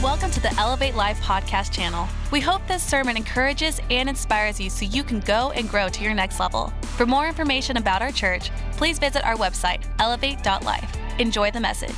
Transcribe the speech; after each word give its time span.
Welcome 0.00 0.30
to 0.30 0.40
the 0.40 0.54
Elevate 0.60 0.94
Life 0.94 1.20
podcast 1.22 1.72
channel. 1.72 2.06
We 2.30 2.38
hope 2.40 2.64
this 2.68 2.84
sermon 2.84 3.16
encourages 3.16 3.80
and 3.90 4.08
inspires 4.08 4.60
you 4.60 4.70
so 4.70 4.84
you 4.84 5.02
can 5.02 5.18
go 5.18 5.50
and 5.50 5.68
grow 5.68 5.88
to 5.88 6.04
your 6.04 6.14
next 6.14 6.38
level. 6.38 6.72
For 6.82 7.04
more 7.04 7.26
information 7.26 7.78
about 7.78 8.00
our 8.00 8.12
church, 8.12 8.52
please 8.76 9.00
visit 9.00 9.26
our 9.26 9.34
website, 9.34 9.82
elevate.life. 9.98 10.96
Enjoy 11.18 11.50
the 11.50 11.58
message. 11.58 11.96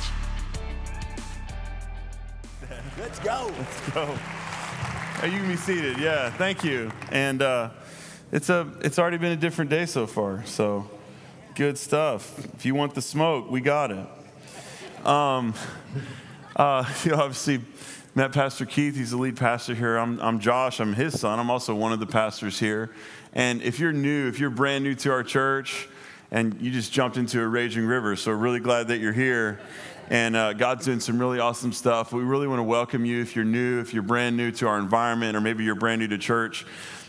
Let's 2.97 3.19
go. 3.19 3.51
Let's 3.55 3.91
go. 3.91 4.17
Oh, 5.21 5.25
you 5.25 5.37
can 5.37 5.47
be 5.47 5.55
seated. 5.55 5.99
Yeah, 5.99 6.31
thank 6.31 6.63
you. 6.63 6.91
And 7.11 7.43
uh, 7.43 7.69
it's 8.31 8.49
a 8.49 8.67
it's 8.81 8.97
already 8.97 9.17
been 9.17 9.33
a 9.33 9.35
different 9.35 9.69
day 9.69 9.85
so 9.85 10.07
far. 10.07 10.43
So 10.47 10.89
good 11.53 11.77
stuff. 11.77 12.39
If 12.55 12.65
you 12.65 12.73
want 12.73 12.95
the 12.95 13.03
smoke, 13.03 13.51
we 13.51 13.61
got 13.61 13.91
it. 13.91 15.05
Um, 15.05 15.53
uh, 16.55 16.85
you 17.03 17.13
obviously 17.13 17.61
met 18.15 18.31
Pastor 18.31 18.65
Keith. 18.65 18.95
He's 18.95 19.11
the 19.11 19.17
lead 19.17 19.37
pastor 19.37 19.73
here. 19.73 19.97
I'm, 19.97 20.19
I'm 20.19 20.39
Josh. 20.39 20.79
I'm 20.79 20.93
his 20.93 21.19
son. 21.19 21.39
I'm 21.39 21.49
also 21.49 21.73
one 21.75 21.93
of 21.93 21.99
the 21.99 22.07
pastors 22.07 22.59
here. 22.59 22.91
And 23.33 23.61
if 23.61 23.79
you're 23.79 23.93
new, 23.93 24.27
if 24.27 24.39
you're 24.39 24.49
brand 24.49 24.83
new 24.83 24.95
to 24.95 25.11
our 25.11 25.23
church, 25.23 25.87
and 26.31 26.59
you 26.61 26.71
just 26.71 26.93
jumped 26.93 27.17
into 27.17 27.41
a 27.41 27.47
raging 27.47 27.85
river, 27.85 28.15
so 28.15 28.31
really 28.31 28.59
glad 28.59 28.87
that 28.87 28.99
you're 28.99 29.13
here. 29.13 29.59
And 30.09 30.35
uh, 30.35 30.53
God's 30.53 30.85
doing 30.85 30.99
some 30.99 31.19
really 31.19 31.39
awesome 31.39 31.71
stuff. 31.71 32.11
We 32.11 32.23
really 32.23 32.47
want 32.47 32.59
to 32.59 32.63
welcome 32.63 33.05
you 33.05 33.21
if 33.21 33.35
you're 33.35 33.45
new, 33.45 33.79
if 33.79 33.93
you're 33.93 34.03
brand 34.03 34.35
new 34.35 34.51
to 34.51 34.67
our 34.67 34.79
environment, 34.79 35.35
or 35.37 35.41
maybe 35.41 35.63
you're 35.63 35.75
brand 35.75 35.99
new 35.99 36.07
to 36.07 36.17
church 36.17 36.65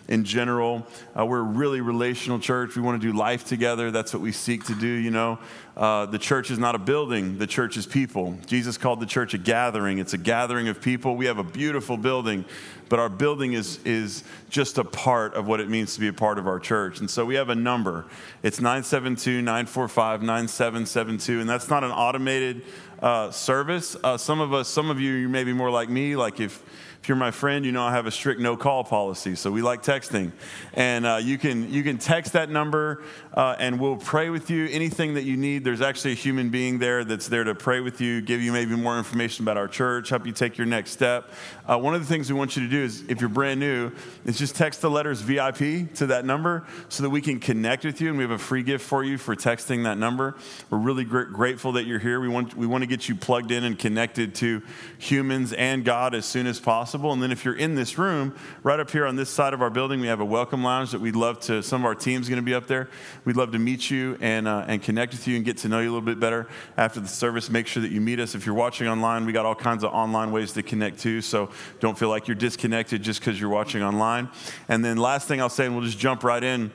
in 0.08 0.24
general. 0.24 0.86
Uh, 1.18 1.24
we're 1.24 1.40
a 1.40 1.42
really 1.42 1.80
relational 1.80 2.38
church. 2.38 2.76
We 2.76 2.82
want 2.82 3.00
to 3.00 3.12
do 3.12 3.16
life 3.16 3.44
together. 3.44 3.90
That's 3.90 4.12
what 4.12 4.22
we 4.22 4.32
seek 4.32 4.64
to 4.64 4.74
do, 4.74 4.86
you 4.86 5.10
know. 5.10 5.38
Uh, 5.76 6.04
the 6.06 6.18
church 6.18 6.50
is 6.50 6.58
not 6.58 6.74
a 6.74 6.78
building, 6.78 7.38
the 7.38 7.46
church 7.46 7.78
is 7.78 7.86
people. 7.86 8.36
Jesus 8.46 8.76
called 8.76 9.00
the 9.00 9.06
church 9.06 9.32
a 9.32 9.38
gathering. 9.38 9.98
It's 9.98 10.12
a 10.12 10.18
gathering 10.18 10.68
of 10.68 10.82
people. 10.82 11.16
We 11.16 11.24
have 11.26 11.38
a 11.38 11.44
beautiful 11.44 11.96
building, 11.96 12.44
but 12.90 12.98
our 12.98 13.08
building 13.08 13.54
is, 13.54 13.78
is 13.84 14.22
just 14.50 14.76
a 14.76 14.84
part 14.84 15.32
of 15.32 15.46
what 15.46 15.60
it 15.60 15.70
means 15.70 15.94
to 15.94 16.00
be 16.00 16.08
a 16.08 16.12
part 16.12 16.38
of 16.38 16.46
our 16.46 16.58
church. 16.58 17.00
And 17.00 17.10
so 17.10 17.24
we 17.24 17.36
have 17.36 17.48
a 17.48 17.54
number. 17.54 18.04
It's 18.42 18.60
972 18.60 19.40
945 19.40 20.20
9772, 20.20 21.40
and 21.40 21.48
that's 21.48 21.70
not 21.70 21.84
an 21.84 21.90
automated 21.90 22.62
uh, 23.00 23.30
service. 23.30 23.96
Uh, 24.04 24.18
some 24.18 24.40
of 24.40 24.52
us, 24.52 24.68
some 24.68 24.90
of 24.90 25.00
you, 25.00 25.14
you 25.14 25.28
may 25.28 25.42
be 25.42 25.54
more 25.54 25.70
like 25.70 25.88
me, 25.88 26.16
like 26.16 26.38
if 26.38 26.62
if 27.02 27.08
you're 27.08 27.16
my 27.16 27.32
friend, 27.32 27.64
you 27.64 27.72
know 27.72 27.82
I 27.82 27.90
have 27.90 28.06
a 28.06 28.12
strict 28.12 28.40
no 28.40 28.56
call 28.56 28.84
policy, 28.84 29.34
so 29.34 29.50
we 29.50 29.60
like 29.60 29.82
texting. 29.82 30.30
And 30.74 31.04
uh, 31.04 31.18
you, 31.20 31.36
can, 31.36 31.68
you 31.68 31.82
can 31.82 31.98
text 31.98 32.34
that 32.34 32.48
number 32.48 33.02
uh, 33.34 33.56
and 33.58 33.80
we'll 33.80 33.96
pray 33.96 34.30
with 34.30 34.50
you. 34.50 34.68
Anything 34.70 35.14
that 35.14 35.24
you 35.24 35.36
need, 35.36 35.64
there's 35.64 35.80
actually 35.80 36.12
a 36.12 36.14
human 36.14 36.50
being 36.50 36.78
there 36.78 37.02
that's 37.02 37.26
there 37.26 37.42
to 37.42 37.56
pray 37.56 37.80
with 37.80 38.00
you, 38.00 38.20
give 38.20 38.40
you 38.40 38.52
maybe 38.52 38.76
more 38.76 38.98
information 38.98 39.44
about 39.44 39.56
our 39.56 39.66
church, 39.66 40.10
help 40.10 40.26
you 40.26 40.32
take 40.32 40.56
your 40.56 40.66
next 40.68 40.92
step. 40.92 41.28
Uh, 41.68 41.76
one 41.76 41.92
of 41.92 42.00
the 42.00 42.06
things 42.06 42.30
we 42.30 42.38
want 42.38 42.54
you 42.54 42.62
to 42.62 42.68
do 42.68 42.84
is, 42.84 43.02
if 43.08 43.20
you're 43.20 43.28
brand 43.28 43.58
new, 43.58 43.90
is 44.24 44.38
just 44.38 44.54
text 44.54 44.80
the 44.80 44.88
letters 44.88 45.22
VIP 45.22 45.92
to 45.94 46.06
that 46.06 46.24
number 46.24 46.64
so 46.88 47.02
that 47.02 47.10
we 47.10 47.20
can 47.20 47.40
connect 47.40 47.84
with 47.84 48.00
you. 48.00 48.10
And 48.10 48.16
we 48.16 48.22
have 48.22 48.30
a 48.30 48.38
free 48.38 48.62
gift 48.62 48.84
for 48.84 49.02
you 49.02 49.18
for 49.18 49.34
texting 49.34 49.82
that 49.84 49.98
number. 49.98 50.36
We're 50.70 50.78
really 50.78 51.04
gr- 51.04 51.22
grateful 51.22 51.72
that 51.72 51.84
you're 51.84 51.98
here. 51.98 52.20
We 52.20 52.28
want, 52.28 52.56
we 52.56 52.68
want 52.68 52.82
to 52.82 52.86
get 52.86 53.08
you 53.08 53.16
plugged 53.16 53.50
in 53.50 53.64
and 53.64 53.76
connected 53.76 54.36
to 54.36 54.62
humans 54.98 55.52
and 55.52 55.84
God 55.84 56.14
as 56.14 56.26
soon 56.26 56.46
as 56.46 56.60
possible 56.60 56.91
possible. 56.92 57.14
And 57.14 57.22
then 57.22 57.32
if 57.32 57.42
you're 57.42 57.56
in 57.56 57.74
this 57.74 57.96
room, 57.96 58.34
right 58.62 58.78
up 58.78 58.90
here 58.90 59.06
on 59.06 59.16
this 59.16 59.30
side 59.30 59.54
of 59.54 59.62
our 59.62 59.70
building, 59.70 59.98
we 59.98 60.08
have 60.08 60.20
a 60.20 60.26
welcome 60.26 60.62
lounge 60.62 60.90
that 60.90 61.00
we'd 61.00 61.16
love 61.16 61.40
to, 61.40 61.62
some 61.62 61.80
of 61.80 61.86
our 61.86 61.94
team's 61.94 62.28
going 62.28 62.36
to 62.36 62.44
be 62.44 62.52
up 62.52 62.66
there. 62.66 62.90
We'd 63.24 63.34
love 63.34 63.52
to 63.52 63.58
meet 63.58 63.90
you 63.90 64.18
and, 64.20 64.46
uh, 64.46 64.66
and 64.68 64.82
connect 64.82 65.12
with 65.12 65.26
you 65.26 65.36
and 65.36 65.42
get 65.42 65.56
to 65.58 65.68
know 65.68 65.80
you 65.80 65.86
a 65.86 65.92
little 65.92 66.02
bit 66.02 66.20
better 66.20 66.48
after 66.76 67.00
the 67.00 67.08
service. 67.08 67.48
Make 67.48 67.66
sure 67.66 67.82
that 67.82 67.92
you 67.92 68.02
meet 68.02 68.20
us. 68.20 68.34
If 68.34 68.44
you're 68.44 68.54
watching 68.54 68.88
online, 68.88 69.24
we 69.24 69.32
got 69.32 69.46
all 69.46 69.54
kinds 69.54 69.84
of 69.84 69.94
online 69.94 70.32
ways 70.32 70.52
to 70.52 70.62
connect 70.62 70.98
too. 70.98 71.22
So 71.22 71.48
don't 71.80 71.98
feel 71.98 72.10
like 72.10 72.28
you're 72.28 72.34
disconnected 72.34 73.02
just 73.02 73.20
because 73.20 73.40
you're 73.40 73.48
watching 73.48 73.82
online. 73.82 74.28
And 74.68 74.84
then 74.84 74.98
last 74.98 75.28
thing 75.28 75.40
I'll 75.40 75.48
say, 75.48 75.64
and 75.64 75.74
we'll 75.74 75.86
just 75.86 75.98
jump 75.98 76.24
right 76.24 76.44
in. 76.44 76.72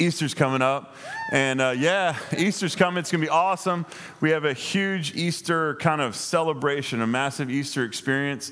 Easter's 0.00 0.34
coming 0.34 0.60
up. 0.60 0.96
And 1.30 1.60
uh, 1.60 1.74
yeah, 1.76 2.18
Easter's 2.36 2.74
coming. 2.74 2.98
It's 2.98 3.12
going 3.12 3.20
to 3.20 3.26
be 3.26 3.30
awesome. 3.30 3.86
We 4.20 4.30
have 4.30 4.44
a 4.44 4.52
huge 4.52 5.14
Easter 5.14 5.76
kind 5.76 6.00
of 6.00 6.16
celebration, 6.16 7.00
a 7.00 7.06
massive 7.06 7.48
Easter 7.48 7.84
experience 7.84 8.50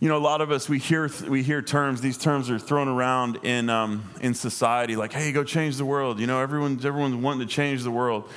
you 0.00 0.08
know, 0.08 0.16
a 0.16 0.18
lot 0.18 0.40
of 0.40 0.50
us 0.50 0.66
we 0.66 0.78
hear 0.78 1.10
we 1.28 1.42
hear 1.42 1.60
terms. 1.60 2.00
These 2.00 2.16
terms 2.16 2.50
are 2.50 2.58
thrown 2.58 2.88
around 2.88 3.36
in 3.44 3.68
um, 3.68 4.08
in 4.22 4.32
society, 4.32 4.96
like, 4.96 5.12
"Hey, 5.12 5.30
go 5.30 5.44
change 5.44 5.76
the 5.76 5.84
world." 5.84 6.18
You 6.18 6.26
know, 6.26 6.40
everyone's 6.40 6.86
everyone's 6.86 7.16
wanting 7.16 7.46
to 7.46 7.54
change 7.54 7.82
the 7.82 7.90
world. 7.90 8.28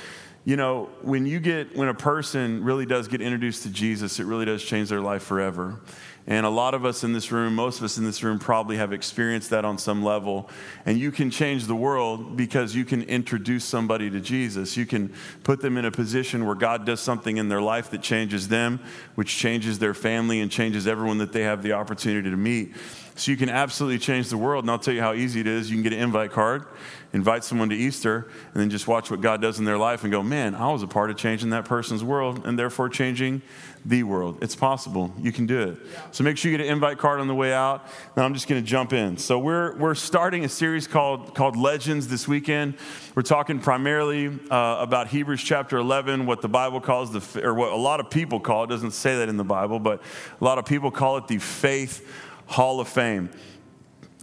You 0.44 0.56
know, 0.56 0.90
when 1.00 1.24
you 1.24 1.40
get 1.40 1.74
when 1.74 1.88
a 1.88 1.94
person 1.94 2.62
really 2.62 2.84
does 2.84 3.08
get 3.08 3.22
introduced 3.22 3.62
to 3.62 3.70
Jesus, 3.70 4.20
it 4.20 4.26
really 4.26 4.44
does 4.44 4.62
change 4.62 4.90
their 4.90 5.00
life 5.00 5.22
forever. 5.22 5.80
And 6.26 6.46
a 6.46 6.50
lot 6.50 6.72
of 6.72 6.86
us 6.86 7.04
in 7.04 7.12
this 7.12 7.30
room, 7.30 7.54
most 7.54 7.78
of 7.78 7.84
us 7.84 7.98
in 7.98 8.04
this 8.04 8.22
room, 8.22 8.38
probably 8.38 8.78
have 8.78 8.94
experienced 8.94 9.50
that 9.50 9.66
on 9.66 9.76
some 9.76 10.02
level. 10.02 10.48
And 10.86 10.98
you 10.98 11.12
can 11.12 11.30
change 11.30 11.66
the 11.66 11.74
world 11.74 12.34
because 12.36 12.74
you 12.74 12.86
can 12.86 13.02
introduce 13.02 13.64
somebody 13.64 14.08
to 14.08 14.20
Jesus. 14.20 14.74
You 14.74 14.86
can 14.86 15.12
put 15.42 15.60
them 15.60 15.76
in 15.76 15.84
a 15.84 15.90
position 15.90 16.46
where 16.46 16.54
God 16.54 16.86
does 16.86 17.00
something 17.00 17.36
in 17.36 17.48
their 17.50 17.60
life 17.60 17.90
that 17.90 18.00
changes 18.00 18.48
them, 18.48 18.80
which 19.16 19.36
changes 19.36 19.78
their 19.78 19.92
family 19.92 20.40
and 20.40 20.50
changes 20.50 20.86
everyone 20.86 21.18
that 21.18 21.32
they 21.32 21.42
have 21.42 21.62
the 21.62 21.72
opportunity 21.72 22.30
to 22.30 22.36
meet. 22.36 22.74
So 23.16 23.30
you 23.30 23.36
can 23.36 23.48
absolutely 23.48 23.98
change 24.00 24.28
the 24.28 24.36
world. 24.36 24.64
And 24.64 24.70
I'll 24.70 24.78
tell 24.78 24.94
you 24.94 25.00
how 25.00 25.14
easy 25.14 25.40
it 25.40 25.46
is. 25.46 25.70
You 25.70 25.76
can 25.76 25.84
get 25.84 25.92
an 25.92 26.00
invite 26.00 26.32
card, 26.32 26.64
invite 27.12 27.44
someone 27.44 27.68
to 27.68 27.76
Easter, 27.76 28.28
and 28.52 28.60
then 28.60 28.70
just 28.70 28.88
watch 28.88 29.08
what 29.08 29.20
God 29.20 29.40
does 29.40 29.60
in 29.60 29.64
their 29.64 29.78
life 29.78 30.02
and 30.02 30.10
go, 30.10 30.20
man, 30.20 30.56
I 30.56 30.72
was 30.72 30.82
a 30.82 30.88
part 30.88 31.10
of 31.10 31.16
changing 31.16 31.50
that 31.50 31.64
person's 31.64 32.02
world 32.02 32.44
and 32.44 32.58
therefore 32.58 32.88
changing 32.88 33.42
the 33.86 34.02
world. 34.02 34.38
It's 34.42 34.56
possible. 34.56 35.12
You 35.18 35.30
can 35.30 35.46
do 35.46 35.60
it. 35.60 35.78
So 36.10 36.24
make 36.24 36.38
sure 36.38 36.50
you 36.50 36.56
get 36.56 36.66
an 36.66 36.72
invite 36.72 36.98
card 36.98 37.20
on 37.20 37.28
the 37.28 37.34
way 37.34 37.52
out. 37.52 37.86
Now 38.16 38.24
I'm 38.24 38.34
just 38.34 38.48
going 38.48 38.60
to 38.60 38.66
jump 38.66 38.92
in. 38.92 39.16
So 39.18 39.38
we're, 39.38 39.76
we're 39.76 39.94
starting 39.94 40.44
a 40.44 40.48
series 40.48 40.88
called, 40.88 41.34
called 41.34 41.54
Legends 41.54 42.08
this 42.08 42.26
weekend. 42.26 42.74
We're 43.14 43.22
talking 43.22 43.60
primarily 43.60 44.28
uh, 44.50 44.78
about 44.80 45.08
Hebrews 45.08 45.42
chapter 45.42 45.76
11, 45.76 46.26
what 46.26 46.40
the 46.40 46.48
Bible 46.48 46.80
calls 46.80 47.12
the, 47.12 47.46
or 47.46 47.54
what 47.54 47.72
a 47.72 47.76
lot 47.76 48.00
of 48.00 48.10
people 48.10 48.40
call 48.40 48.64
it, 48.64 48.68
doesn't 48.68 48.92
say 48.92 49.18
that 49.18 49.28
in 49.28 49.36
the 49.36 49.44
Bible, 49.44 49.78
but 49.78 50.02
a 50.40 50.44
lot 50.44 50.58
of 50.58 50.64
people 50.64 50.90
call 50.90 51.18
it 51.18 51.28
the 51.28 51.38
faith 51.38 52.04
Hall 52.46 52.80
of 52.80 52.88
Fame. 52.88 53.30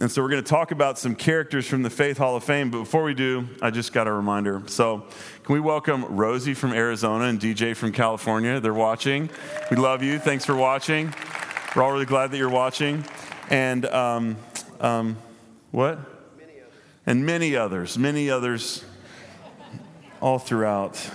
And 0.00 0.10
so 0.10 0.20
we're 0.20 0.30
going 0.30 0.42
to 0.42 0.48
talk 0.50 0.72
about 0.72 0.98
some 0.98 1.14
characters 1.14 1.66
from 1.66 1.82
the 1.82 1.90
Faith 1.90 2.18
Hall 2.18 2.34
of 2.34 2.42
Fame. 2.42 2.70
But 2.70 2.80
before 2.80 3.04
we 3.04 3.14
do, 3.14 3.48
I 3.60 3.70
just 3.70 3.92
got 3.92 4.08
a 4.08 4.12
reminder. 4.12 4.62
So, 4.66 5.06
can 5.44 5.52
we 5.52 5.60
welcome 5.60 6.04
Rosie 6.06 6.54
from 6.54 6.72
Arizona 6.72 7.26
and 7.26 7.38
DJ 7.38 7.76
from 7.76 7.92
California? 7.92 8.58
They're 8.58 8.74
watching. 8.74 9.30
We 9.70 9.76
love 9.76 10.02
you. 10.02 10.18
Thanks 10.18 10.44
for 10.44 10.56
watching. 10.56 11.14
We're 11.76 11.84
all 11.84 11.92
really 11.92 12.04
glad 12.04 12.32
that 12.32 12.36
you're 12.36 12.48
watching. 12.48 13.04
And 13.48 13.86
um, 13.86 14.36
um, 14.80 15.18
what? 15.70 16.00
And 17.06 17.24
many 17.24 17.54
others, 17.54 17.96
many 17.96 18.28
others 18.28 18.84
all 20.20 20.40
throughout 20.40 21.10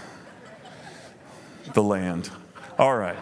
the 1.73 1.83
land. 1.83 2.29
All 2.79 2.95
right. 2.95 3.17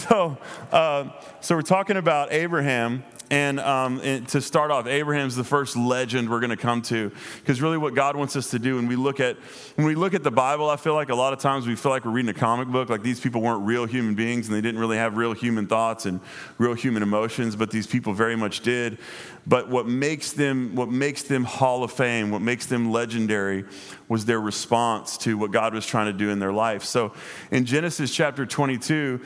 So, 0.08 0.38
uh, 0.72 1.10
so 1.40 1.54
we're 1.54 1.62
talking 1.62 1.96
about 1.96 2.32
Abraham. 2.32 3.04
And, 3.32 3.60
um, 3.60 4.00
and, 4.02 4.26
to 4.30 4.40
start 4.40 4.72
off, 4.72 4.88
Abraham's 4.88 5.36
the 5.36 5.44
first 5.44 5.76
legend 5.76 6.28
we're 6.28 6.40
going 6.40 6.50
to 6.50 6.56
come 6.56 6.82
to, 6.82 7.12
because 7.36 7.62
really, 7.62 7.78
what 7.78 7.94
God 7.94 8.16
wants 8.16 8.34
us 8.34 8.50
to 8.50 8.58
do 8.58 8.74
when 8.74 8.88
we 8.88 8.96
look 8.96 9.20
at 9.20 9.36
when 9.76 9.86
we 9.86 9.94
look 9.94 10.14
at 10.14 10.24
the 10.24 10.32
Bible, 10.32 10.68
I 10.68 10.74
feel 10.74 10.94
like 10.94 11.10
a 11.10 11.14
lot 11.14 11.32
of 11.32 11.38
times 11.38 11.64
we 11.64 11.76
feel 11.76 11.92
like 11.92 12.04
we're 12.04 12.10
reading 12.10 12.30
a 12.30 12.34
comic 12.34 12.66
book. 12.66 12.88
Like 12.88 13.04
these 13.04 13.20
people 13.20 13.40
weren't 13.40 13.64
real 13.64 13.86
human 13.86 14.16
beings, 14.16 14.48
and 14.48 14.56
they 14.56 14.60
didn't 14.60 14.80
really 14.80 14.96
have 14.96 15.16
real 15.16 15.32
human 15.32 15.68
thoughts 15.68 16.06
and 16.06 16.18
real 16.58 16.74
human 16.74 17.04
emotions, 17.04 17.54
but 17.54 17.70
these 17.70 17.86
people 17.86 18.14
very 18.14 18.34
much 18.34 18.62
did. 18.62 18.98
But 19.46 19.68
what 19.68 19.86
makes 19.86 20.32
them 20.32 20.74
what 20.74 20.88
makes 20.88 21.22
them 21.22 21.44
Hall 21.44 21.84
of 21.84 21.92
Fame, 21.92 22.32
what 22.32 22.42
makes 22.42 22.66
them 22.66 22.90
legendary, 22.90 23.64
was 24.08 24.24
their 24.24 24.40
response 24.40 25.16
to 25.18 25.38
what 25.38 25.52
God 25.52 25.72
was 25.72 25.86
trying 25.86 26.06
to 26.06 26.12
do 26.12 26.30
in 26.30 26.40
their 26.40 26.52
life. 26.52 26.82
So, 26.82 27.12
in 27.52 27.64
Genesis 27.64 28.12
chapter 28.12 28.44
22 28.44 29.20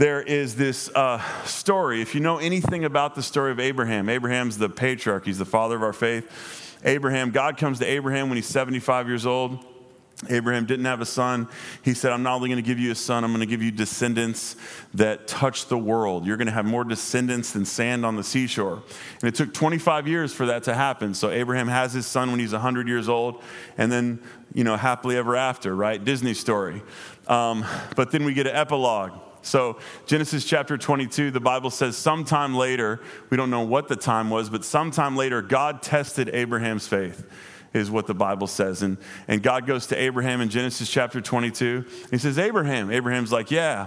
there 0.00 0.22
is 0.22 0.56
this 0.56 0.88
uh, 0.94 1.20
story. 1.44 2.00
If 2.00 2.14
you 2.14 2.22
know 2.22 2.38
anything 2.38 2.86
about 2.86 3.14
the 3.14 3.22
story 3.22 3.52
of 3.52 3.60
Abraham, 3.60 4.08
Abraham's 4.08 4.56
the 4.56 4.70
patriarch, 4.70 5.26
he's 5.26 5.36
the 5.36 5.44
father 5.44 5.76
of 5.76 5.82
our 5.82 5.92
faith. 5.92 6.80
Abraham, 6.84 7.32
God 7.32 7.58
comes 7.58 7.80
to 7.80 7.84
Abraham 7.84 8.30
when 8.30 8.36
he's 8.36 8.46
75 8.46 9.08
years 9.08 9.26
old. 9.26 9.62
Abraham 10.30 10.64
didn't 10.64 10.86
have 10.86 11.02
a 11.02 11.06
son. 11.06 11.48
He 11.82 11.92
said, 11.92 12.12
I'm 12.12 12.22
not 12.22 12.36
only 12.36 12.48
going 12.48 12.62
to 12.62 12.66
give 12.66 12.78
you 12.78 12.90
a 12.92 12.94
son, 12.94 13.24
I'm 13.24 13.30
going 13.30 13.40
to 13.40 13.46
give 13.46 13.60
you 13.60 13.70
descendants 13.70 14.56
that 14.94 15.28
touch 15.28 15.66
the 15.66 15.76
world. 15.76 16.24
You're 16.24 16.38
going 16.38 16.46
to 16.46 16.52
have 16.52 16.64
more 16.64 16.84
descendants 16.84 17.52
than 17.52 17.66
sand 17.66 18.06
on 18.06 18.16
the 18.16 18.24
seashore. 18.24 18.82
And 19.20 19.28
it 19.28 19.34
took 19.34 19.52
25 19.52 20.08
years 20.08 20.32
for 20.32 20.46
that 20.46 20.62
to 20.62 20.74
happen. 20.74 21.12
So 21.12 21.28
Abraham 21.28 21.68
has 21.68 21.92
his 21.92 22.06
son 22.06 22.30
when 22.30 22.40
he's 22.40 22.52
100 22.52 22.88
years 22.88 23.06
old, 23.06 23.42
and 23.76 23.92
then, 23.92 24.22
you 24.54 24.64
know, 24.64 24.76
happily 24.76 25.18
ever 25.18 25.36
after, 25.36 25.76
right? 25.76 26.02
Disney 26.02 26.32
story. 26.32 26.82
Um, 27.28 27.66
but 27.96 28.12
then 28.12 28.24
we 28.24 28.32
get 28.32 28.46
an 28.46 28.56
epilogue. 28.56 29.12
So, 29.42 29.78
Genesis 30.06 30.44
chapter 30.44 30.76
22, 30.76 31.30
the 31.30 31.40
Bible 31.40 31.70
says 31.70 31.96
sometime 31.96 32.54
later, 32.54 33.00
we 33.30 33.36
don't 33.36 33.50
know 33.50 33.62
what 33.62 33.88
the 33.88 33.96
time 33.96 34.28
was, 34.28 34.50
but 34.50 34.64
sometime 34.64 35.16
later, 35.16 35.40
God 35.40 35.82
tested 35.82 36.28
Abraham's 36.28 36.86
faith, 36.86 37.26
is 37.72 37.90
what 37.90 38.06
the 38.06 38.14
Bible 38.14 38.46
says. 38.46 38.82
And, 38.82 38.98
and 39.28 39.42
God 39.42 39.66
goes 39.66 39.86
to 39.88 39.96
Abraham 39.96 40.40
in 40.40 40.50
Genesis 40.50 40.90
chapter 40.90 41.20
22. 41.20 41.86
He 42.10 42.18
says, 42.18 42.38
Abraham. 42.38 42.90
Abraham's 42.90 43.32
like, 43.32 43.50
Yeah. 43.50 43.86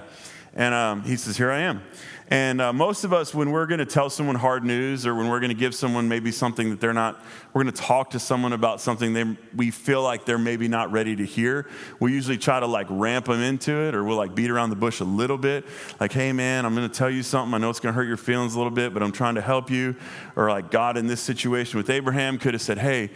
And 0.55 0.73
um, 0.73 1.03
he 1.03 1.15
says, 1.15 1.37
Here 1.37 1.51
I 1.51 1.59
am. 1.61 1.83
And 2.33 2.61
uh, 2.61 2.73
most 2.73 3.03
of 3.03 3.13
us, 3.13 3.31
when 3.31 3.51
we're 3.51 3.67
going 3.67 3.77
to 3.77 3.85
tell 3.85 4.09
someone 4.09 4.35
hard 4.35 4.63
news 4.63 5.05
or 5.05 5.13
when 5.13 5.29
we're 5.29 5.39
going 5.39 5.51
to 5.51 5.55
give 5.55 5.75
someone 5.75 6.09
maybe 6.09 6.31
something 6.31 6.71
that 6.71 6.81
they're 6.81 6.91
not, 6.91 7.23
we're 7.53 7.61
going 7.61 7.71
to 7.71 7.79
talk 7.79 8.09
to 8.09 8.19
someone 8.19 8.53
about 8.53 8.81
something 8.81 9.13
they, 9.13 9.37
we 9.55 9.69
feel 9.69 10.01
like 10.01 10.25
they're 10.25 10.39
maybe 10.39 10.67
not 10.67 10.91
ready 10.91 11.15
to 11.15 11.25
hear, 11.25 11.69
we 11.99 12.11
usually 12.11 12.39
try 12.39 12.59
to 12.59 12.65
like 12.65 12.87
ramp 12.89 13.25
them 13.25 13.39
into 13.39 13.71
it 13.71 13.93
or 13.93 14.03
we'll 14.03 14.17
like 14.17 14.33
beat 14.33 14.49
around 14.49 14.71
the 14.71 14.75
bush 14.75 14.99
a 14.99 15.03
little 15.03 15.37
bit. 15.37 15.63
Like, 15.99 16.11
hey 16.11 16.33
man, 16.33 16.65
I'm 16.65 16.73
going 16.73 16.89
to 16.89 16.97
tell 16.97 17.07
you 17.07 17.21
something. 17.21 17.53
I 17.53 17.59
know 17.59 17.69
it's 17.69 17.79
going 17.79 17.93
to 17.93 17.95
hurt 17.95 18.07
your 18.07 18.17
feelings 18.17 18.55
a 18.55 18.57
little 18.57 18.73
bit, 18.73 18.95
but 18.95 19.03
I'm 19.03 19.11
trying 19.11 19.35
to 19.35 19.41
help 19.41 19.69
you. 19.69 19.95
Or 20.35 20.49
like 20.49 20.71
God 20.71 20.97
in 20.97 21.05
this 21.05 21.21
situation 21.21 21.77
with 21.77 21.91
Abraham 21.91 22.39
could 22.39 22.55
have 22.55 22.63
said, 22.63 22.79
hey, 22.79 23.11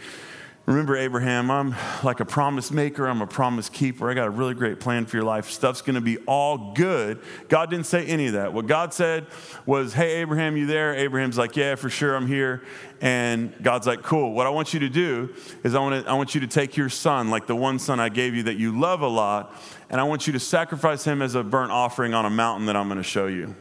Remember, 0.68 0.98
Abraham, 0.98 1.50
I'm 1.50 1.74
like 2.02 2.20
a 2.20 2.26
promise 2.26 2.70
maker, 2.70 3.06
I'm 3.06 3.22
a 3.22 3.26
promise 3.26 3.70
keeper. 3.70 4.10
I 4.10 4.12
got 4.12 4.26
a 4.26 4.30
really 4.30 4.52
great 4.52 4.80
plan 4.80 5.06
for 5.06 5.16
your 5.16 5.24
life. 5.24 5.48
Stuff's 5.48 5.80
gonna 5.80 6.02
be 6.02 6.18
all 6.26 6.74
good. 6.74 7.22
God 7.48 7.70
didn't 7.70 7.86
say 7.86 8.04
any 8.04 8.26
of 8.26 8.34
that. 8.34 8.52
What 8.52 8.66
God 8.66 8.92
said 8.92 9.28
was, 9.64 9.94
Hey, 9.94 10.16
Abraham, 10.16 10.58
you 10.58 10.66
there? 10.66 10.94
Abraham's 10.94 11.38
like, 11.38 11.56
Yeah, 11.56 11.74
for 11.76 11.88
sure, 11.88 12.14
I'm 12.14 12.26
here. 12.26 12.64
And 13.00 13.54
God's 13.62 13.86
like, 13.86 14.02
Cool. 14.02 14.34
What 14.34 14.46
I 14.46 14.50
want 14.50 14.74
you 14.74 14.80
to 14.80 14.90
do 14.90 15.34
is 15.64 15.74
I 15.74 15.80
want, 15.80 16.04
to, 16.04 16.10
I 16.10 16.12
want 16.12 16.34
you 16.34 16.42
to 16.42 16.46
take 16.46 16.76
your 16.76 16.90
son, 16.90 17.30
like 17.30 17.46
the 17.46 17.56
one 17.56 17.78
son 17.78 17.98
I 17.98 18.10
gave 18.10 18.34
you 18.34 18.42
that 18.42 18.58
you 18.58 18.78
love 18.78 19.00
a 19.00 19.08
lot, 19.08 19.54
and 19.88 19.98
I 19.98 20.04
want 20.04 20.26
you 20.26 20.34
to 20.34 20.40
sacrifice 20.40 21.02
him 21.02 21.22
as 21.22 21.34
a 21.34 21.42
burnt 21.42 21.72
offering 21.72 22.12
on 22.12 22.26
a 22.26 22.30
mountain 22.30 22.66
that 22.66 22.76
I'm 22.76 22.88
gonna 22.88 23.02
show 23.02 23.26
you. 23.26 23.56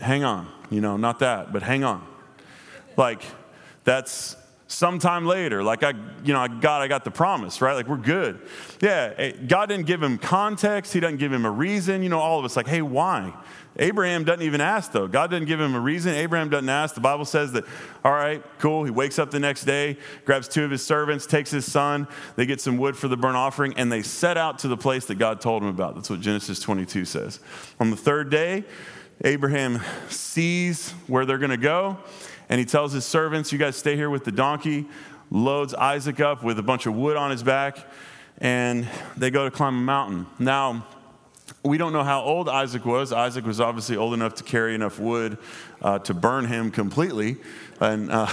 Hang 0.00 0.24
on, 0.24 0.48
you 0.68 0.80
know, 0.80 0.96
not 0.96 1.20
that, 1.20 1.52
but 1.52 1.62
hang 1.62 1.84
on. 1.84 2.04
Like, 2.96 3.22
that's 3.84 4.34
sometime 4.70 5.26
later. 5.26 5.62
Like, 5.62 5.82
I, 5.82 5.94
you 6.24 6.32
know, 6.32 6.46
God, 6.48 6.82
I 6.82 6.88
got 6.88 7.04
the 7.04 7.10
promise, 7.10 7.60
right? 7.60 7.74
Like, 7.74 7.88
we're 7.88 7.96
good. 7.96 8.40
Yeah, 8.80 9.12
eh, 9.16 9.32
God 9.46 9.68
didn't 9.68 9.86
give 9.86 10.02
him 10.02 10.16
context. 10.16 10.92
He 10.92 11.00
doesn't 11.00 11.18
give 11.18 11.32
him 11.32 11.44
a 11.44 11.50
reason. 11.50 12.02
You 12.02 12.08
know, 12.08 12.20
all 12.20 12.38
of 12.38 12.44
us, 12.44 12.56
like, 12.56 12.68
hey, 12.68 12.82
why? 12.82 13.34
Abraham 13.76 14.24
doesn't 14.24 14.42
even 14.42 14.60
ask, 14.60 14.92
though. 14.92 15.08
God 15.08 15.30
doesn't 15.30 15.46
give 15.46 15.60
him 15.60 15.74
a 15.74 15.80
reason. 15.80 16.14
Abraham 16.14 16.50
doesn't 16.50 16.68
ask. 16.68 16.94
The 16.94 17.00
Bible 17.00 17.24
says 17.24 17.52
that, 17.52 17.64
all 18.04 18.12
right, 18.12 18.44
cool. 18.58 18.84
He 18.84 18.90
wakes 18.90 19.18
up 19.18 19.30
the 19.30 19.40
next 19.40 19.64
day, 19.64 19.96
grabs 20.24 20.48
two 20.48 20.64
of 20.64 20.70
his 20.70 20.84
servants, 20.84 21.26
takes 21.26 21.50
his 21.50 21.70
son. 21.70 22.06
They 22.36 22.46
get 22.46 22.60
some 22.60 22.78
wood 22.78 22.96
for 22.96 23.08
the 23.08 23.16
burnt 23.16 23.36
offering, 23.36 23.74
and 23.76 23.90
they 23.90 24.02
set 24.02 24.36
out 24.36 24.60
to 24.60 24.68
the 24.68 24.76
place 24.76 25.06
that 25.06 25.16
God 25.16 25.40
told 25.40 25.62
him 25.62 25.68
about. 25.68 25.94
That's 25.94 26.10
what 26.10 26.20
Genesis 26.20 26.60
22 26.60 27.04
says. 27.04 27.40
On 27.78 27.90
the 27.90 27.96
third 27.96 28.30
day, 28.30 28.64
Abraham 29.24 29.80
sees 30.08 30.92
where 31.06 31.26
they're 31.26 31.38
going 31.38 31.50
to 31.50 31.56
go 31.56 31.98
and 32.50 32.58
he 32.58 32.66
tells 32.66 32.92
his 32.92 33.06
servants, 33.06 33.52
You 33.52 33.58
guys 33.58 33.76
stay 33.76 33.96
here 33.96 34.10
with 34.10 34.24
the 34.24 34.32
donkey, 34.32 34.86
loads 35.30 35.72
Isaac 35.72 36.20
up 36.20 36.42
with 36.42 36.58
a 36.58 36.62
bunch 36.62 36.84
of 36.84 36.94
wood 36.94 37.16
on 37.16 37.30
his 37.30 37.44
back, 37.44 37.78
and 38.38 38.86
they 39.16 39.30
go 39.30 39.44
to 39.44 39.50
climb 39.50 39.76
a 39.76 39.80
mountain. 39.80 40.26
Now, 40.38 40.84
we 41.62 41.78
don't 41.78 41.92
know 41.92 42.02
how 42.02 42.22
old 42.22 42.48
Isaac 42.48 42.84
was. 42.84 43.12
Isaac 43.12 43.46
was 43.46 43.60
obviously 43.60 43.96
old 43.96 44.14
enough 44.14 44.34
to 44.36 44.44
carry 44.44 44.74
enough 44.74 44.98
wood 44.98 45.38
uh, 45.80 46.00
to 46.00 46.14
burn 46.14 46.46
him 46.46 46.72
completely. 46.72 47.36
And, 47.78 48.10
uh, 48.10 48.26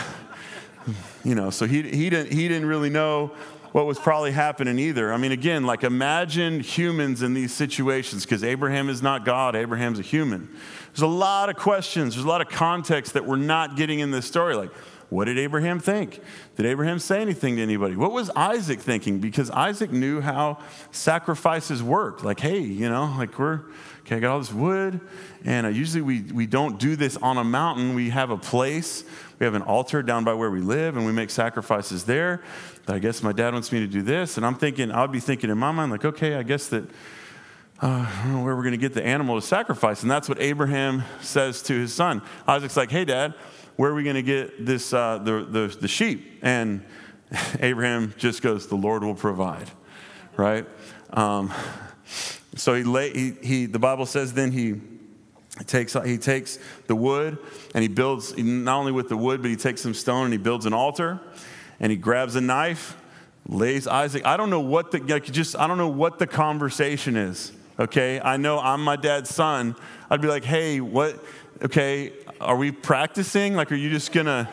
you 1.24 1.36
know, 1.36 1.52
so 1.52 1.68
he, 1.68 1.84
he, 1.84 2.10
didn't, 2.10 2.34
he 2.34 2.48
didn't 2.48 2.68
really 2.68 2.90
know 2.90 3.32
what 3.78 3.86
was 3.86 4.00
probably 4.00 4.32
happening 4.32 4.80
either. 4.80 5.14
I 5.14 5.18
mean, 5.18 5.32
again, 5.32 5.64
like 5.64 5.84
imagine 5.84 6.62
humans 6.62 7.22
in 7.22 7.36
these 7.36 7.54
situations, 7.54 8.26
because 8.26 8.44
Abraham 8.44 8.90
is 8.90 9.04
not 9.04 9.24
God, 9.24 9.56
Abraham's 9.56 10.00
a 10.00 10.02
human. 10.02 10.50
There's 10.88 11.04
a 11.04 11.06
lot 11.06 11.50
of 11.50 11.58
questions, 11.58 12.16
there's 12.16 12.26
a 12.26 12.28
lot 12.28 12.42
of 12.42 12.50
context 12.50 13.14
that 13.14 13.24
we're 13.24 13.36
not 13.36 13.78
getting 13.78 14.00
in 14.00 14.10
this 14.10 14.26
story. 14.26 14.56
Like, 14.56 14.74
what 15.10 15.26
did 15.26 15.38
Abraham 15.38 15.80
think? 15.80 16.20
Did 16.56 16.66
Abraham 16.66 16.98
say 16.98 17.22
anything 17.22 17.58
to 17.58 17.62
anybody? 17.62 17.96
What 17.96 18.12
was 18.12 18.32
Isaac 18.32 18.80
thinking? 18.80 19.20
Because 19.20 19.52
Isaac 19.52 19.92
knew 19.92 20.22
how 20.22 20.58
sacrifices 20.90 21.84
worked. 21.84 22.24
Like, 22.24 22.40
hey, 22.40 22.60
you 22.60 22.90
know, 22.90 23.14
like 23.16 23.38
we're, 23.38 23.62
okay, 24.02 24.16
I 24.16 24.20
got 24.20 24.32
all 24.32 24.40
this 24.40 24.52
wood, 24.52 25.00
and 25.46 25.68
uh, 25.68 25.70
usually 25.70 26.02
we, 26.02 26.22
we 26.24 26.48
don't 26.48 26.80
do 26.80 26.96
this 26.96 27.16
on 27.18 27.38
a 27.38 27.44
mountain. 27.44 27.94
We 27.94 28.10
have 28.10 28.32
a 28.32 28.38
place, 28.38 29.04
we 29.40 29.46
have 29.46 29.54
an 29.54 29.62
altar 29.62 30.02
down 30.02 30.24
by 30.24 30.34
where 30.34 30.50
we 30.50 30.62
live, 30.62 30.98
and 30.98 31.06
we 31.06 31.12
make 31.12 31.30
sacrifices 31.30 32.06
there. 32.06 32.42
But 32.86 32.96
I 32.96 33.00
guess 33.00 33.22
my 33.22 33.32
dad 33.32 33.54
wants 33.54 33.72
me 33.72 33.80
to 33.80 33.88
do 33.88 34.02
this. 34.02 34.38
And 34.38 34.46
I'm 34.46 34.56
thinking, 34.56 34.92
I'll 34.92 35.08
be 35.08 35.20
thinking 35.20 35.50
in 35.50 35.58
my 35.58 35.72
mind, 35.72 35.92
like, 35.92 36.06
okay, 36.06 36.36
I 36.36 36.44
guess 36.44 36.68
that 36.68 36.84
uh, 37.80 38.10
I 38.12 38.24
don't 38.24 38.34
know 38.34 38.44
where 38.44 38.56
we're 38.56 38.64
going 38.64 38.72
to 38.72 38.80
get 38.80 38.94
the 38.94 39.06
animal 39.06 39.40
to 39.40 39.46
sacrifice. 39.46 40.02
And 40.02 40.10
that's 40.10 40.28
what 40.28 40.42
Abraham 40.42 41.04
says 41.22 41.62
to 41.64 41.74
his 41.74 41.94
son. 41.94 42.24
Isaac's 42.48 42.76
like, 42.76 42.90
hey, 42.90 43.06
dad, 43.06 43.36
where 43.76 43.92
are 43.92 43.96
we 43.96 44.04
going 44.04 44.16
to 44.16 44.24
get 44.24 44.66
this, 44.66 44.92
uh, 44.92 45.20
the, 45.20 45.46
the, 45.48 45.78
the 45.82 45.88
sheep? 45.88 46.40
And 46.42 46.84
Abraham 47.60 48.16
just 48.18 48.42
goes, 48.42 48.66
the 48.68 48.76
Lord 48.76 49.04
will 49.04 49.14
provide, 49.14 49.70
right? 50.36 50.66
Um, 51.12 51.54
so 52.56 52.74
he, 52.74 52.84
lay, 52.84 53.14
he, 53.14 53.32
he, 53.44 53.66
the 53.68 53.78
Bible 53.78 54.08
says 54.08 54.34
then 54.34 54.52
he 54.52 54.82
takes, 55.66 55.94
he 55.94 56.18
takes 56.18 56.60
the 56.88 56.96
wood 56.96 57.38
and 57.74 57.82
he 57.82 57.88
builds, 57.88 58.38
not 58.38 58.80
only 58.80 58.92
with 58.92 59.10
the 59.10 59.18
wood, 59.18 59.42
but 59.42 59.50
he 59.50 59.58
takes 59.58 59.82
some 59.82 59.94
stone 59.94 60.26
and 60.26 60.34
he 60.34 60.38
builds 60.38 60.66
an 60.66 60.74
altar 60.74 61.20
and 61.80 61.92
he 61.92 61.98
grabs 61.98 62.36
a 62.36 62.42
knife, 62.42 62.98
lays 63.48 63.88
Isaac. 63.88 64.26
I 64.26 64.38
don't 64.38 64.50
know 64.50 64.60
what 64.60 64.92
the, 64.92 65.00
like 65.00 65.26
just, 65.26 65.56
I 65.56 65.68
don't 65.68 65.78
know 65.78 65.88
what 65.88 66.20
the 66.20 66.28
conversation 66.28 67.16
is 67.16 67.52
okay? 67.80 68.20
I 68.20 68.38
know 68.38 68.60
I'm 68.60 68.84
my 68.84 68.96
dad's 68.96 69.34
son. 69.34 69.76
I'd 70.10 70.22
be 70.22 70.28
like, 70.28 70.44
hey, 70.44 70.80
what, 70.82 71.24
okay, 71.64 72.14
are 72.42 72.56
we 72.56 72.72
practicing? 72.72 73.56
Like, 73.56 73.72
are 73.72 73.76
you 73.76 73.90
just 73.90 74.12
gonna, 74.12 74.50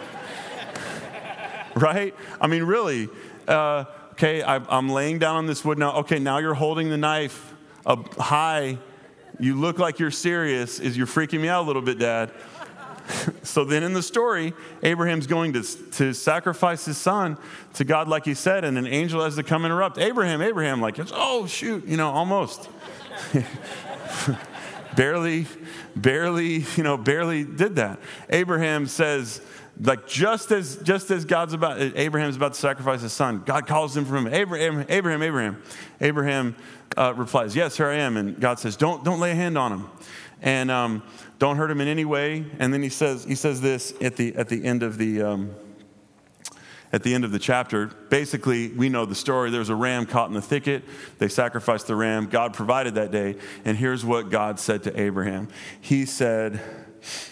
right? 1.75 2.15
I 2.41 2.47
mean, 2.47 2.65
really, 2.65 3.09
uh, 3.49 3.85
okay, 4.13 4.43
I, 4.43 4.61
am 4.77 4.89
laying 4.89 5.19
down 5.19 5.37
on 5.37 5.47
this 5.47 5.65
wood 5.65 5.79
now. 5.79 5.97
Okay, 5.99 6.19
now 6.19 6.39
you're 6.39 6.55
holding 6.55 6.91
the 6.91 6.97
knife 6.97 7.55
up 7.87 8.15
high. 8.17 8.79
You 9.39 9.59
look 9.59 9.79
like 9.79 9.99
you're 9.99 10.11
serious. 10.11 10.79
Is 10.79 10.97
you're 10.97 11.07
freaking 11.07 11.41
me 11.41 11.49
out 11.49 11.65
a 11.65 11.67
little 11.67 11.83
bit, 11.83 11.99
Dad? 11.99 12.31
so 13.43 13.65
then 13.65 13.83
in 13.83 13.93
the 13.93 14.03
story, 14.03 14.53
Abraham's 14.83 15.27
going 15.27 15.53
to, 15.55 15.63
to 15.63 16.13
sacrifice 16.13 16.85
his 16.85 16.97
son 16.97 17.37
to 17.75 17.85
God, 17.85 18.09
like 18.09 18.25
he 18.25 18.35
said, 18.35 18.65
and 18.65 18.79
an 18.79 18.87
angel 18.87 19.23
has 19.23 19.37
to 19.37 19.43
come 19.43 19.65
interrupt. 19.65 19.99
Abraham, 19.99 20.41
Abraham, 20.41 20.81
like, 20.81 20.99
oh, 21.13 21.47
shoot, 21.47 21.85
you 21.87 21.97
know, 21.97 22.11
almost. 22.11 22.69
barely, 24.97 25.47
barely, 25.97 26.65
you 26.77 26.83
know, 26.83 26.97
barely 26.97 27.45
did 27.45 27.77
that. 27.77 27.99
Abraham 28.31 28.87
says, 28.87 29.41
like 29.81 30.07
just 30.07 30.53
as 30.53 30.77
just 30.77 31.11
as 31.11 31.25
God's 31.25 31.53
about 31.53 31.81
Abraham's 31.81 32.37
about 32.37 32.55
to 32.55 32.61
sacrifice 32.61 33.03
his 33.03 33.13
son, 33.13 33.43
God 33.45 33.67
calls 33.67 33.97
him 33.97 34.05
from. 34.05 34.27
Abraham, 34.27 34.87
Abraham, 34.89 35.23
Abraham. 35.23 35.63
Abraham 36.01 36.57
uh, 36.97 37.13
replies, 37.17 37.57
"Yes, 37.57 37.77
here 37.77 37.89
I 37.89 37.97
am." 37.97 38.17
And 38.17 38.39
God 38.39 38.59
says, 38.59 38.77
"Don't 38.77 39.05
don't 39.05 39.21
lay 39.21 39.33
a 39.33 39.35
hand 39.35 39.59
on 39.59 39.73
him, 39.73 39.89
and 40.43 40.71
um, 40.71 41.03
don't 41.39 41.57
hurt 41.57 41.71
him 41.71 41.81
in 41.81 41.89
any 41.89 42.05
way." 42.05 42.45
And 42.59 42.73
then 42.73 42.83
he 42.83 42.89
says 42.89 43.25
he 43.25 43.35
says 43.35 43.61
this 43.61 43.93
at 44.01 44.17
the 44.17 44.35
at 44.37 44.49
the 44.49 44.65
end 44.65 44.83
of 44.83 44.99
the. 44.99 45.23
Um, 45.23 45.55
at 46.93 47.03
the 47.03 47.13
end 47.13 47.25
of 47.25 47.33
the 47.33 47.41
chapter. 47.41 47.89
Basically, 48.09 48.69
we 48.69 48.89
know 48.89 49.05
the 49.05 49.17
story. 49.17 49.51
There's 49.51 49.69
a 49.69 49.75
ram 49.75 50.07
caught 50.07 50.29
in 50.29 50.35
the 50.35 50.41
thicket. 50.41 50.85
They 51.19 51.27
sacrificed 51.27 51.89
the 51.89 51.97
ram. 51.97 52.27
God 52.27 52.55
provided 52.55 52.95
that 52.95 53.11
day. 53.11 53.35
And 53.65 53.77
here's 53.77 54.05
what 54.05 54.31
God 54.31 54.61
said 54.61 54.85
to 54.85 55.01
Abraham 55.01 55.49
He 55.81 56.07
said, 56.07 56.61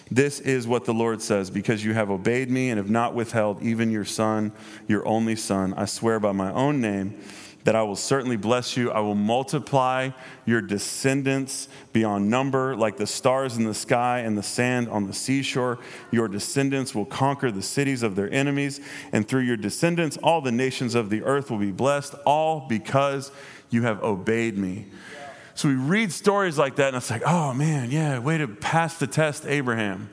This 0.09 0.39
is 0.39 0.67
what 0.67 0.85
the 0.85 0.93
Lord 0.93 1.21
says 1.21 1.49
because 1.49 1.83
you 1.83 1.93
have 1.93 2.09
obeyed 2.09 2.49
me 2.49 2.69
and 2.69 2.77
have 2.77 2.89
not 2.89 3.13
withheld 3.13 3.61
even 3.61 3.91
your 3.91 4.05
son, 4.05 4.51
your 4.87 5.07
only 5.07 5.35
son. 5.35 5.73
I 5.75 5.85
swear 5.85 6.19
by 6.19 6.31
my 6.31 6.51
own 6.51 6.81
name 6.81 7.19
that 7.63 7.75
I 7.75 7.83
will 7.83 7.95
certainly 7.95 8.35
bless 8.35 8.75
you. 8.75 8.91
I 8.91 8.99
will 8.99 9.15
multiply 9.15 10.09
your 10.45 10.61
descendants 10.61 11.69
beyond 11.93 12.29
number, 12.29 12.75
like 12.75 12.97
the 12.97 13.07
stars 13.07 13.57
in 13.57 13.63
the 13.63 13.73
sky 13.73 14.19
and 14.19 14.37
the 14.37 14.43
sand 14.43 14.89
on 14.89 15.07
the 15.07 15.13
seashore. 15.13 15.79
Your 16.11 16.27
descendants 16.27 16.93
will 16.93 17.05
conquer 17.05 17.51
the 17.51 17.61
cities 17.61 18.03
of 18.03 18.15
their 18.15 18.31
enemies, 18.33 18.81
and 19.11 19.27
through 19.27 19.41
your 19.41 19.57
descendants, 19.57 20.17
all 20.17 20.41
the 20.41 20.51
nations 20.51 20.95
of 20.95 21.09
the 21.09 21.23
earth 21.23 21.49
will 21.49 21.57
be 21.57 21.71
blessed, 21.71 22.15
all 22.25 22.65
because 22.67 23.31
you 23.69 23.83
have 23.83 24.03
obeyed 24.03 24.57
me. 24.57 24.85
So 25.55 25.67
we 25.67 25.75
read 25.75 26.11
stories 26.11 26.57
like 26.57 26.77
that, 26.77 26.89
and 26.89 26.97
it's 26.97 27.11
like, 27.11 27.23
oh 27.25 27.53
man, 27.53 27.91
yeah, 27.91 28.19
way 28.19 28.37
to 28.37 28.47
pass 28.47 28.97
the 28.97 29.07
test, 29.07 29.45
Abraham. 29.45 30.09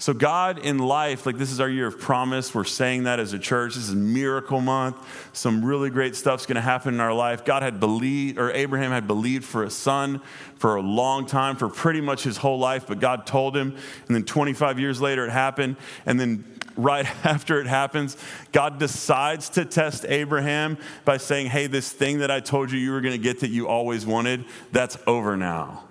So, 0.00 0.14
God 0.14 0.58
in 0.58 0.78
life, 0.78 1.26
like 1.26 1.36
this 1.36 1.52
is 1.52 1.60
our 1.60 1.68
year 1.68 1.86
of 1.86 2.00
promise. 2.00 2.54
We're 2.54 2.64
saying 2.64 3.02
that 3.02 3.20
as 3.20 3.34
a 3.34 3.38
church. 3.38 3.74
This 3.74 3.90
is 3.90 3.94
miracle 3.94 4.62
month. 4.62 4.96
Some 5.34 5.62
really 5.62 5.90
great 5.90 6.16
stuff's 6.16 6.46
going 6.46 6.54
to 6.54 6.62
happen 6.62 6.94
in 6.94 7.00
our 7.00 7.12
life. 7.12 7.44
God 7.44 7.62
had 7.62 7.80
believed, 7.80 8.38
or 8.38 8.50
Abraham 8.50 8.92
had 8.92 9.06
believed 9.06 9.44
for 9.44 9.62
a 9.62 9.68
son 9.68 10.22
for 10.56 10.76
a 10.76 10.80
long 10.80 11.26
time, 11.26 11.54
for 11.54 11.68
pretty 11.68 12.00
much 12.00 12.22
his 12.22 12.38
whole 12.38 12.58
life, 12.58 12.86
but 12.86 12.98
God 12.98 13.26
told 13.26 13.54
him. 13.54 13.76
And 14.06 14.16
then 14.16 14.24
25 14.24 14.78
years 14.78 15.02
later, 15.02 15.26
it 15.26 15.30
happened. 15.32 15.76
And 16.06 16.18
then 16.18 16.46
right 16.76 17.06
after 17.24 17.60
it 17.60 17.66
happens, 17.66 18.16
God 18.52 18.78
decides 18.78 19.48
to 19.50 19.64
test 19.64 20.04
Abraham 20.08 20.78
by 21.04 21.16
saying, 21.16 21.48
Hey, 21.48 21.66
this 21.66 21.92
thing 21.92 22.18
that 22.18 22.30
I 22.30 22.40
told 22.40 22.70
you 22.70 22.78
you 22.78 22.92
were 22.92 23.00
going 23.00 23.12
to 23.14 23.22
get 23.22 23.40
that 23.40 23.50
you 23.50 23.68
always 23.68 24.06
wanted, 24.06 24.44
that's 24.72 24.96
over 25.06 25.36
now 25.36 25.84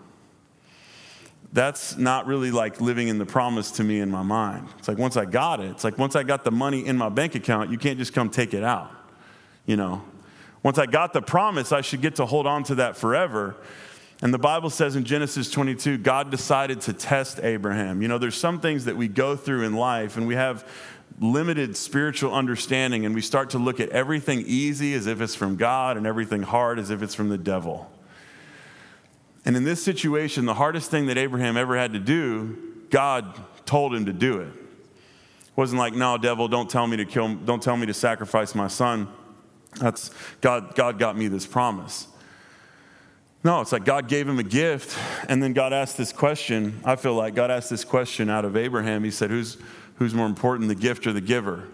that's 1.51 1.97
not 1.97 2.27
really 2.27 2.51
like 2.51 2.79
living 2.79 3.07
in 3.07 3.17
the 3.17 3.25
promise 3.25 3.71
to 3.71 3.83
me 3.83 3.99
in 3.99 4.11
my 4.11 4.21
mind. 4.21 4.67
It's 4.77 4.87
like 4.87 4.97
once 4.97 5.17
I 5.17 5.25
got 5.25 5.59
it, 5.59 5.71
it's 5.71 5.83
like 5.83 5.97
once 5.97 6.15
I 6.15 6.23
got 6.23 6.43
the 6.43 6.51
money 6.51 6.85
in 6.85 6.97
my 6.97 7.09
bank 7.09 7.35
account, 7.35 7.71
you 7.71 7.77
can't 7.77 7.97
just 7.97 8.13
come 8.13 8.29
take 8.29 8.53
it 8.53 8.63
out. 8.63 8.91
You 9.65 9.75
know, 9.75 10.03
once 10.61 10.77
I 10.77 10.85
got 10.85 11.13
the 11.13 11.21
promise, 11.21 11.71
I 11.71 11.81
should 11.81 12.01
get 12.01 12.15
to 12.17 12.25
hold 12.25 12.45
on 12.45 12.63
to 12.65 12.75
that 12.75 12.97
forever. 12.97 13.55
And 14.21 14.33
the 14.33 14.39
Bible 14.39 14.69
says 14.69 14.95
in 14.95 15.05
Genesis 15.05 15.49
22, 15.49 15.97
God 15.99 16.29
decided 16.29 16.81
to 16.81 16.93
test 16.93 17.39
Abraham. 17.41 18.01
You 18.01 18.09
know, 18.09 18.17
there's 18.17 18.35
some 18.35 18.59
things 18.59 18.85
that 18.85 18.97
we 18.97 19.07
go 19.07 19.35
through 19.35 19.63
in 19.63 19.75
life 19.75 20.17
and 20.17 20.27
we 20.27 20.35
have 20.35 20.67
limited 21.21 21.77
spiritual 21.77 22.33
understanding 22.33 23.05
and 23.05 23.15
we 23.15 23.21
start 23.21 23.51
to 23.51 23.57
look 23.57 23.79
at 23.79 23.89
everything 23.89 24.43
easy 24.45 24.93
as 24.93 25.07
if 25.07 25.21
it's 25.21 25.35
from 25.35 25.55
God 25.55 25.95
and 25.95 26.05
everything 26.05 26.43
hard 26.43 26.79
as 26.79 26.89
if 26.89 27.01
it's 27.01 27.15
from 27.15 27.29
the 27.29 27.37
devil. 27.37 27.89
And 29.45 29.55
in 29.55 29.63
this 29.63 29.83
situation, 29.83 30.45
the 30.45 30.53
hardest 30.53 30.91
thing 30.91 31.05
that 31.07 31.17
Abraham 31.17 31.55
ever 31.55 31.77
had 31.77 31.93
to 31.93 31.99
do, 31.99 32.57
God 32.89 33.39
told 33.65 33.95
him 33.95 34.05
to 34.05 34.13
do 34.13 34.39
it. 34.39 34.47
It 34.47 35.55
wasn't 35.55 35.79
like, 35.79 35.93
no, 35.93 36.17
devil, 36.17 36.47
don't 36.49 36.69
tell 36.69 36.87
me 36.87 36.97
to 36.97 37.05
kill, 37.05 37.35
don't 37.35 37.63
tell 37.63 37.77
me 37.77 37.85
to 37.85 37.93
sacrifice 37.93 38.53
my 38.53 38.67
son. 38.67 39.07
That's 39.79 40.11
God, 40.41 40.75
God 40.75 40.99
got 40.99 41.17
me 41.17 41.29
this 41.29 41.45
promise. 41.45 42.07
No, 43.43 43.61
it's 43.61 43.71
like 43.71 43.85
God 43.85 44.09
gave 44.09 44.27
him 44.27 44.37
a 44.37 44.43
gift, 44.43 44.97
and 45.29 45.41
then 45.41 45.53
God 45.53 45.71
asked 45.71 45.97
this 45.97 46.11
question. 46.11 46.81
I 46.83 46.97
feel 46.97 47.13
like 47.13 47.35
God 47.35 47.49
asked 47.49 47.69
this 47.69 47.85
question 47.85 48.29
out 48.29 48.43
of 48.43 48.57
Abraham. 48.57 49.03
He 49.05 49.11
said, 49.11 49.29
Who's, 49.29 49.57
who's 49.95 50.13
more 50.13 50.25
important, 50.25 50.67
the 50.67 50.75
gift 50.75 51.07
or 51.07 51.13
the 51.13 51.21
giver? 51.21 51.67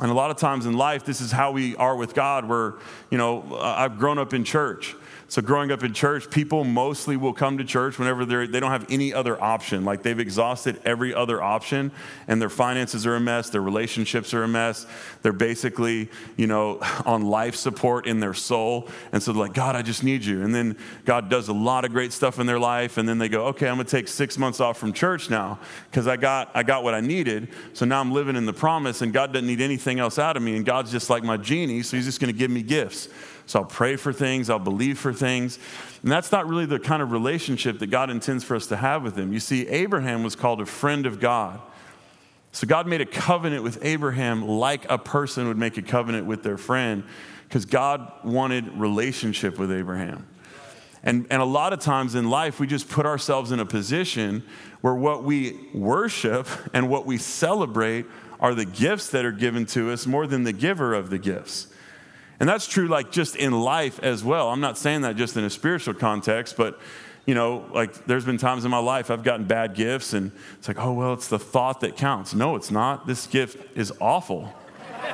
And 0.00 0.10
a 0.10 0.14
lot 0.14 0.30
of 0.30 0.36
times 0.36 0.66
in 0.66 0.74
life, 0.74 1.04
this 1.04 1.20
is 1.20 1.32
how 1.32 1.50
we 1.50 1.74
are 1.76 1.96
with 1.96 2.14
God, 2.14 2.44
where, 2.44 2.74
you 3.10 3.18
know, 3.18 3.58
I've 3.60 3.98
grown 3.98 4.18
up 4.18 4.32
in 4.32 4.44
church. 4.44 4.94
So, 5.30 5.42
growing 5.42 5.70
up 5.70 5.84
in 5.84 5.92
church, 5.92 6.30
people 6.30 6.64
mostly 6.64 7.18
will 7.18 7.34
come 7.34 7.58
to 7.58 7.64
church 7.64 7.98
whenever 7.98 8.24
they're, 8.24 8.46
they 8.46 8.60
don't 8.60 8.70
have 8.70 8.86
any 8.90 9.12
other 9.12 9.38
option. 9.38 9.84
Like 9.84 10.02
they've 10.02 10.18
exhausted 10.18 10.80
every 10.86 11.12
other 11.12 11.42
option, 11.42 11.92
and 12.28 12.40
their 12.40 12.48
finances 12.48 13.06
are 13.06 13.14
a 13.14 13.20
mess, 13.20 13.50
their 13.50 13.60
relationships 13.60 14.32
are 14.32 14.42
a 14.42 14.48
mess. 14.48 14.86
They're 15.20 15.34
basically, 15.34 16.08
you 16.38 16.46
know, 16.46 16.78
on 17.04 17.26
life 17.26 17.56
support 17.56 18.06
in 18.06 18.20
their 18.20 18.32
soul. 18.32 18.88
And 19.12 19.22
so, 19.22 19.32
they're 19.32 19.42
like, 19.42 19.52
God, 19.52 19.76
I 19.76 19.82
just 19.82 20.02
need 20.02 20.24
you. 20.24 20.42
And 20.42 20.54
then 20.54 20.78
God 21.04 21.28
does 21.28 21.48
a 21.48 21.52
lot 21.52 21.84
of 21.84 21.92
great 21.92 22.14
stuff 22.14 22.38
in 22.38 22.46
their 22.46 22.58
life, 22.58 22.96
and 22.96 23.06
then 23.06 23.18
they 23.18 23.28
go, 23.28 23.48
okay, 23.48 23.68
I'm 23.68 23.76
gonna 23.76 23.84
take 23.84 24.08
six 24.08 24.38
months 24.38 24.60
off 24.60 24.78
from 24.78 24.94
church 24.94 25.28
now 25.28 25.58
because 25.90 26.06
I 26.06 26.16
got, 26.16 26.50
I 26.54 26.62
got 26.62 26.84
what 26.84 26.94
I 26.94 27.00
needed. 27.00 27.48
So 27.74 27.84
now 27.84 28.00
I'm 28.00 28.12
living 28.12 28.36
in 28.36 28.46
the 28.46 28.54
promise, 28.54 29.02
and 29.02 29.12
God 29.12 29.34
doesn't 29.34 29.46
need 29.46 29.60
anything 29.60 29.87
else 29.96 30.18
out 30.18 30.36
of 30.36 30.42
me. 30.42 30.56
And 30.56 30.64
God's 30.64 30.90
just 30.90 31.08
like 31.08 31.22
my 31.22 31.36
genie, 31.36 31.82
so 31.82 31.96
He's 31.96 32.06
just 32.06 32.20
gonna 32.20 32.32
give 32.32 32.50
me 32.50 32.62
gifts. 32.62 33.08
So 33.46 33.60
I'll 33.60 33.64
pray 33.64 33.96
for 33.96 34.12
things, 34.12 34.50
I'll 34.50 34.58
believe 34.58 34.98
for 34.98 35.12
things. 35.12 35.58
And 36.02 36.12
that's 36.12 36.30
not 36.30 36.46
really 36.46 36.66
the 36.66 36.78
kind 36.78 37.02
of 37.02 37.12
relationship 37.12 37.78
that 37.78 37.86
God 37.86 38.10
intends 38.10 38.44
for 38.44 38.54
us 38.54 38.66
to 38.66 38.76
have 38.76 39.02
with 39.02 39.16
Him. 39.16 39.32
You 39.32 39.40
see, 39.40 39.66
Abraham 39.68 40.22
was 40.22 40.36
called 40.36 40.60
a 40.60 40.66
friend 40.66 41.06
of 41.06 41.18
God. 41.18 41.60
So 42.52 42.66
God 42.66 42.86
made 42.86 43.00
a 43.00 43.06
covenant 43.06 43.62
with 43.62 43.84
Abraham 43.84 44.46
like 44.46 44.90
a 44.90 44.98
person 44.98 45.48
would 45.48 45.58
make 45.58 45.76
a 45.76 45.82
covenant 45.82 46.26
with 46.26 46.42
their 46.42 46.58
friend 46.58 47.04
because 47.44 47.64
God 47.64 48.12
wanted 48.24 48.68
relationship 48.78 49.58
with 49.58 49.72
Abraham. 49.72 50.26
And, 51.02 51.26
and 51.30 51.40
a 51.40 51.46
lot 51.46 51.72
of 51.72 51.78
times 51.78 52.14
in 52.14 52.28
life, 52.28 52.58
we 52.58 52.66
just 52.66 52.88
put 52.88 53.06
ourselves 53.06 53.52
in 53.52 53.60
a 53.60 53.66
position 53.66 54.42
where 54.80 54.94
what 54.94 55.24
we 55.24 55.58
worship 55.72 56.46
and 56.74 56.88
what 56.90 57.06
we 57.06 57.16
celebrate 57.16 58.06
are 58.40 58.54
the 58.54 58.64
gifts 58.64 59.10
that 59.10 59.24
are 59.24 59.32
given 59.32 59.66
to 59.66 59.90
us 59.90 60.06
more 60.06 60.26
than 60.26 60.44
the 60.44 60.52
giver 60.52 60.94
of 60.94 61.10
the 61.10 61.18
gifts. 61.18 61.68
And 62.40 62.48
that's 62.48 62.68
true, 62.68 62.86
like, 62.86 63.10
just 63.10 63.34
in 63.36 63.52
life 63.52 63.98
as 64.00 64.22
well. 64.22 64.50
I'm 64.50 64.60
not 64.60 64.78
saying 64.78 65.00
that 65.02 65.16
just 65.16 65.36
in 65.36 65.44
a 65.44 65.50
spiritual 65.50 65.94
context, 65.94 66.56
but, 66.56 66.78
you 67.26 67.34
know, 67.34 67.66
like, 67.72 68.06
there's 68.06 68.24
been 68.24 68.38
times 68.38 68.64
in 68.64 68.70
my 68.70 68.78
life 68.78 69.10
I've 69.10 69.24
gotten 69.24 69.46
bad 69.46 69.74
gifts, 69.74 70.12
and 70.12 70.30
it's 70.56 70.68
like, 70.68 70.78
oh, 70.78 70.92
well, 70.92 71.14
it's 71.14 71.26
the 71.26 71.38
thought 71.38 71.80
that 71.80 71.96
counts. 71.96 72.34
No, 72.34 72.54
it's 72.54 72.70
not. 72.70 73.06
This 73.08 73.26
gift 73.26 73.76
is 73.76 73.92
awful. 74.00 74.54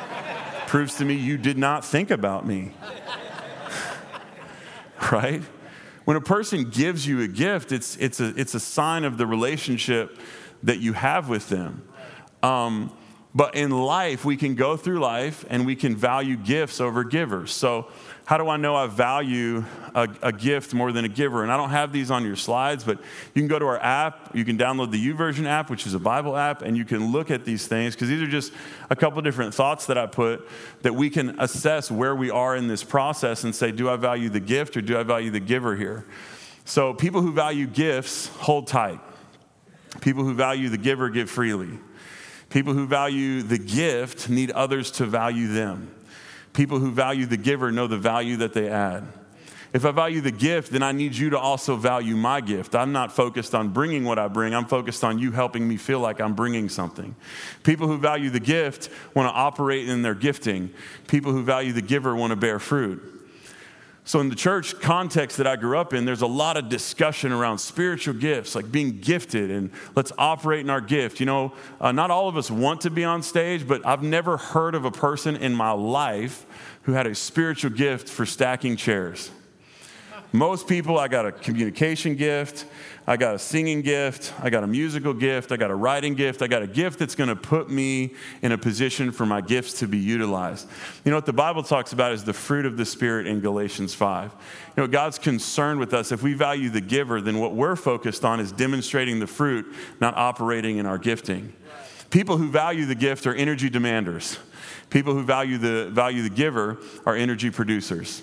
Proves 0.66 0.96
to 0.96 1.04
me 1.04 1.14
you 1.14 1.38
did 1.38 1.56
not 1.56 1.82
think 1.82 2.10
about 2.10 2.46
me. 2.46 2.72
right? 5.12 5.42
When 6.04 6.18
a 6.18 6.20
person 6.20 6.68
gives 6.68 7.06
you 7.06 7.22
a 7.22 7.28
gift, 7.28 7.72
it's, 7.72 7.96
it's, 7.96 8.20
a, 8.20 8.38
it's 8.38 8.54
a 8.54 8.60
sign 8.60 9.04
of 9.04 9.16
the 9.16 9.26
relationship 9.26 10.18
that 10.62 10.78
you 10.78 10.92
have 10.92 11.30
with 11.30 11.48
them. 11.48 11.82
Um, 12.42 12.92
but 13.34 13.56
in 13.56 13.70
life, 13.70 14.24
we 14.24 14.36
can 14.36 14.54
go 14.54 14.76
through 14.76 15.00
life 15.00 15.44
and 15.50 15.66
we 15.66 15.74
can 15.74 15.96
value 15.96 16.36
gifts 16.36 16.80
over 16.80 17.02
givers. 17.02 17.50
So, 17.50 17.88
how 18.26 18.38
do 18.38 18.48
I 18.48 18.56
know 18.56 18.74
I 18.74 18.86
value 18.86 19.64
a, 19.94 20.08
a, 20.22 20.32
gift 20.32 20.72
more 20.72 20.92
than 20.92 21.04
a 21.04 21.08
giver? 21.08 21.42
And 21.42 21.52
I 21.52 21.58
don't 21.58 21.70
have 21.70 21.92
these 21.92 22.10
on 22.10 22.24
your 22.24 22.36
slides, 22.36 22.82
but 22.82 22.98
you 23.34 23.42
can 23.42 23.48
go 23.48 23.58
to 23.58 23.66
our 23.66 23.78
app. 23.78 24.34
You 24.34 24.46
can 24.46 24.56
download 24.56 24.92
the 24.92 25.12
YouVersion 25.12 25.44
app, 25.44 25.68
which 25.68 25.86
is 25.86 25.92
a 25.92 25.98
Bible 25.98 26.34
app, 26.34 26.62
and 26.62 26.74
you 26.74 26.86
can 26.86 27.12
look 27.12 27.30
at 27.30 27.44
these 27.44 27.66
things 27.66 27.94
because 27.94 28.08
these 28.08 28.22
are 28.22 28.26
just 28.26 28.52
a 28.88 28.96
couple 28.96 29.20
different 29.20 29.52
thoughts 29.52 29.84
that 29.86 29.98
I 29.98 30.06
put 30.06 30.48
that 30.80 30.94
we 30.94 31.10
can 31.10 31.38
assess 31.38 31.90
where 31.90 32.14
we 32.14 32.30
are 32.30 32.56
in 32.56 32.66
this 32.66 32.82
process 32.82 33.44
and 33.44 33.54
say, 33.54 33.72
do 33.72 33.90
I 33.90 33.96
value 33.96 34.30
the 34.30 34.40
gift 34.40 34.74
or 34.78 34.80
do 34.80 34.98
I 34.98 35.02
value 35.02 35.30
the 35.30 35.40
giver 35.40 35.76
here? 35.76 36.06
So, 36.64 36.94
people 36.94 37.20
who 37.20 37.32
value 37.32 37.66
gifts 37.66 38.28
hold 38.28 38.68
tight. 38.68 39.00
People 40.00 40.24
who 40.24 40.32
value 40.32 40.70
the 40.70 40.78
giver 40.78 41.10
give 41.10 41.28
freely. 41.28 41.78
People 42.54 42.72
who 42.72 42.86
value 42.86 43.42
the 43.42 43.58
gift 43.58 44.28
need 44.28 44.52
others 44.52 44.92
to 44.92 45.06
value 45.06 45.48
them. 45.48 45.92
People 46.52 46.78
who 46.78 46.92
value 46.92 47.26
the 47.26 47.36
giver 47.36 47.72
know 47.72 47.88
the 47.88 47.98
value 47.98 48.36
that 48.36 48.54
they 48.54 48.68
add. 48.68 49.02
If 49.72 49.84
I 49.84 49.90
value 49.90 50.20
the 50.20 50.30
gift, 50.30 50.70
then 50.70 50.80
I 50.80 50.92
need 50.92 51.16
you 51.16 51.30
to 51.30 51.38
also 51.38 51.74
value 51.74 52.14
my 52.14 52.40
gift. 52.40 52.76
I'm 52.76 52.92
not 52.92 53.10
focused 53.10 53.56
on 53.56 53.70
bringing 53.70 54.04
what 54.04 54.20
I 54.20 54.28
bring, 54.28 54.54
I'm 54.54 54.66
focused 54.66 55.02
on 55.02 55.18
you 55.18 55.32
helping 55.32 55.66
me 55.66 55.76
feel 55.76 55.98
like 55.98 56.20
I'm 56.20 56.34
bringing 56.34 56.68
something. 56.68 57.16
People 57.64 57.88
who 57.88 57.98
value 57.98 58.30
the 58.30 58.38
gift 58.38 58.88
want 59.14 59.28
to 59.28 59.34
operate 59.34 59.88
in 59.88 60.02
their 60.02 60.14
gifting, 60.14 60.70
people 61.08 61.32
who 61.32 61.42
value 61.42 61.72
the 61.72 61.82
giver 61.82 62.14
want 62.14 62.30
to 62.30 62.36
bear 62.36 62.60
fruit. 62.60 63.13
So, 64.06 64.20
in 64.20 64.28
the 64.28 64.34
church 64.34 64.78
context 64.80 65.38
that 65.38 65.46
I 65.46 65.56
grew 65.56 65.78
up 65.78 65.94
in, 65.94 66.04
there's 66.04 66.20
a 66.20 66.26
lot 66.26 66.58
of 66.58 66.68
discussion 66.68 67.32
around 67.32 67.56
spiritual 67.56 68.12
gifts, 68.12 68.54
like 68.54 68.70
being 68.70 69.00
gifted, 69.00 69.50
and 69.50 69.70
let's 69.96 70.12
operate 70.18 70.60
in 70.60 70.68
our 70.68 70.82
gift. 70.82 71.20
You 71.20 71.26
know, 71.26 71.54
uh, 71.80 71.90
not 71.90 72.10
all 72.10 72.28
of 72.28 72.36
us 72.36 72.50
want 72.50 72.82
to 72.82 72.90
be 72.90 73.02
on 73.02 73.22
stage, 73.22 73.66
but 73.66 73.84
I've 73.86 74.02
never 74.02 74.36
heard 74.36 74.74
of 74.74 74.84
a 74.84 74.90
person 74.90 75.36
in 75.36 75.54
my 75.54 75.70
life 75.70 76.44
who 76.82 76.92
had 76.92 77.06
a 77.06 77.14
spiritual 77.14 77.70
gift 77.70 78.10
for 78.10 78.26
stacking 78.26 78.76
chairs. 78.76 79.30
Most 80.32 80.68
people, 80.68 80.98
I 80.98 81.08
got 81.08 81.24
a 81.24 81.32
communication 81.32 82.14
gift, 82.14 82.66
I 83.06 83.18
got 83.18 83.34
a 83.34 83.38
singing 83.38 83.82
gift, 83.82 84.32
I 84.40 84.48
got 84.48 84.64
a 84.64 84.66
musical 84.66 85.12
gift, 85.12 85.52
I 85.52 85.58
got 85.58 85.70
a 85.70 85.74
writing 85.74 86.14
gift, 86.14 86.40
I 86.40 86.46
got 86.46 86.62
a 86.62 86.66
gift 86.66 86.98
that's 86.98 87.14
going 87.14 87.28
to 87.28 87.36
put 87.36 87.68
me 87.68 88.14
in 88.40 88.52
a 88.52 88.56
position 88.56 89.12
for 89.12 89.26
my 89.26 89.42
gifts 89.42 89.80
to 89.80 89.86
be 89.86 89.98
utilized. 89.98 90.66
You 91.04 91.10
know 91.10 91.18
what 91.18 91.26
the 91.26 91.34
Bible 91.34 91.62
talks 91.62 91.92
about 91.92 92.12
is 92.12 92.24
the 92.24 92.32
fruit 92.32 92.64
of 92.64 92.78
the 92.78 92.86
Spirit 92.86 93.26
in 93.26 93.40
Galatians 93.40 93.92
5. 93.92 94.32
You 94.76 94.82
know, 94.82 94.86
God's 94.86 95.18
concerned 95.18 95.80
with 95.80 95.92
us. 95.92 96.12
If 96.12 96.22
we 96.22 96.32
value 96.32 96.70
the 96.70 96.80
giver, 96.80 97.20
then 97.20 97.40
what 97.40 97.54
we're 97.54 97.76
focused 97.76 98.24
on 98.24 98.40
is 98.40 98.52
demonstrating 98.52 99.20
the 99.20 99.26
fruit, 99.26 99.66
not 100.00 100.16
operating 100.16 100.78
in 100.78 100.86
our 100.86 100.98
gifting. 100.98 101.52
People 102.08 102.38
who 102.38 102.50
value 102.50 102.86
the 102.86 102.94
gift 102.94 103.26
are 103.26 103.34
energy 103.34 103.68
demanders. 103.68 104.38
People 104.88 105.12
who 105.12 105.24
value 105.24 105.58
the, 105.58 105.90
value 105.90 106.22
the 106.22 106.30
giver 106.30 106.78
are 107.04 107.16
energy 107.16 107.50
producers. 107.50 108.22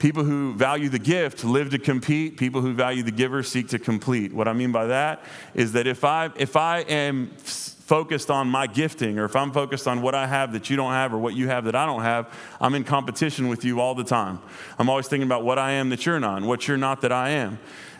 People 0.00 0.24
who 0.24 0.54
value 0.54 0.88
the 0.88 0.98
gift 0.98 1.44
live 1.44 1.70
to 1.70 1.78
compete. 1.78 2.38
People 2.38 2.62
who 2.62 2.72
value 2.72 3.02
the 3.02 3.10
giver 3.10 3.42
seek 3.42 3.68
to 3.68 3.78
complete. 3.78 4.32
What 4.32 4.48
I 4.48 4.54
mean 4.54 4.72
by 4.72 4.86
that 4.86 5.22
is 5.54 5.72
that 5.72 5.86
if 5.86 6.04
I, 6.04 6.30
if 6.36 6.56
I 6.56 6.78
am 6.80 7.28
focused 7.36 8.30
on 8.30 8.48
my 8.48 8.66
gifting 8.66 9.18
or 9.18 9.26
if 9.26 9.36
I'm 9.36 9.52
focused 9.52 9.86
on 9.86 10.00
what 10.00 10.14
I 10.14 10.26
have 10.26 10.54
that 10.54 10.70
you 10.70 10.76
don't 10.76 10.92
have 10.92 11.12
or 11.12 11.18
what 11.18 11.34
you 11.34 11.48
have 11.48 11.66
that 11.66 11.74
I 11.74 11.84
don't 11.84 12.00
have, 12.00 12.32
I'm 12.62 12.74
in 12.74 12.82
competition 12.82 13.48
with 13.48 13.62
you 13.62 13.78
all 13.78 13.94
the 13.94 14.02
time. 14.02 14.40
I'm 14.78 14.88
always 14.88 15.06
thinking 15.06 15.28
about 15.28 15.44
what 15.44 15.58
I 15.58 15.72
am 15.72 15.90
that 15.90 16.06
you're 16.06 16.18
not 16.18 16.38
and 16.38 16.48
what 16.48 16.66
you're 16.66 16.78
not 16.78 17.02
that 17.02 17.12
I 17.12 17.30
am. 17.30 17.58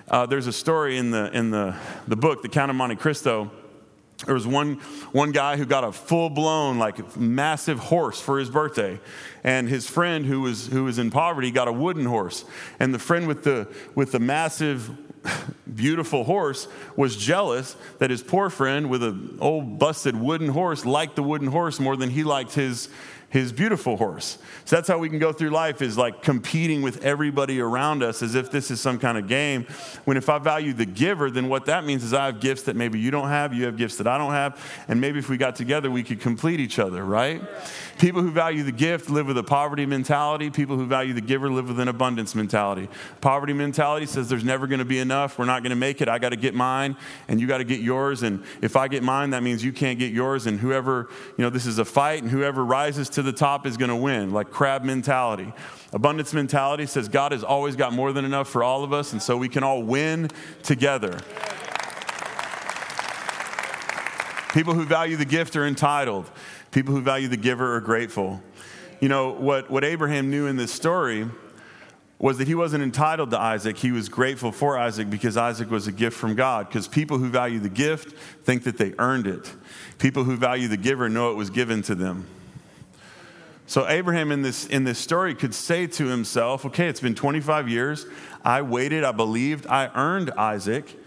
Uh, 0.09 0.25
there's 0.25 0.47
a 0.47 0.55
story 0.55 0.97
in, 0.97 1.11
the, 1.11 1.31
in 1.37 1.51
the, 1.51 1.77
the 2.09 2.17
book, 2.17 2.41
The 2.41 2.49
Count 2.49 2.71
of 2.71 2.77
Monte 2.77 2.97
Cristo 2.97 3.51
there 4.27 4.35
was 4.35 4.47
one, 4.47 4.75
one 5.13 5.33
guy 5.33 5.57
who 5.57 5.65
got 5.65 5.85
a 5.85 5.93
full 5.93 6.31
blown, 6.31 6.79
like 6.79 7.17
massive 7.17 7.79
horse 7.79 8.21
for 8.21 8.39
his 8.39 8.51
birthday. 8.51 9.01
And 9.43 9.69
his 9.69 9.89
friend 9.89 10.27
who 10.27 10.43
was, 10.43 10.67
who 10.67 10.85
was 10.85 10.99
in 10.99 11.11
poverty 11.11 11.51
got 11.51 11.69
a 11.69 11.73
wooden 11.73 12.05
horse. 12.05 12.45
And 12.79 12.93
the 12.95 12.99
friend 12.99 13.27
with 13.27 13.45
the, 13.45 13.69
with 13.95 14.13
the 14.13 14.21
massive, 14.21 14.91
beautiful 15.75 16.25
horse 16.25 16.69
was 16.97 17.17
jealous 17.17 17.77
that 17.99 18.11
his 18.11 18.23
poor 18.23 18.51
friend 18.51 18.91
with 18.91 19.03
an 19.03 19.39
old 19.41 19.79
busted 19.79 20.17
wooden 20.17 20.49
horse 20.49 20.85
liked 20.85 21.17
the 21.17 21.23
wooden 21.23 21.49
horse 21.49 21.79
more 21.79 21.97
than 21.97 22.11
he 22.11 22.25
liked 22.25 22.55
his, 22.55 22.89
his 23.31 23.53
beautiful 23.53 23.97
horse. 23.97 24.39
So 24.65 24.77
that's 24.77 24.89
how 24.89 24.99
we 24.99 25.09
can 25.09 25.19
go 25.19 25.33
through 25.33 25.51
life 25.51 25.81
is 25.81 25.97
like 25.97 26.23
competing 26.23 26.83
with 26.83 27.05
everybody 27.05 27.61
around 27.61 28.03
us 28.03 28.23
as 28.23 28.35
if 28.35 28.51
this 28.51 28.71
is 28.71 28.81
some 28.81 28.99
kind 28.99 29.17
of 29.17 29.29
game. 29.29 29.67
When 30.05 30.17
if 30.17 30.29
I 30.29 30.39
value 30.39 30.73
the 30.73 30.85
giver, 30.85 31.31
then 31.31 31.49
what 31.49 31.67
that 31.67 31.85
means 31.85 32.05
is 32.05 32.13
I 32.13 32.27
have 32.27 32.41
gifts 32.41 32.63
that 32.63 32.77
maybe 32.77 32.99
you 32.99 33.11
don't 33.11 33.29
have, 33.29 33.55
you 33.55 33.65
have 33.65 33.77
gifts 33.77 33.97
that 33.97 34.07
I 34.07 34.19
don't 34.19 34.33
have, 34.33 34.61
and 34.89 35.01
maybe 35.01 35.19
if 35.19 35.29
we 35.29 35.37
got 35.37 35.57
together, 35.57 35.91
we 35.91 36.03
could 36.03 36.21
complete 36.21 36.61
each 36.61 36.79
other, 36.79 37.05
right? 37.05 37.41
People 37.99 38.23
who 38.23 38.31
value 38.31 38.63
the 38.63 38.73
gift 38.73 39.11
live 39.11 39.27
with 39.27 39.39
a 39.39 39.43
poverty 39.43 39.87
mentality. 39.87 40.51
People 40.51 40.77
who 40.77 40.87
value 40.87 41.13
the 41.13 41.21
giver 41.21 41.51
live 41.51 41.69
with 41.69 41.79
an 41.79 41.89
abundance 41.89 42.35
mentality. 42.35 42.89
Poverty 43.21 43.53
mentality 43.53 44.07
says 44.07 44.29
there's 44.29 44.45
never 44.45 44.67
going 44.67 44.79
to 44.79 44.85
be 44.85 44.99
enough. 44.99 45.39
We're 45.39 45.45
not 45.45 45.63
going 45.63 45.71
to 45.71 45.77
make 45.77 46.01
it. 46.01 46.09
I 46.09 46.19
got 46.19 46.31
to 46.31 46.37
get 46.37 46.55
mine, 46.55 46.97
and 47.29 47.41
you 47.41 47.47
got 47.47 47.59
to 47.59 47.65
get 47.65 47.81
yours. 47.81 48.23
And 48.23 48.43
if 48.61 48.75
I 48.75 48.89
get 48.89 49.03
mine, 49.03 49.31
that 49.31 49.43
means 49.43 49.63
you 49.63 49.73
can't 49.73 49.99
get 49.99 50.13
yours. 50.13 50.47
And 50.47 50.59
whoever, 50.59 51.09
you 51.37 51.45
know, 51.45 51.51
this 51.51 51.67
is 51.67 51.79
a 51.79 51.85
fight, 51.85 52.23
and 52.23 52.31
whoever 52.31 52.65
rises 52.65 53.09
to 53.11 53.20
to 53.21 53.31
the 53.31 53.37
top 53.37 53.67
is 53.67 53.77
going 53.77 53.91
to 53.91 53.97
win, 53.97 54.33
like 54.33 54.51
crab 54.51 54.83
mentality. 54.83 55.53
Abundance 55.93 56.33
mentality 56.33 56.87
says 56.87 57.09
God 57.09 57.33
has 57.33 57.45
always 57.45 57.77
got 57.77 57.93
more 57.93 58.13
than 58.13 58.25
enough 58.25 58.49
for 58.49 58.65
all 58.65 58.83
of 58.83 58.93
us, 58.93 59.13
and 59.13 59.23
so 59.23 59.37
we 59.37 59.49
can 59.49 59.63
all 59.63 59.83
win 59.83 60.31
together. 60.63 61.21
People 64.53 64.75
who 64.75 64.85
value 64.85 65.17
the 65.17 65.25
gift 65.25 65.55
are 65.55 65.67
entitled. 65.67 66.29
People 66.73 66.95
who 66.95 67.03
value 67.03 67.29
the 67.29 67.37
giver 67.37 67.77
are 67.77 67.81
grateful. 67.81 68.43
You 69.01 69.09
know, 69.09 69.31
what, 69.31 69.71
what 69.71 69.85
Abraham 69.85 70.31
knew 70.31 70.47
in 70.47 70.57
this 70.57 70.73
story 70.73 71.29
was 72.19 72.39
that 72.39 72.49
he 72.49 72.55
wasn't 72.55 72.83
entitled 72.83 73.31
to 73.31 73.39
Isaac. 73.39 73.79
He 73.79 73.93
was 73.93 74.09
grateful 74.09 74.53
for 74.53 74.77
Isaac 74.77 75.09
because 75.09 75.37
Isaac 75.37 75.71
was 75.71 75.87
a 75.87 75.93
gift 75.93 76.17
from 76.17 76.35
God. 76.35 76.69
Because 76.69 76.89
people 76.89 77.19
who 77.19 77.31
value 77.31 77.61
the 77.61 77.71
gift 77.71 78.17
think 78.45 78.65
that 78.65 78.77
they 78.77 78.93
earned 78.99 79.27
it. 79.27 79.55
People 79.99 80.25
who 80.25 80.37
value 80.37 80.69
the 80.69 80.77
giver 80.77 81.09
know 81.09 81.31
it 81.31 81.37
was 81.37 81.49
given 81.51 81.81
to 81.83 81.95
them. 81.95 82.27
So 83.71 83.87
Abraham 83.89 84.33
in 84.33 84.43
this, 84.43 84.67
in 84.67 84.83
this 84.83 84.99
story 84.99 85.33
could 85.33 85.55
say 85.55 85.87
to 85.87 86.07
himself, 86.07 86.67
okay, 86.67 86.89
it's 86.89 86.99
been 86.99 87.15
25 87.15 87.69
years. 87.69 88.05
I 88.45 88.63
waited, 88.63 89.05
I 89.05 89.13
believed, 89.13 89.65
I 89.69 89.93
earned 89.95 90.33
Isaac. 90.33 90.99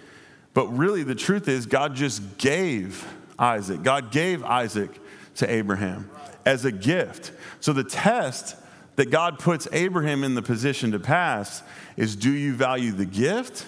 But 0.53 0.67
really, 0.67 1.03
the 1.03 1.13
truth 1.13 1.49
is, 1.49 1.65
God 1.65 1.93
just 1.93 2.37
gave 2.37 3.05
Isaac. 3.37 3.83
God 3.83 4.13
gave 4.13 4.45
Isaac 4.45 4.97
to 5.35 5.51
Abraham 5.51 6.09
as 6.45 6.63
a 6.63 6.71
gift. 6.71 7.33
So 7.59 7.73
the 7.73 7.83
test 7.83 8.55
that 8.95 9.11
God 9.11 9.39
puts 9.39 9.67
Abraham 9.73 10.23
in 10.23 10.33
the 10.33 10.41
position 10.41 10.93
to 10.93 10.99
pass 10.99 11.63
is 11.97 12.15
do 12.15 12.31
you 12.31 12.53
value 12.53 12.93
the 12.93 13.05
gift 13.05 13.67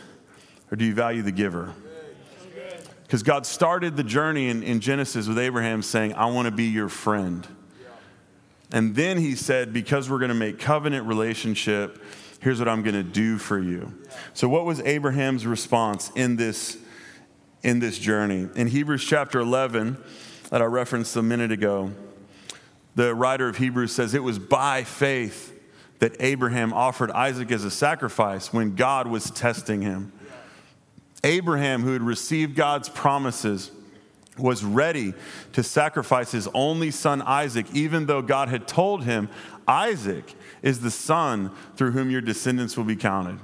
or 0.71 0.77
do 0.77 0.85
you 0.85 0.93
value 0.93 1.21
the 1.21 1.33
giver? 1.33 1.73
Because 3.03 3.23
God 3.23 3.45
started 3.45 3.97
the 3.97 4.05
journey 4.05 4.47
in, 4.47 4.63
in 4.63 4.79
Genesis 4.79 5.27
with 5.27 5.37
Abraham 5.37 5.81
saying, 5.81 6.13
I 6.13 6.27
want 6.27 6.45
to 6.45 6.51
be 6.51 6.67
your 6.67 6.87
friend. 6.87 7.45
And 8.71 8.95
then 8.95 9.17
he 9.17 9.35
said, 9.35 9.73
because 9.73 10.09
we're 10.09 10.19
going 10.19 10.29
to 10.29 10.35
make 10.35 10.59
covenant 10.59 11.05
relationship, 11.05 12.03
here's 12.41 12.59
what 12.59 12.67
I'm 12.67 12.81
going 12.81 12.95
to 12.95 13.03
do 13.03 13.37
for 13.37 13.59
you. 13.59 13.93
So, 14.33 14.49
what 14.49 14.65
was 14.65 14.79
Abraham's 14.81 15.45
response 15.45 16.11
in 16.15 16.35
this 16.35 16.77
in 17.65 17.79
this 17.79 17.97
journey. 17.97 18.47
In 18.55 18.67
Hebrews 18.67 19.03
chapter 19.03 19.39
11, 19.39 19.97
that 20.51 20.61
I 20.61 20.65
referenced 20.65 21.15
a 21.15 21.23
minute 21.23 21.51
ago, 21.51 21.91
the 22.93 23.15
writer 23.15 23.49
of 23.49 23.57
Hebrews 23.57 23.91
says 23.91 24.13
it 24.13 24.23
was 24.23 24.37
by 24.37 24.83
faith 24.83 25.51
that 25.97 26.15
Abraham 26.19 26.73
offered 26.73 27.09
Isaac 27.09 27.51
as 27.51 27.65
a 27.65 27.71
sacrifice 27.71 28.53
when 28.53 28.75
God 28.75 29.07
was 29.07 29.31
testing 29.31 29.81
him. 29.81 30.13
Abraham, 31.23 31.81
who 31.81 31.93
had 31.93 32.03
received 32.03 32.55
God's 32.55 32.87
promises, 32.87 33.71
was 34.37 34.63
ready 34.63 35.13
to 35.53 35.63
sacrifice 35.63 36.31
his 36.31 36.47
only 36.53 36.91
son 36.91 37.21
Isaac, 37.21 37.67
even 37.73 38.05
though 38.05 38.21
God 38.21 38.49
had 38.49 38.67
told 38.67 39.03
him, 39.03 39.29
Isaac 39.67 40.33
is 40.61 40.81
the 40.81 40.91
son 40.91 41.51
through 41.75 41.91
whom 41.91 42.09
your 42.09 42.21
descendants 42.21 42.77
will 42.77 42.83
be 42.83 42.95
counted. 42.95 43.39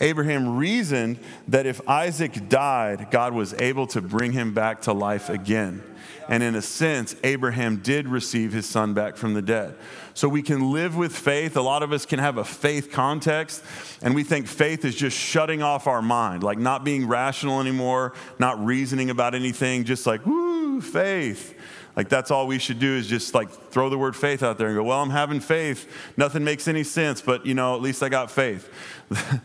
Abraham 0.00 0.56
reasoned 0.56 1.18
that 1.48 1.66
if 1.66 1.86
Isaac 1.88 2.48
died, 2.48 3.10
God 3.10 3.32
was 3.32 3.54
able 3.54 3.86
to 3.88 4.00
bring 4.00 4.32
him 4.32 4.52
back 4.52 4.82
to 4.82 4.92
life 4.92 5.28
again. 5.30 5.82
And 6.28 6.42
in 6.42 6.54
a 6.54 6.62
sense, 6.62 7.16
Abraham 7.24 7.76
did 7.76 8.08
receive 8.08 8.52
his 8.52 8.66
son 8.66 8.94
back 8.94 9.16
from 9.16 9.34
the 9.34 9.42
dead. 9.42 9.74
So 10.16 10.30
we 10.30 10.40
can 10.40 10.72
live 10.72 10.96
with 10.96 11.14
faith. 11.14 11.58
A 11.58 11.60
lot 11.60 11.82
of 11.82 11.92
us 11.92 12.06
can 12.06 12.18
have 12.18 12.38
a 12.38 12.44
faith 12.44 12.90
context, 12.90 13.62
and 14.00 14.14
we 14.14 14.24
think 14.24 14.46
faith 14.46 14.86
is 14.86 14.94
just 14.94 15.14
shutting 15.14 15.60
off 15.60 15.86
our 15.86 16.00
mind, 16.00 16.42
like 16.42 16.56
not 16.56 16.84
being 16.84 17.06
rational 17.06 17.60
anymore, 17.60 18.14
not 18.38 18.58
reasoning 18.64 19.10
about 19.10 19.34
anything, 19.34 19.84
just 19.84 20.06
like, 20.06 20.24
woo, 20.24 20.80
faith. 20.80 21.54
Like 21.96 22.08
that's 22.08 22.30
all 22.30 22.46
we 22.46 22.58
should 22.58 22.78
do 22.78 22.96
is 22.96 23.06
just 23.06 23.34
like 23.34 23.50
throw 23.50 23.90
the 23.90 23.98
word 23.98 24.16
faith 24.16 24.42
out 24.42 24.56
there 24.56 24.68
and 24.68 24.76
go, 24.76 24.84
well, 24.84 25.02
I'm 25.02 25.10
having 25.10 25.38
faith. 25.38 25.86
Nothing 26.16 26.44
makes 26.44 26.66
any 26.66 26.82
sense, 26.82 27.20
but 27.20 27.44
you 27.44 27.52
know, 27.52 27.74
at 27.74 27.82
least 27.82 28.02
I 28.02 28.08
got 28.08 28.30
faith. 28.30 28.70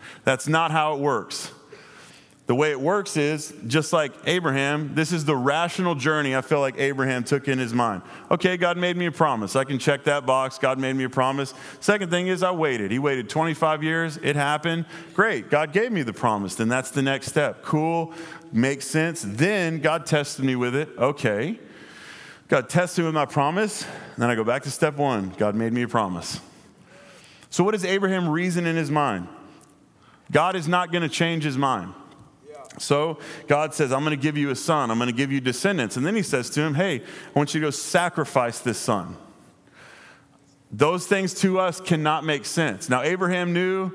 that's 0.23 0.47
not 0.47 0.71
how 0.71 0.93
it 0.93 1.01
works. 1.01 1.51
The 2.51 2.55
way 2.55 2.71
it 2.71 2.81
works 2.81 3.15
is 3.15 3.53
just 3.65 3.93
like 3.93 4.11
Abraham, 4.25 4.93
this 4.93 5.13
is 5.13 5.23
the 5.23 5.37
rational 5.37 5.95
journey 5.95 6.35
I 6.35 6.41
feel 6.41 6.59
like 6.59 6.77
Abraham 6.77 7.23
took 7.23 7.47
in 7.47 7.57
his 7.57 7.73
mind. 7.73 8.01
Okay, 8.29 8.57
God 8.57 8.77
made 8.77 8.97
me 8.97 9.05
a 9.05 9.11
promise. 9.13 9.55
I 9.55 9.63
can 9.63 9.79
check 9.79 10.03
that 10.03 10.25
box. 10.25 10.57
God 10.57 10.77
made 10.77 10.97
me 10.97 11.05
a 11.05 11.09
promise. 11.09 11.53
Second 11.79 12.09
thing 12.11 12.27
is, 12.27 12.43
I 12.43 12.51
waited. 12.51 12.91
He 12.91 12.99
waited 12.99 13.29
25 13.29 13.83
years. 13.83 14.17
It 14.17 14.35
happened. 14.35 14.83
Great. 15.13 15.49
God 15.49 15.71
gave 15.71 15.93
me 15.93 16.03
the 16.03 16.11
promise. 16.11 16.55
Then 16.55 16.67
that's 16.67 16.91
the 16.91 17.01
next 17.01 17.27
step. 17.27 17.63
Cool. 17.63 18.13
Makes 18.51 18.85
sense. 18.85 19.23
Then 19.25 19.79
God 19.79 20.05
tested 20.05 20.43
me 20.43 20.57
with 20.57 20.75
it. 20.75 20.89
Okay. 20.97 21.57
God 22.49 22.67
tested 22.67 23.03
me 23.03 23.05
with 23.05 23.15
my 23.15 23.27
promise. 23.27 23.85
Then 24.17 24.29
I 24.29 24.35
go 24.35 24.43
back 24.43 24.63
to 24.63 24.71
step 24.71 24.97
one 24.97 25.29
God 25.37 25.55
made 25.55 25.71
me 25.71 25.83
a 25.83 25.87
promise. 25.87 26.41
So, 27.49 27.63
what 27.63 27.71
does 27.71 27.85
Abraham 27.85 28.27
reason 28.27 28.65
in 28.65 28.75
his 28.75 28.91
mind? 28.91 29.29
God 30.33 30.57
is 30.57 30.67
not 30.67 30.91
going 30.91 31.03
to 31.03 31.09
change 31.09 31.45
his 31.45 31.57
mind. 31.57 31.93
So 32.77 33.19
God 33.47 33.73
says, 33.73 33.91
I'm 33.91 34.03
going 34.03 34.17
to 34.17 34.21
give 34.21 34.37
you 34.37 34.49
a 34.49 34.55
son. 34.55 34.91
I'm 34.91 34.97
going 34.97 35.09
to 35.09 35.15
give 35.15 35.31
you 35.31 35.41
descendants. 35.41 35.97
And 35.97 36.05
then 36.05 36.15
he 36.15 36.23
says 36.23 36.49
to 36.51 36.61
him, 36.61 36.75
Hey, 36.75 37.01
I 37.01 37.39
want 37.39 37.53
you 37.53 37.59
to 37.61 37.67
go 37.67 37.71
sacrifice 37.71 38.59
this 38.59 38.77
son. 38.77 39.17
Those 40.71 41.05
things 41.05 41.33
to 41.41 41.59
us 41.59 41.81
cannot 41.81 42.23
make 42.23 42.45
sense. 42.45 42.89
Now, 42.89 43.01
Abraham 43.01 43.51
knew 43.51 43.91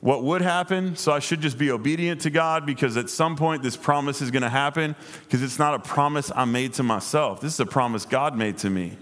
what 0.00 0.22
would 0.22 0.42
happen. 0.42 0.96
So 0.96 1.12
I 1.12 1.18
should 1.18 1.40
just 1.40 1.58
be 1.58 1.70
obedient 1.70 2.20
to 2.22 2.30
God 2.30 2.64
because 2.64 2.96
at 2.96 3.10
some 3.10 3.36
point 3.36 3.62
this 3.62 3.76
promise 3.76 4.22
is 4.22 4.30
going 4.30 4.42
to 4.42 4.48
happen 4.48 4.94
because 5.24 5.42
it's 5.42 5.58
not 5.58 5.74
a 5.74 5.78
promise 5.78 6.30
I 6.34 6.44
made 6.44 6.74
to 6.74 6.82
myself. 6.82 7.40
This 7.40 7.54
is 7.54 7.60
a 7.60 7.66
promise 7.66 8.04
God 8.04 8.36
made 8.36 8.58
to 8.58 8.70
me. 8.70 8.96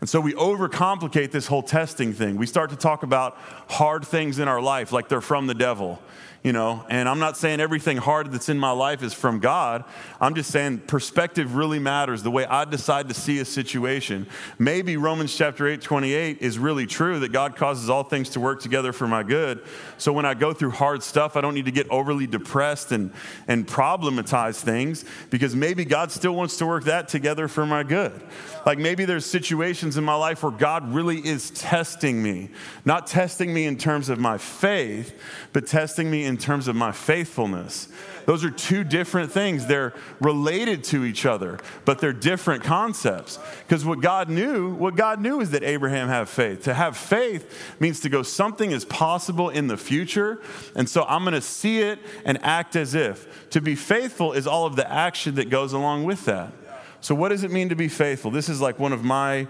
And 0.00 0.08
so 0.08 0.20
we 0.20 0.32
overcomplicate 0.32 1.30
this 1.30 1.46
whole 1.46 1.62
testing 1.62 2.12
thing. 2.12 2.36
We 2.36 2.46
start 2.46 2.70
to 2.70 2.76
talk 2.76 3.04
about 3.04 3.36
hard 3.68 4.04
things 4.04 4.40
in 4.40 4.48
our 4.48 4.60
life 4.60 4.90
like 4.90 5.08
they're 5.08 5.20
from 5.20 5.46
the 5.46 5.54
devil 5.54 6.00
you 6.42 6.52
know, 6.52 6.84
and 6.88 7.08
I'm 7.08 7.20
not 7.20 7.36
saying 7.36 7.60
everything 7.60 7.98
hard 7.98 8.32
that's 8.32 8.48
in 8.48 8.58
my 8.58 8.72
life 8.72 9.04
is 9.04 9.14
from 9.14 9.38
God. 9.38 9.84
I'm 10.20 10.34
just 10.34 10.50
saying 10.50 10.78
perspective 10.88 11.54
really 11.54 11.78
matters, 11.78 12.24
the 12.24 12.32
way 12.32 12.44
I 12.46 12.64
decide 12.64 13.08
to 13.10 13.14
see 13.14 13.38
a 13.38 13.44
situation. 13.44 14.26
Maybe 14.58 14.96
Romans 14.96 15.36
chapter 15.36 15.68
8, 15.68 15.80
28 15.80 16.38
is 16.40 16.58
really 16.58 16.86
true 16.86 17.20
that 17.20 17.30
God 17.30 17.54
causes 17.54 17.88
all 17.88 18.02
things 18.02 18.30
to 18.30 18.40
work 18.40 18.60
together 18.60 18.92
for 18.92 19.06
my 19.06 19.22
good. 19.22 19.62
So 19.98 20.12
when 20.12 20.26
I 20.26 20.34
go 20.34 20.52
through 20.52 20.72
hard 20.72 21.04
stuff, 21.04 21.36
I 21.36 21.42
don't 21.42 21.54
need 21.54 21.66
to 21.66 21.70
get 21.70 21.88
overly 21.90 22.26
depressed 22.26 22.90
and, 22.90 23.12
and 23.46 23.64
problematize 23.64 24.60
things 24.60 25.04
because 25.30 25.54
maybe 25.54 25.84
God 25.84 26.10
still 26.10 26.34
wants 26.34 26.56
to 26.56 26.66
work 26.66 26.84
that 26.84 27.06
together 27.06 27.46
for 27.46 27.64
my 27.64 27.84
good. 27.84 28.20
Like 28.64 28.78
maybe 28.78 29.04
there's 29.04 29.26
situations 29.26 29.96
in 29.96 30.04
my 30.04 30.14
life 30.14 30.42
where 30.42 30.52
God 30.52 30.92
really 30.92 31.18
is 31.18 31.50
testing 31.50 32.22
me, 32.22 32.50
not 32.84 33.06
testing 33.06 33.52
me 33.52 33.66
in 33.66 33.76
terms 33.76 34.08
of 34.08 34.18
my 34.18 34.38
faith, 34.38 35.18
but 35.52 35.66
testing 35.66 36.10
me 36.10 36.24
in 36.24 36.36
terms 36.36 36.68
of 36.68 36.76
my 36.76 36.92
faithfulness. 36.92 37.88
Those 38.24 38.44
are 38.44 38.50
two 38.50 38.84
different 38.84 39.32
things. 39.32 39.66
They're 39.66 39.94
related 40.20 40.84
to 40.84 41.04
each 41.04 41.26
other, 41.26 41.58
but 41.84 41.98
they're 41.98 42.12
different 42.12 42.62
concepts. 42.62 43.38
Because 43.66 43.84
what 43.84 44.00
God 44.00 44.28
knew, 44.28 44.74
what 44.74 44.94
God 44.94 45.20
knew 45.20 45.40
is 45.40 45.50
that 45.50 45.64
Abraham 45.64 46.08
had 46.08 46.28
faith. 46.28 46.62
To 46.64 46.74
have 46.74 46.96
faith 46.96 47.76
means 47.80 48.00
to 48.00 48.08
go 48.08 48.22
something 48.22 48.70
is 48.70 48.84
possible 48.84 49.50
in 49.50 49.66
the 49.66 49.76
future, 49.76 50.40
and 50.76 50.88
so 50.88 51.04
I'm 51.04 51.22
going 51.22 51.34
to 51.34 51.40
see 51.40 51.80
it 51.80 51.98
and 52.24 52.38
act 52.44 52.76
as 52.76 52.94
if. 52.94 53.50
To 53.50 53.60
be 53.60 53.74
faithful 53.74 54.32
is 54.32 54.46
all 54.46 54.66
of 54.66 54.76
the 54.76 54.90
action 54.90 55.34
that 55.34 55.50
goes 55.50 55.72
along 55.72 56.04
with 56.04 56.24
that. 56.26 56.52
So 57.02 57.16
what 57.16 57.30
does 57.30 57.42
it 57.42 57.50
mean 57.50 57.68
to 57.70 57.74
be 57.74 57.88
faithful? 57.88 58.30
This 58.30 58.48
is 58.48 58.60
like 58.60 58.78
one 58.78 58.92
of 58.92 59.02
my 59.02 59.48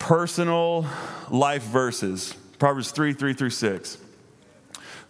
personal 0.00 0.86
life 1.30 1.62
verses. 1.62 2.34
Proverbs 2.58 2.90
3, 2.90 3.12
3 3.12 3.32
through 3.32 3.50
6. 3.50 3.98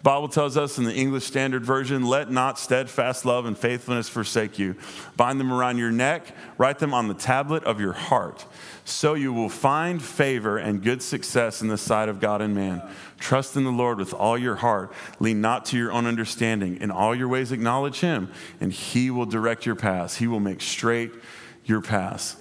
Bible 0.03 0.29
tells 0.29 0.57
us 0.57 0.79
in 0.79 0.85
the 0.85 0.95
English 0.95 1.25
Standard 1.25 1.65
Version, 1.65 2.07
let 2.07 2.31
not 2.31 2.59
steadfast 2.59 3.25
love 3.25 3.47
and 3.47 3.59
faithfulness 3.59 4.09
forsake 4.09 4.59
you. 4.59 4.77
Bind 5.17 5.41
them 5.41 5.53
around 5.53 5.79
your 5.79 5.91
neck, 5.91 6.37
write 6.57 6.79
them 6.79 6.95
on 6.95 7.09
the 7.09 7.15
tablet 7.15 7.65
of 7.65 7.81
your 7.81 7.95
heart. 7.95 8.45
So 8.85 9.15
you 9.15 9.33
will 9.33 9.49
find 9.49 10.01
favor 10.01 10.57
and 10.57 10.83
good 10.83 11.03
success 11.03 11.63
in 11.63 11.69
the 11.69 11.77
sight 11.77 12.09
of 12.09 12.21
God 12.21 12.41
and 12.43 12.55
man. 12.55 12.81
Trust 13.19 13.57
in 13.57 13.65
the 13.65 13.73
Lord 13.73 13.99
with 13.99 14.15
all 14.15 14.39
your 14.39 14.57
heart. 14.57 14.93
Lean 15.19 15.41
not 15.41 15.65
to 15.67 15.77
your 15.77 15.91
own 15.91 16.07
understanding. 16.07 16.77
In 16.81 16.93
all 16.93 17.15
your 17.15 17.29
ways 17.29 17.51
acknowledge 17.51 18.01
him, 18.01 18.31
and 18.61 18.73
he 18.73 19.11
will 19.11 19.27
direct 19.27 19.67
your 19.67 19.75
paths. 19.75 20.19
He 20.19 20.29
will 20.29 20.41
make 20.41 20.61
straight 20.61 21.11
your 21.69 21.83
paths. 21.83 22.37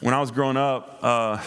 When 0.00 0.14
I 0.14 0.20
was 0.20 0.30
growing 0.30 0.56
up, 0.56 0.98
uh, 1.02 1.42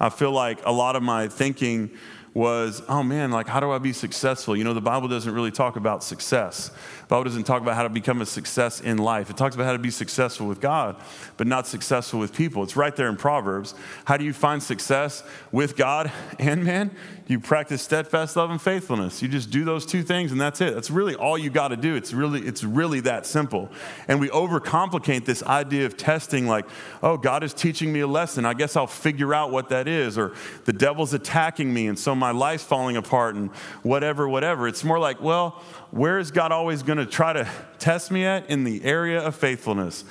I 0.00 0.08
feel 0.08 0.32
like 0.32 0.58
a 0.64 0.72
lot 0.72 0.96
of 0.96 1.02
my 1.02 1.28
thinking 1.28 1.90
was, 2.32 2.82
oh 2.88 3.04
man, 3.04 3.30
like 3.30 3.46
how 3.46 3.60
do 3.60 3.70
I 3.70 3.78
be 3.78 3.92
successful? 3.92 4.56
You 4.56 4.64
know, 4.64 4.74
the 4.74 4.80
Bible 4.80 5.06
doesn't 5.06 5.32
really 5.32 5.52
talk 5.52 5.76
about 5.76 6.02
success. 6.02 6.68
The 6.68 7.06
Bible 7.06 7.24
doesn't 7.24 7.44
talk 7.44 7.62
about 7.62 7.76
how 7.76 7.84
to 7.84 7.88
become 7.88 8.20
a 8.22 8.26
success 8.26 8.80
in 8.80 8.98
life. 8.98 9.30
It 9.30 9.36
talks 9.36 9.54
about 9.54 9.66
how 9.66 9.72
to 9.72 9.78
be 9.78 9.90
successful 9.90 10.48
with 10.48 10.60
God, 10.60 10.96
but 11.36 11.46
not 11.46 11.68
successful 11.68 12.18
with 12.18 12.34
people. 12.34 12.64
It's 12.64 12.74
right 12.74 12.96
there 12.96 13.08
in 13.08 13.16
Proverbs. 13.16 13.74
How 14.04 14.16
do 14.16 14.24
you 14.24 14.32
find 14.32 14.60
success 14.60 15.22
with 15.52 15.76
God 15.76 16.10
and 16.40 16.64
man? 16.64 16.90
You 17.26 17.40
practice 17.40 17.80
steadfast 17.80 18.36
love 18.36 18.50
and 18.50 18.60
faithfulness. 18.60 19.22
You 19.22 19.28
just 19.28 19.50
do 19.50 19.64
those 19.64 19.86
two 19.86 20.02
things 20.02 20.30
and 20.30 20.38
that's 20.38 20.60
it. 20.60 20.74
That's 20.74 20.90
really 20.90 21.14
all 21.14 21.38
you 21.38 21.48
got 21.48 21.68
to 21.68 21.76
do. 21.76 21.94
It's 21.94 22.12
really 22.12 22.40
it's 22.40 22.62
really 22.62 23.00
that 23.00 23.24
simple. 23.24 23.70
And 24.08 24.20
we 24.20 24.28
overcomplicate 24.28 25.24
this 25.24 25.42
idea 25.42 25.86
of 25.86 25.96
testing 25.96 26.46
like, 26.46 26.66
"Oh, 27.02 27.16
God 27.16 27.42
is 27.42 27.54
teaching 27.54 27.92
me 27.92 28.00
a 28.00 28.06
lesson. 28.06 28.44
I 28.44 28.52
guess 28.52 28.76
I'll 28.76 28.86
figure 28.86 29.32
out 29.32 29.50
what 29.50 29.70
that 29.70 29.88
is." 29.88 30.18
Or 30.18 30.34
the 30.66 30.72
devil's 30.74 31.14
attacking 31.14 31.72
me 31.72 31.86
and 31.86 31.98
so 31.98 32.14
my 32.14 32.30
life's 32.30 32.64
falling 32.64 32.96
apart 32.96 33.36
and 33.36 33.50
whatever 33.82 34.28
whatever. 34.28 34.68
It's 34.68 34.84
more 34.84 34.98
like, 34.98 35.22
"Well, 35.22 35.62
where 35.92 36.18
is 36.18 36.30
God 36.30 36.52
always 36.52 36.82
going 36.82 36.98
to 36.98 37.06
try 37.06 37.32
to 37.32 37.48
test 37.78 38.10
me 38.10 38.26
at 38.26 38.50
in 38.50 38.64
the 38.64 38.84
area 38.84 39.20
of 39.20 39.34
faithfulness?" 39.34 40.04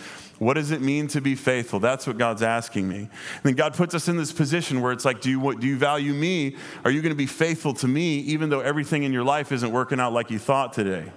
What 0.44 0.56
does 0.56 0.72
it 0.72 0.82
mean 0.82 1.08
to 1.10 1.22
be 1.22 1.36
faithful? 1.36 1.80
That's 1.80 2.06
what 2.06 2.18
God's 2.18 2.42
asking 2.42 2.88
me. 2.88 2.98
And 2.98 3.10
then 3.44 3.54
God 3.54 3.74
puts 3.74 3.94
us 3.94 4.08
in 4.08 4.18
this 4.18 4.32
position 4.32 4.82
where 4.82 4.92
it's 4.92 5.06
like, 5.06 5.22
do 5.22 5.30
you, 5.30 5.40
what, 5.40 5.60
do 5.60 5.68
you 5.68 5.78
value 5.78 6.14
me? 6.14 6.56
Are 6.84 6.92
you 6.92 7.02
going 7.02 7.12
to 7.12 7.18
be 7.18 7.26
faithful 7.26 7.74
to 7.76 7.88
me 7.88 8.20
even 8.20 8.50
though 8.50 8.60
everything 8.60 9.04
in 9.04 9.14
your 9.14 9.24
life 9.24 9.52
isn't 9.52 9.72
working 9.72 10.00
out 10.00 10.14
like 10.14 10.30
you 10.32 10.40
thought 10.40 10.74
today? 10.74 11.12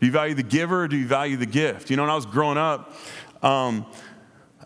Do 0.00 0.06
you 0.06 0.12
value 0.12 0.34
the 0.34 0.42
giver 0.42 0.84
or 0.84 0.88
do 0.88 0.96
you 0.96 1.06
value 1.06 1.36
the 1.36 1.46
gift? 1.46 1.90
You 1.90 1.96
know, 1.96 2.02
when 2.02 2.10
I 2.10 2.14
was 2.14 2.26
growing 2.26 2.58
up, 2.58 2.94
um, 3.42 3.86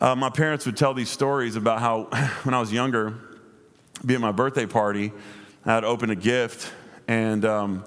uh, 0.00 0.14
my 0.14 0.30
parents 0.30 0.66
would 0.66 0.76
tell 0.76 0.94
these 0.94 1.10
stories 1.10 1.56
about 1.56 1.80
how 1.80 2.04
when 2.42 2.54
I 2.54 2.60
was 2.60 2.72
younger, 2.72 3.18
be 4.04 4.14
at 4.14 4.20
my 4.20 4.32
birthday 4.32 4.66
party, 4.66 5.12
I'd 5.64 5.84
open 5.84 6.10
a 6.10 6.16
gift 6.16 6.72
and 7.08 7.44
um, 7.44 7.84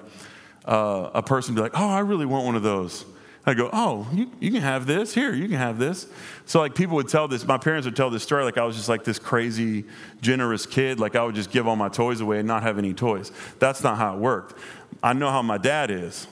uh, 0.66 1.12
a 1.14 1.24
person 1.24 1.54
would 1.54 1.60
be 1.60 1.64
like, 1.64 1.80
oh, 1.80 1.90
I 1.90 2.00
really 2.00 2.26
want 2.26 2.46
one 2.46 2.56
of 2.56 2.64
those. 2.64 3.06
I 3.48 3.54
go, 3.54 3.70
oh, 3.72 4.06
you, 4.14 4.30
you 4.42 4.52
can 4.52 4.62
have 4.62 4.86
this. 4.86 5.14
Here, 5.14 5.34
you 5.34 5.48
can 5.48 5.58
have 5.58 5.80
this. 5.80 6.08
So, 6.46 6.60
like, 6.60 6.76
people 6.76 6.98
would 6.98 7.08
tell 7.08 7.30
this, 7.30 7.48
my 7.48 7.58
parents 7.58 7.86
would 7.86 7.96
tell 7.96 8.10
this 8.10 8.22
story 8.22 8.44
like 8.44 8.58
I 8.58 8.66
was 8.66 8.76
just 8.76 8.90
like 8.90 9.06
this 9.06 9.20
crazy, 9.20 9.86
generous 10.22 10.66
kid. 10.66 11.00
Like, 11.00 11.16
I 11.16 11.24
would 11.24 11.34
just 11.34 11.50
give 11.50 11.66
all 11.66 11.78
my 11.78 11.88
toys 11.88 12.20
away 12.20 12.40
and 12.40 12.48
not 12.48 12.64
have 12.64 12.78
any 12.78 12.94
toys. 12.94 13.32
That's 13.60 13.82
not 13.84 13.98
how 13.98 14.16
it 14.16 14.20
worked. 14.20 14.60
I 15.02 15.14
know 15.14 15.32
how 15.32 15.42
my 15.42 15.58
dad 15.58 15.92
is, 15.92 16.28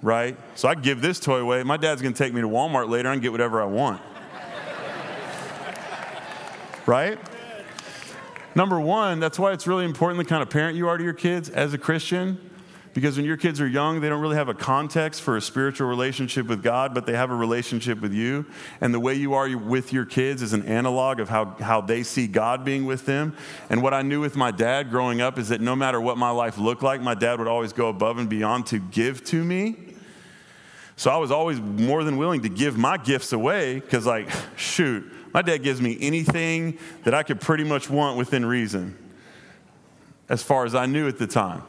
right? 0.00 0.36
So, 0.54 0.68
I 0.68 0.76
give 0.76 1.02
this 1.02 1.18
toy 1.18 1.38
away. 1.38 1.64
My 1.64 1.76
dad's 1.76 2.02
going 2.02 2.14
to 2.14 2.18
take 2.24 2.32
me 2.32 2.40
to 2.40 2.48
Walmart 2.48 2.88
later 2.88 3.10
and 3.10 3.20
get 3.20 3.32
whatever 3.32 3.60
I 3.60 3.66
want. 3.66 4.00
right? 6.86 7.18
Number 8.54 8.80
one, 8.80 9.18
that's 9.18 9.40
why 9.40 9.52
it's 9.52 9.66
really 9.66 9.84
important 9.84 10.18
the 10.18 10.24
kind 10.24 10.40
of 10.42 10.50
parent 10.50 10.76
you 10.76 10.86
are 10.86 10.96
to 10.96 11.02
your 11.02 11.14
kids 11.14 11.48
as 11.48 11.74
a 11.74 11.78
Christian 11.78 12.49
because 12.92 13.16
when 13.16 13.24
your 13.24 13.36
kids 13.36 13.60
are 13.60 13.66
young, 13.68 14.00
they 14.00 14.08
don't 14.08 14.20
really 14.20 14.36
have 14.36 14.48
a 14.48 14.54
context 14.54 15.22
for 15.22 15.36
a 15.36 15.40
spiritual 15.40 15.86
relationship 15.86 16.46
with 16.46 16.62
God, 16.62 16.92
but 16.92 17.06
they 17.06 17.12
have 17.12 17.30
a 17.30 17.34
relationship 17.34 18.00
with 18.00 18.12
you. 18.12 18.46
And 18.80 18.92
the 18.92 18.98
way 18.98 19.14
you 19.14 19.34
are 19.34 19.56
with 19.56 19.92
your 19.92 20.04
kids 20.04 20.42
is 20.42 20.52
an 20.52 20.64
analog 20.66 21.20
of 21.20 21.28
how, 21.28 21.56
how 21.60 21.80
they 21.80 22.02
see 22.02 22.26
God 22.26 22.64
being 22.64 22.86
with 22.86 23.06
them. 23.06 23.36
And 23.68 23.82
what 23.82 23.94
I 23.94 24.02
knew 24.02 24.20
with 24.20 24.34
my 24.34 24.50
dad 24.50 24.90
growing 24.90 25.20
up 25.20 25.38
is 25.38 25.50
that 25.50 25.60
no 25.60 25.76
matter 25.76 26.00
what 26.00 26.18
my 26.18 26.30
life 26.30 26.58
looked 26.58 26.82
like, 26.82 27.00
my 27.00 27.14
dad 27.14 27.38
would 27.38 27.48
always 27.48 27.72
go 27.72 27.88
above 27.88 28.18
and 28.18 28.28
beyond 28.28 28.66
to 28.66 28.80
give 28.80 29.22
to 29.26 29.44
me. 29.44 29.76
So 30.96 31.10
I 31.10 31.16
was 31.16 31.30
always 31.30 31.60
more 31.60 32.04
than 32.04 32.16
willing 32.16 32.42
to 32.42 32.50
give 32.50 32.76
my 32.76 32.98
gifts 32.98 33.32
away 33.32 33.80
because, 33.80 34.04
like, 34.04 34.28
shoot, 34.56 35.10
my 35.32 35.40
dad 35.40 35.62
gives 35.62 35.80
me 35.80 35.96
anything 36.00 36.78
that 37.04 37.14
I 37.14 37.22
could 37.22 37.40
pretty 37.40 37.64
much 37.64 37.88
want 37.88 38.18
within 38.18 38.44
reason, 38.44 38.98
as 40.28 40.42
far 40.42 40.66
as 40.66 40.74
I 40.74 40.84
knew 40.86 41.08
at 41.08 41.18
the 41.18 41.26
time. 41.26 41.62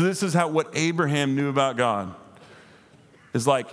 So 0.00 0.06
this 0.06 0.22
is 0.22 0.32
how 0.32 0.48
what 0.48 0.70
Abraham 0.72 1.36
knew 1.36 1.50
about 1.50 1.76
God 1.76 2.14
is 3.34 3.46
like 3.46 3.66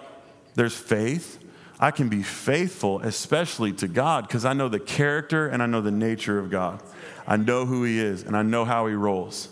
there's 0.55 0.75
faith. 0.75 1.39
I 1.79 1.91
can 1.91 2.09
be 2.09 2.21
faithful, 2.21 2.99
especially 2.99 3.71
to 3.71 3.87
God, 3.87 4.27
because 4.27 4.43
I 4.43 4.51
know 4.51 4.67
the 4.67 4.77
character 4.77 5.47
and 5.47 5.63
I 5.63 5.67
know 5.67 5.79
the 5.79 5.89
nature 5.89 6.37
of 6.37 6.51
God. 6.51 6.83
I 7.25 7.37
know 7.37 7.65
who 7.65 7.85
He 7.85 7.97
is 7.97 8.23
and 8.23 8.35
I 8.35 8.41
know 8.41 8.65
how 8.65 8.87
He 8.87 8.93
rolls. 8.93 9.47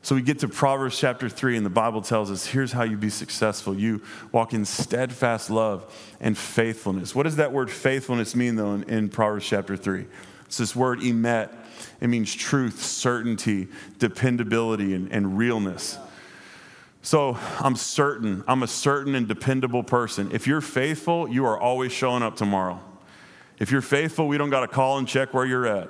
So 0.00 0.14
we 0.14 0.22
get 0.22 0.38
to 0.38 0.48
Proverbs 0.48 0.98
chapter 0.98 1.28
3, 1.28 1.58
and 1.58 1.66
the 1.66 1.68
Bible 1.68 2.00
tells 2.00 2.30
us 2.30 2.46
here's 2.46 2.72
how 2.72 2.84
you 2.84 2.96
be 2.96 3.10
successful. 3.10 3.74
You 3.74 4.00
walk 4.32 4.54
in 4.54 4.64
steadfast 4.64 5.50
love 5.50 5.94
and 6.20 6.38
faithfulness. 6.38 7.14
What 7.14 7.24
does 7.24 7.36
that 7.36 7.52
word 7.52 7.70
faithfulness 7.70 8.34
mean, 8.34 8.56
though, 8.56 8.72
in, 8.72 8.84
in 8.84 9.08
Proverbs 9.10 9.44
chapter 9.44 9.76
3? 9.76 10.06
It's 10.46 10.56
this 10.56 10.74
word 10.74 11.00
emet. 11.00 11.50
It 12.00 12.08
means 12.08 12.34
truth, 12.34 12.82
certainty, 12.82 13.68
dependability, 13.98 14.94
and, 14.94 15.10
and 15.12 15.38
realness. 15.38 15.98
So 17.02 17.36
I'm 17.58 17.76
certain, 17.76 18.44
I'm 18.46 18.62
a 18.62 18.68
certain 18.68 19.14
and 19.14 19.26
dependable 19.26 19.82
person. 19.82 20.30
If 20.32 20.46
you're 20.46 20.60
faithful, 20.60 21.28
you 21.28 21.44
are 21.46 21.58
always 21.58 21.92
showing 21.92 22.22
up 22.22 22.36
tomorrow. 22.36 22.80
If 23.58 23.70
you're 23.70 23.80
faithful, 23.80 24.28
we 24.28 24.38
don't 24.38 24.50
got 24.50 24.60
to 24.60 24.68
call 24.68 24.98
and 24.98 25.06
check 25.06 25.34
where 25.34 25.44
you're 25.44 25.66
at. 25.66 25.88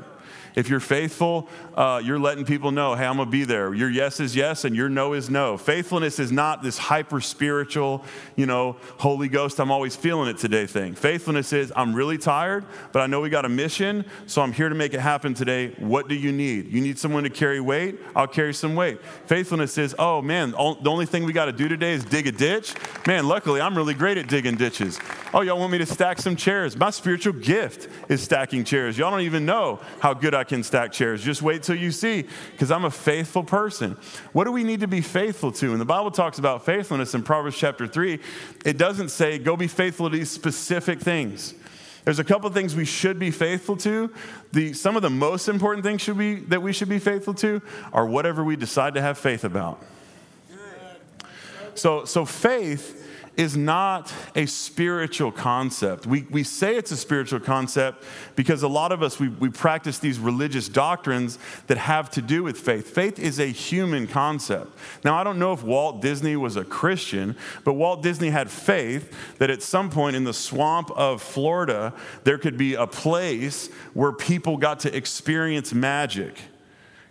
If 0.55 0.69
you're 0.69 0.81
faithful, 0.81 1.49
uh, 1.75 2.01
you're 2.05 2.19
letting 2.19 2.45
people 2.45 2.71
know, 2.71 2.95
hey, 2.95 3.07
I'm 3.07 3.17
going 3.17 3.29
to 3.29 3.33
be 3.33 3.45
there. 3.45 3.73
Your 3.73 3.91
yes 3.91 4.21
is 4.21 4.37
yes 4.37 4.65
and 4.65 4.77
your 4.77 4.89
no 4.89 5.13
is 5.15 5.31
no. 5.31 5.57
Faithfulness 5.57 6.19
is 6.19 6.31
not 6.31 6.63
this 6.63 6.79
hyper 6.79 7.21
spiritual, 7.21 8.05
you 8.37 8.47
know, 8.47 8.77
Holy 8.99 9.29
Ghost, 9.29 9.59
I'm 9.61 9.71
always 9.71 9.97
feeling 9.97 10.29
it 10.29 10.39
today 10.39 10.67
thing. 10.67 10.95
Faithfulness 10.95 11.53
is, 11.53 11.73
I'm 11.75 11.95
really 11.95 12.19
tired, 12.19 12.65
but 12.93 13.01
I 13.01 13.07
know 13.07 13.21
we 13.21 13.31
got 13.31 13.45
a 13.45 13.49
mission, 13.49 14.05
so 14.27 14.43
I'm 14.43 14.53
here 14.53 14.69
to 14.69 14.75
make 14.75 14.95
it 14.95 15.01
happen 15.01 15.35
today. 15.35 15.75
What 15.79 16.09
do 16.09 16.15
you 16.15 16.33
need? 16.33 16.71
You 16.71 16.81
need 16.81 16.99
someone 16.99 17.25
to 17.25 17.31
carry 17.31 17.61
weight? 17.61 17.99
I'll 18.15 18.27
carry 18.27 18.55
some 18.55 18.75
weight. 18.75 19.03
Faithfulness 19.27 19.79
is, 19.79 19.95
oh 19.99 20.23
man, 20.23 20.51
the 20.51 20.91
only 20.91 21.07
thing 21.07 21.25
we 21.25 21.33
got 21.33 21.47
to 21.47 21.53
do 21.53 21.69
today 21.69 21.93
is 21.93 22.05
dig 22.05 22.27
a 22.27 22.33
ditch. 22.33 22.75
Man, 23.07 23.27
luckily, 23.27 23.61
I'm 23.61 23.77
really 23.77 23.95
great 23.95 24.19
at 24.19 24.29
digging 24.29 24.57
ditches. 24.57 24.99
Oh, 25.35 25.41
y'all 25.41 25.59
want 25.59 25.73
me 25.73 25.79
to 25.79 25.87
stack 25.87 26.21
some 26.21 26.37
chairs? 26.37 26.77
My 26.77 26.91
spiritual 26.91 27.33
gift 27.33 27.89
is 28.11 28.23
stacking 28.23 28.65
chairs. 28.65 28.99
Y'all 28.99 29.11
don't 29.11 29.23
even 29.23 29.47
know 29.47 29.81
how 30.01 30.13
good 30.13 30.35
I 30.35 30.42
I 30.43 30.45
can 30.45 30.65
stack 30.65 30.91
chairs. 30.91 31.23
Just 31.23 31.41
wait 31.41 31.63
till 31.63 31.77
you 31.77 31.93
see, 31.93 32.27
because 32.51 32.73
I'm 32.73 32.85
a 32.85 32.91
faithful 32.91 33.45
person. 33.45 33.97
What 34.33 34.43
do 34.43 34.51
we 34.51 34.65
need 34.65 34.81
to 34.81 34.89
be 34.89 35.01
faithful 35.01 35.53
to? 35.53 35.71
And 35.71 35.81
the 35.81 35.85
Bible 35.85 36.11
talks 36.11 36.41
about 36.41 36.65
faithfulness 36.65 37.15
in 37.15 37.23
Proverbs 37.23 37.57
chapter 37.57 37.87
3. 37.87 38.19
It 38.65 38.77
doesn't 38.77 39.11
say, 39.11 39.39
go 39.39 39.57
be 39.57 39.69
faithful 39.69 40.11
to 40.11 40.17
these 40.17 40.33
specific 40.33 40.99
things. 40.99 41.55
There's 42.05 42.19
a 42.19 42.25
couple 42.25 42.51
things 42.51 42.75
we 42.75 42.85
should 42.85 43.21
be 43.21 43.31
faithful 43.31 43.77
to. 43.77 44.13
The, 44.51 44.73
some 44.73 44.97
of 44.97 45.03
the 45.03 45.11
most 45.11 45.49
important 45.49 45.85
things 45.85 46.01
should 46.01 46.19
be, 46.19 46.35
that 46.47 46.61
we 46.61 46.73
should 46.73 46.89
be 46.89 46.99
faithful 46.99 47.35
to 47.35 47.63
are 47.93 48.05
whatever 48.05 48.43
we 48.43 48.57
decide 48.57 48.95
to 48.95 49.01
have 49.01 49.19
faith 49.19 49.45
about. 49.45 49.81
So, 51.77 52.05
so 52.05 52.25
faith 52.25 53.12
is 53.37 53.57
not 53.57 54.13
a 54.35 54.47
spiritual 54.47 55.33
concept. 55.33 56.07
We, 56.07 56.23
we 56.31 56.43
say 56.43 56.77
it's 56.77 56.91
a 56.91 56.97
spiritual 56.97 57.41
concept 57.41 58.05
because 58.37 58.63
a 58.63 58.69
lot 58.69 58.93
of 58.93 59.03
us, 59.03 59.19
we, 59.19 59.29
we 59.29 59.49
practice 59.49 59.99
these 59.99 60.19
religious 60.19 60.69
doctrines 60.69 61.39
that 61.67 61.79
have 61.79 62.11
to 62.11 62.23
do 62.23 62.43
with 62.43 62.59
faith. 62.59 62.89
Faith 62.89 63.19
is 63.19 63.41
a 63.41 63.47
human 63.47 64.07
concept. 64.07 64.77
Now, 65.05 65.17
I 65.17 65.25
don't 65.25 65.39
know 65.39 65.53
if 65.53 65.63
Walt 65.63 66.03
Disney 66.03 66.37
was 66.37 66.57
a 66.57 66.65
Christian, 66.65 67.37
but 67.65 67.75
Walt 67.75 68.03
Disney 68.03 68.31
had 68.31 68.51
faith 68.51 69.17
that 69.39 69.49
at 69.49 69.63
some 69.63 69.89
point 69.89 70.15
in 70.15 70.25
the 70.25 70.35
swamp 70.35 70.91
of 70.91 71.23
Florida, 71.23 71.95
there 72.25 72.39
could 72.39 72.59
be 72.59 72.75
a 72.75 72.87
place 72.87 73.69
where 73.95 74.13
people 74.13 74.59
got 74.59 74.81
to 74.81 74.95
experience 74.95 75.73
magic. 75.73 76.39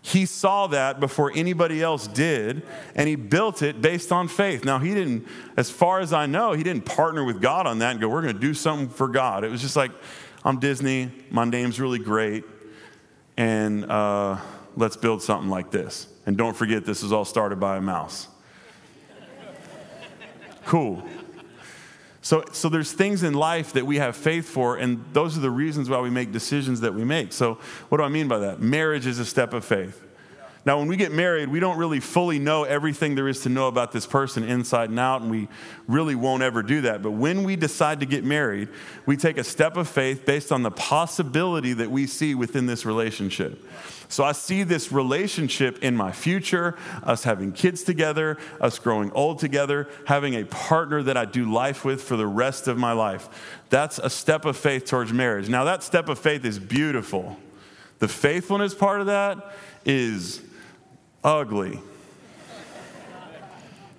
He 0.04 0.26
saw 0.26 0.66
that 0.68 1.00
before 1.00 1.32
anybody 1.36 1.82
else 1.82 2.08
did, 2.08 2.64
and 2.96 3.08
he 3.08 3.16
built 3.16 3.62
it 3.62 3.82
based 3.82 4.12
on 4.12 4.28
faith. 4.28 4.66
Now, 4.66 4.80
he 4.80 4.96
didn't, 4.96 5.28
as 5.56 5.70
far 5.70 6.00
as 6.00 6.12
I 6.12 6.26
know, 6.26 6.54
he 6.54 6.64
didn't 6.64 6.86
partner 6.86 7.24
with 7.24 7.40
God 7.40 7.68
on 7.68 7.80
that 7.80 7.92
and 7.92 8.02
go, 8.02 8.10
we're 8.10 8.24
going 8.24 8.34
to 8.34 8.40
do 8.40 8.56
something 8.56 8.90
for 8.90 9.08
God. 9.08 9.44
It 9.44 9.52
was 9.52 9.62
just 9.62 9.76
like, 9.76 9.92
I'm 10.44 10.60
Disney, 10.60 11.12
my 11.30 11.46
name's 11.46 11.80
really 11.80 12.00
great, 12.00 12.44
and 13.38 13.86
uh, 13.86 14.38
let's 14.76 14.98
build 14.98 15.22
something 15.22 15.50
like 15.50 15.70
this. 15.70 16.08
And 16.26 16.36
don't 16.36 16.58
forget, 16.58 16.84
this 16.84 17.04
is 17.04 17.12
all 17.12 17.26
started 17.26 17.60
by 17.60 17.78
a 17.78 17.82
mouse. 17.82 18.28
Cool. 20.66 21.04
So, 22.22 22.44
so 22.52 22.70
there's 22.70 22.92
things 22.92 23.24
in 23.24 23.34
life 23.34 23.74
that 23.74 23.86
we 23.86 23.98
have 23.98 24.16
faith 24.16 24.48
for, 24.48 24.78
and 24.78 25.04
those 25.12 25.36
are 25.38 25.42
the 25.42 25.50
reasons 25.50 25.90
why 25.90 26.00
we 26.00 26.12
make 26.12 26.32
decisions 26.32 26.82
that 26.82 26.94
we 26.94 27.04
make. 27.04 27.34
So, 27.34 27.56
what 27.90 27.98
do 27.98 28.04
I 28.04 28.10
mean 28.10 28.28
by 28.28 28.38
that? 28.40 28.62
Marriage 28.62 29.08
is 29.08 29.18
a 29.18 29.26
step 29.26 29.54
of 29.54 29.66
faith. 29.66 30.04
Now, 30.64 30.78
when 30.78 30.88
we 30.88 30.96
get 30.96 31.12
married, 31.12 31.50
we 31.50 31.60
don't 31.60 31.78
really 31.78 32.00
fully 32.00 32.38
know 32.38 32.66
everything 32.66 33.16
there 33.16 33.28
is 33.28 33.42
to 33.42 33.50
know 33.50 33.68
about 33.68 33.92
this 33.92 34.06
person 34.06 34.44
inside 34.44 34.92
and 34.92 35.00
out, 35.00 35.22
and 35.22 35.32
we 35.32 35.48
really 35.88 36.14
won't 36.14 36.44
ever 36.44 36.62
do 36.62 36.82
that. 36.82 37.02
But 37.02 37.12
when 37.12 37.44
we 37.44 37.56
decide 37.56 38.00
to 38.02 38.06
get 38.06 38.24
married, 38.24 38.70
we 39.08 39.18
take 39.18 39.40
a 39.40 39.44
step 39.44 39.76
of 39.76 39.90
faith 39.90 40.24
based 40.24 40.52
on 40.52 40.62
the 40.62 40.70
possibility 40.70 41.74
that 41.74 41.90
we 41.90 42.06
see 42.06 42.36
within 42.36 42.68
this 42.68 42.86
relationship. 42.86 43.66
So 44.08 44.24
I 44.24 44.34
see 44.34 44.62
this 44.62 44.92
relationship 44.92 45.80
in 45.80 45.96
my 45.96 46.12
future, 46.12 46.78
us 47.02 47.24
having 47.24 47.54
kids 47.54 47.82
together, 47.82 48.38
us 48.60 48.78
growing 48.78 49.12
old 49.14 49.40
together, 49.40 49.90
having 50.06 50.36
a 50.36 50.44
partner 50.44 51.02
that 51.04 51.18
I 51.18 51.26
do 51.26 51.52
life 51.52 51.84
with 51.84 52.04
for 52.04 52.18
the 52.18 52.28
rest 52.28 52.68
of 52.68 52.78
my 52.78 52.92
life. 52.92 53.30
That's 53.70 53.98
a 53.98 54.10
step 54.12 54.46
of 54.46 54.58
faith 54.58 54.86
towards 54.86 55.12
marriage. 55.12 55.50
Now, 55.50 55.64
that 55.64 55.82
step 55.82 56.08
of 56.08 56.20
faith 56.20 56.46
is 56.46 56.60
beautiful. 56.60 57.38
The 58.00 58.08
faithfulness 58.10 58.76
part 58.76 59.00
of 59.00 59.08
that 59.08 59.56
is 59.86 60.42
ugly. 61.24 61.80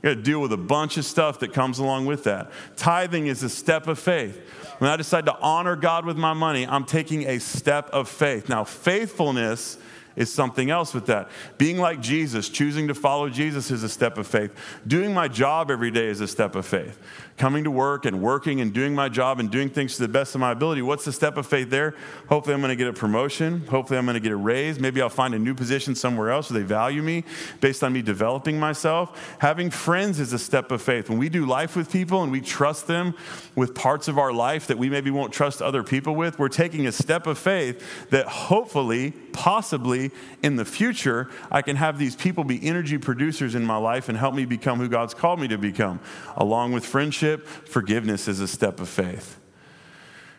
You 0.02 0.10
got 0.10 0.14
to 0.16 0.22
deal 0.22 0.40
with 0.40 0.52
a 0.52 0.56
bunch 0.56 0.96
of 0.96 1.04
stuff 1.04 1.38
that 1.40 1.52
comes 1.52 1.78
along 1.78 2.06
with 2.06 2.24
that. 2.24 2.50
Tithing 2.76 3.28
is 3.28 3.42
a 3.44 3.48
step 3.48 3.86
of 3.86 3.98
faith. 3.98 4.36
When 4.78 4.90
I 4.90 4.96
decide 4.96 5.26
to 5.26 5.38
honor 5.38 5.76
God 5.76 6.04
with 6.04 6.16
my 6.16 6.32
money, 6.32 6.66
I'm 6.66 6.84
taking 6.84 7.28
a 7.28 7.38
step 7.38 7.88
of 7.90 8.08
faith. 8.08 8.48
Now, 8.48 8.64
faithfulness 8.64 9.78
is 10.16 10.32
something 10.32 10.70
else 10.70 10.92
with 10.92 11.06
that. 11.06 11.30
Being 11.56 11.78
like 11.78 12.00
Jesus, 12.00 12.48
choosing 12.48 12.88
to 12.88 12.94
follow 12.94 13.28
Jesus 13.28 13.70
is 13.70 13.82
a 13.82 13.88
step 13.88 14.18
of 14.18 14.26
faith. 14.26 14.54
Doing 14.86 15.14
my 15.14 15.28
job 15.28 15.70
every 15.70 15.90
day 15.90 16.08
is 16.08 16.20
a 16.20 16.28
step 16.28 16.56
of 16.56 16.66
faith. 16.66 16.98
Coming 17.42 17.64
to 17.64 17.72
work 17.72 18.06
and 18.06 18.22
working 18.22 18.60
and 18.60 18.72
doing 18.72 18.94
my 18.94 19.08
job 19.08 19.40
and 19.40 19.50
doing 19.50 19.68
things 19.68 19.96
to 19.96 20.02
the 20.02 20.06
best 20.06 20.32
of 20.36 20.40
my 20.40 20.52
ability. 20.52 20.80
What's 20.80 21.04
the 21.04 21.10
step 21.10 21.36
of 21.36 21.44
faith 21.44 21.70
there? 21.70 21.96
Hopefully, 22.28 22.54
I'm 22.54 22.60
going 22.60 22.70
to 22.70 22.76
get 22.76 22.86
a 22.86 22.92
promotion. 22.92 23.66
Hopefully, 23.66 23.98
I'm 23.98 24.04
going 24.04 24.14
to 24.14 24.20
get 24.20 24.30
a 24.30 24.36
raise. 24.36 24.78
Maybe 24.78 25.02
I'll 25.02 25.08
find 25.08 25.34
a 25.34 25.40
new 25.40 25.52
position 25.52 25.96
somewhere 25.96 26.30
else 26.30 26.52
where 26.52 26.60
they 26.60 26.64
value 26.64 27.02
me 27.02 27.24
based 27.60 27.82
on 27.82 27.92
me 27.92 28.00
developing 28.00 28.60
myself. 28.60 29.36
Having 29.40 29.70
friends 29.70 30.20
is 30.20 30.32
a 30.32 30.38
step 30.38 30.70
of 30.70 30.82
faith. 30.82 31.10
When 31.10 31.18
we 31.18 31.28
do 31.28 31.44
life 31.44 31.74
with 31.74 31.90
people 31.90 32.22
and 32.22 32.30
we 32.30 32.40
trust 32.40 32.86
them 32.86 33.12
with 33.56 33.74
parts 33.74 34.06
of 34.06 34.18
our 34.18 34.32
life 34.32 34.68
that 34.68 34.78
we 34.78 34.88
maybe 34.88 35.10
won't 35.10 35.32
trust 35.32 35.60
other 35.60 35.82
people 35.82 36.14
with, 36.14 36.38
we're 36.38 36.48
taking 36.48 36.86
a 36.86 36.92
step 36.92 37.26
of 37.26 37.38
faith 37.38 38.08
that 38.10 38.28
hopefully, 38.28 39.14
possibly 39.32 40.12
in 40.44 40.54
the 40.54 40.64
future, 40.64 41.28
I 41.50 41.62
can 41.62 41.74
have 41.74 41.98
these 41.98 42.14
people 42.14 42.44
be 42.44 42.64
energy 42.64 42.98
producers 42.98 43.56
in 43.56 43.64
my 43.64 43.78
life 43.78 44.08
and 44.08 44.16
help 44.16 44.36
me 44.36 44.44
become 44.44 44.78
who 44.78 44.88
God's 44.88 45.12
called 45.12 45.40
me 45.40 45.48
to 45.48 45.58
become, 45.58 45.98
along 46.36 46.70
with 46.70 46.86
friendship 46.86 47.31
forgiveness 47.40 48.28
is 48.28 48.40
a 48.40 48.48
step 48.48 48.80
of 48.80 48.88
faith. 48.88 49.38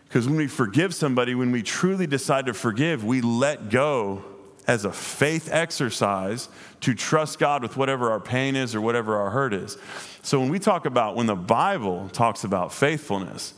Because 0.07 0.27
when 0.27 0.37
we 0.37 0.47
forgive 0.47 0.93
somebody, 0.93 1.33
when 1.33 1.51
we 1.51 1.63
truly 1.63 2.05
decide 2.05 2.45
to 2.45 2.53
forgive, 2.53 3.03
we 3.03 3.21
let 3.21 3.69
go 3.69 4.23
as 4.67 4.85
a 4.85 4.91
faith 4.91 5.49
exercise 5.51 6.49
to 6.81 6.93
trust 6.93 7.39
God 7.39 7.63
with 7.63 7.75
whatever 7.75 8.11
our 8.11 8.19
pain 8.19 8.55
is 8.55 8.75
or 8.75 8.81
whatever 8.81 9.17
our 9.17 9.29
hurt 9.29 9.53
is. 9.53 9.77
So 10.21 10.39
when 10.39 10.49
we 10.49 10.59
talk 10.59 10.85
about, 10.85 11.15
when 11.15 11.25
the 11.25 11.35
Bible 11.35 12.09
talks 12.09 12.43
about 12.43 12.71
faithfulness, 12.71 13.53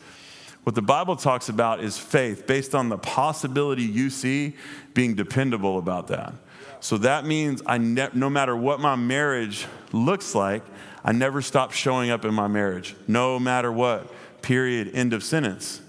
what 0.64 0.74
the 0.74 0.82
Bible 0.82 1.16
talks 1.16 1.48
about 1.48 1.80
is 1.80 1.98
faith 1.98 2.48
based 2.48 2.74
on 2.74 2.90
the 2.90 2.98
possibility 2.98 3.84
you 3.84 4.10
see 4.10 4.56
being 4.94 5.14
dependable 5.14 5.78
about 5.78 6.08
that. 6.08 6.34
So 6.80 6.98
that 7.00 7.26
means 7.26 7.62
I 7.66 7.78
ne- 7.78 8.10
no 8.14 8.30
matter 8.30 8.56
what 8.56 8.80
my 8.80 8.96
marriage 8.96 9.68
looks 9.92 10.34
like, 10.34 10.64
I 11.06 11.12
never 11.12 11.44
stop 11.44 11.72
showing 11.72 12.10
up 12.10 12.26
in 12.26 12.34
my 12.34 12.48
marriage, 12.48 12.96
no 13.08 13.40
matter 13.40 13.72
what. 13.72 14.12
Period. 14.42 14.90
End 14.96 15.14
of 15.14 15.24
sentence. 15.24 15.82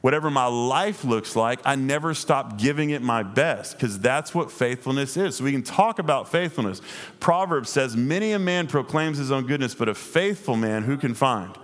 Whatever 0.00 0.30
my 0.30 0.46
life 0.46 1.04
looks 1.04 1.36
like, 1.36 1.60
I 1.64 1.74
never 1.74 2.14
stop 2.14 2.58
giving 2.58 2.90
it 2.90 3.02
my 3.02 3.22
best 3.22 3.76
because 3.76 3.98
that's 3.98 4.34
what 4.34 4.50
faithfulness 4.50 5.16
is. 5.16 5.36
So 5.36 5.44
we 5.44 5.52
can 5.52 5.62
talk 5.62 5.98
about 5.98 6.30
faithfulness. 6.30 6.80
Proverbs 7.20 7.68
says, 7.68 7.96
Many 7.96 8.32
a 8.32 8.38
man 8.38 8.66
proclaims 8.66 9.18
his 9.18 9.30
own 9.30 9.46
goodness, 9.46 9.74
but 9.74 9.90
a 9.90 9.94
faithful 9.94 10.56
man 10.56 10.84
who 10.84 10.96
can 10.96 11.12
find? 11.12 11.54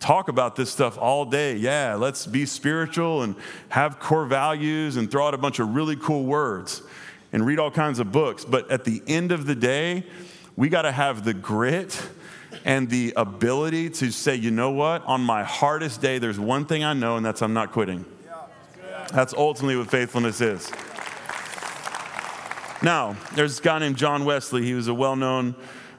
Talk 0.00 0.28
about 0.28 0.56
this 0.56 0.70
stuff 0.70 0.98
all 0.98 1.24
day. 1.24 1.56
Yeah, 1.56 1.94
let's 1.94 2.26
be 2.26 2.46
spiritual 2.46 3.22
and 3.22 3.36
have 3.68 4.00
core 4.00 4.26
values 4.26 4.96
and 4.96 5.10
throw 5.10 5.28
out 5.28 5.34
a 5.34 5.38
bunch 5.38 5.60
of 5.60 5.74
really 5.74 5.96
cool 5.96 6.24
words 6.24 6.82
and 7.32 7.44
read 7.46 7.58
all 7.58 7.70
kinds 7.70 7.98
of 7.98 8.10
books. 8.10 8.44
But 8.44 8.70
at 8.70 8.84
the 8.84 9.02
end 9.06 9.30
of 9.30 9.46
the 9.46 9.54
day, 9.54 10.04
we 10.58 10.68
got 10.68 10.82
to 10.82 10.90
have 10.90 11.22
the 11.22 11.32
grit 11.32 12.02
and 12.64 12.90
the 12.90 13.12
ability 13.16 13.90
to 13.90 14.10
say, 14.10 14.34
you 14.34 14.50
know 14.50 14.72
what, 14.72 15.04
on 15.06 15.20
my 15.20 15.44
hardest 15.44 16.00
day, 16.00 16.18
there's 16.18 16.40
one 16.40 16.66
thing 16.66 16.82
I 16.82 16.94
know, 16.94 17.16
and 17.16 17.24
that's 17.24 17.42
I'm 17.42 17.52
not 17.52 17.70
quitting. 17.70 18.04
That's 19.12 19.32
ultimately 19.34 19.76
what 19.76 19.88
faithfulness 19.88 20.40
is. 20.40 20.68
Now, 22.82 23.16
there's 23.36 23.60
a 23.60 23.62
guy 23.62 23.78
named 23.78 23.98
John 23.98 24.24
Wesley. 24.24 24.64
He 24.64 24.74
was 24.74 24.88
a 24.88 24.94
well 24.94 25.14
known 25.14 25.54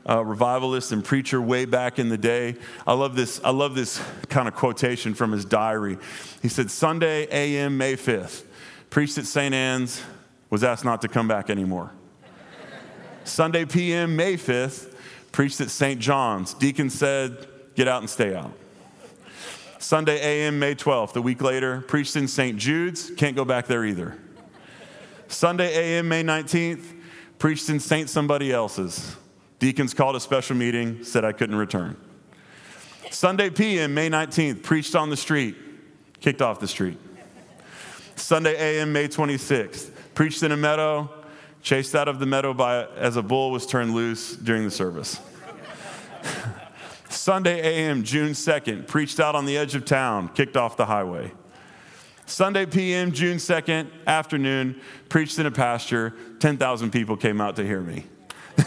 uh, 0.07 0.25
revivalist 0.25 0.91
and 0.91 1.05
preacher 1.05 1.41
way 1.41 1.63
back 1.63 1.97
in 1.97 2.09
the 2.09 2.17
day. 2.17 2.57
I 2.85 2.91
love 2.91 3.15
this, 3.15 3.39
I 3.45 3.51
love 3.51 3.75
this 3.75 4.03
kind 4.27 4.49
of 4.49 4.55
quotation 4.55 5.13
from 5.13 5.31
his 5.31 5.45
diary. 5.45 5.97
He 6.41 6.49
said, 6.49 6.69
Sunday, 6.69 7.29
a.m., 7.31 7.77
May 7.77 7.93
5th, 7.95 8.43
preached 8.89 9.17
at 9.17 9.25
St. 9.25 9.55
Anne's, 9.55 10.01
was 10.49 10.65
asked 10.65 10.83
not 10.83 11.01
to 11.03 11.07
come 11.07 11.29
back 11.29 11.49
anymore. 11.49 11.93
Sunday 13.29 13.63
PM, 13.63 14.15
May 14.15 14.35
5th, 14.35 14.93
preached 15.31 15.61
at 15.61 15.69
St. 15.69 15.99
John's. 15.99 16.53
Deacon 16.55 16.89
said, 16.89 17.47
get 17.75 17.87
out 17.87 18.01
and 18.01 18.09
stay 18.09 18.35
out. 18.35 18.51
Sunday 19.77 20.19
AM, 20.19 20.59
May 20.59 20.75
12th, 20.75 21.15
a 21.15 21.21
week 21.21 21.41
later, 21.41 21.81
preached 21.81 22.15
in 22.15 22.27
St. 22.27 22.57
Jude's. 22.57 23.11
Can't 23.11 23.35
go 23.35 23.45
back 23.45 23.67
there 23.67 23.85
either. 23.85 24.17
Sunday 25.27 25.71
AM, 25.73 26.07
May 26.09 26.23
19th, 26.23 26.83
preached 27.37 27.69
in 27.69 27.79
St. 27.79 28.09
Somebody 28.09 28.51
Else's. 28.51 29.15
Deacons 29.59 29.93
called 29.93 30.15
a 30.15 30.19
special 30.19 30.55
meeting, 30.55 31.03
said 31.03 31.23
I 31.23 31.31
couldn't 31.31 31.55
return. 31.55 31.95
Sunday 33.11 33.51
PM, 33.51 33.93
May 33.93 34.09
19th, 34.09 34.63
preached 34.63 34.95
on 34.95 35.09
the 35.09 35.17
street, 35.17 35.55
kicked 36.19 36.41
off 36.41 36.59
the 36.59 36.67
street. 36.67 36.97
Sunday 38.15 38.55
AM, 38.57 38.91
May 38.91 39.07
26th, 39.07 39.91
preached 40.15 40.43
in 40.43 40.51
a 40.51 40.57
meadow, 40.57 41.09
chased 41.61 41.95
out 41.95 42.07
of 42.07 42.19
the 42.19 42.25
meadow 42.25 42.53
by, 42.53 42.85
as 42.95 43.15
a 43.15 43.21
bull 43.21 43.51
was 43.51 43.65
turned 43.65 43.93
loose 43.93 44.35
during 44.35 44.63
the 44.63 44.71
service. 44.71 45.19
Sunday 47.09 47.61
AM, 47.61 48.03
June 48.03 48.31
2nd, 48.31 48.87
preached 48.87 49.19
out 49.19 49.35
on 49.35 49.45
the 49.45 49.57
edge 49.57 49.75
of 49.75 49.85
town, 49.85 50.29
kicked 50.29 50.55
off 50.55 50.77
the 50.77 50.85
highway. 50.85 51.31
Sunday 52.25 52.65
PM, 52.65 53.11
June 53.11 53.37
2nd, 53.37 53.87
afternoon, 54.05 54.79
preached 55.09 55.39
in 55.39 55.45
a 55.47 55.51
pasture. 55.51 56.13
10,000 56.39 56.91
people 56.91 57.17
came 57.17 57.41
out 57.41 57.55
to 57.55 57.65
hear 57.65 57.81
me. 57.81 58.05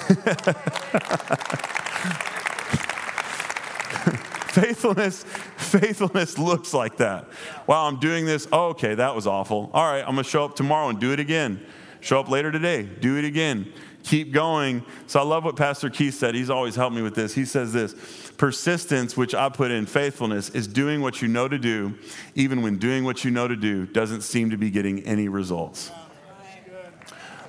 faithfulness, 4.53 5.25
faithfulness 5.57 6.39
looks 6.39 6.75
like 6.75 6.97
that. 6.99 7.27
Wow, 7.67 7.87
I'm 7.87 7.99
doing 8.01 8.27
this. 8.27 8.47
Okay, 8.53 8.95
that 8.97 9.15
was 9.15 9.27
awful. 9.27 9.71
All 9.73 9.91
right, 9.91 10.01
I'm 10.01 10.15
gonna 10.15 10.25
show 10.25 10.45
up 10.45 10.57
tomorrow 10.57 10.89
and 10.89 11.01
do 11.01 11.13
it 11.13 11.21
again. 11.21 11.65
Show 12.03 12.21
up 12.21 12.29
later 12.29 12.53
today. 12.53 12.83
Do 12.83 13.17
it 13.17 13.25
again. 13.25 13.73
Keep 14.03 14.33
going. 14.33 14.85
So 15.07 15.21
I 15.21 15.23
love 15.23 15.45
what 15.45 15.55
Pastor 15.55 15.89
Keith 15.89 16.15
said. 16.15 16.35
He's 16.35 16.51
always 16.51 16.75
helped 16.75 16.97
me 16.97 17.01
with 17.01 17.15
this. 17.15 17.33
He 17.33 17.45
says 17.45 17.73
this 17.73 17.95
persistence, 18.37 19.17
which 19.17 19.37
I 19.37 19.49
put 19.49 19.71
in 19.71 19.87
faithfulness, 19.87 20.49
is 20.51 20.67
doing 20.67 21.01
what 21.01 21.23
you 21.23 21.29
know 21.29 21.47
to 21.47 21.59
do, 21.59 21.97
even 22.35 22.61
when 22.61 22.77
doing 22.77 23.05
what 23.05 23.25
you 23.25 23.31
know 23.31 23.47
to 23.47 23.55
do 23.55 23.87
doesn't 23.87 24.23
seem 24.23 24.51
to 24.51 24.57
be 24.57 24.69
getting 24.69 25.01
any 25.05 25.29
results. 25.29 25.93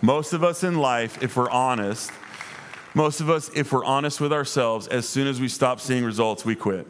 Most 0.01 0.33
of 0.33 0.43
us 0.43 0.63
in 0.63 0.77
life, 0.77 1.23
if 1.23 1.35
we're 1.35 1.49
honest, 1.49 2.11
most 2.93 3.21
of 3.21 3.29
us, 3.31 3.49
if 3.55 3.71
we're 3.71 3.85
honest 3.85 4.21
with 4.21 4.31
ourselves, 4.31 4.87
as 4.87 5.09
soon 5.09 5.25
as 5.25 5.41
we 5.41 5.47
stop 5.47 5.79
seeing 5.79 6.05
results, 6.05 6.45
we 6.45 6.55
quit. 6.55 6.85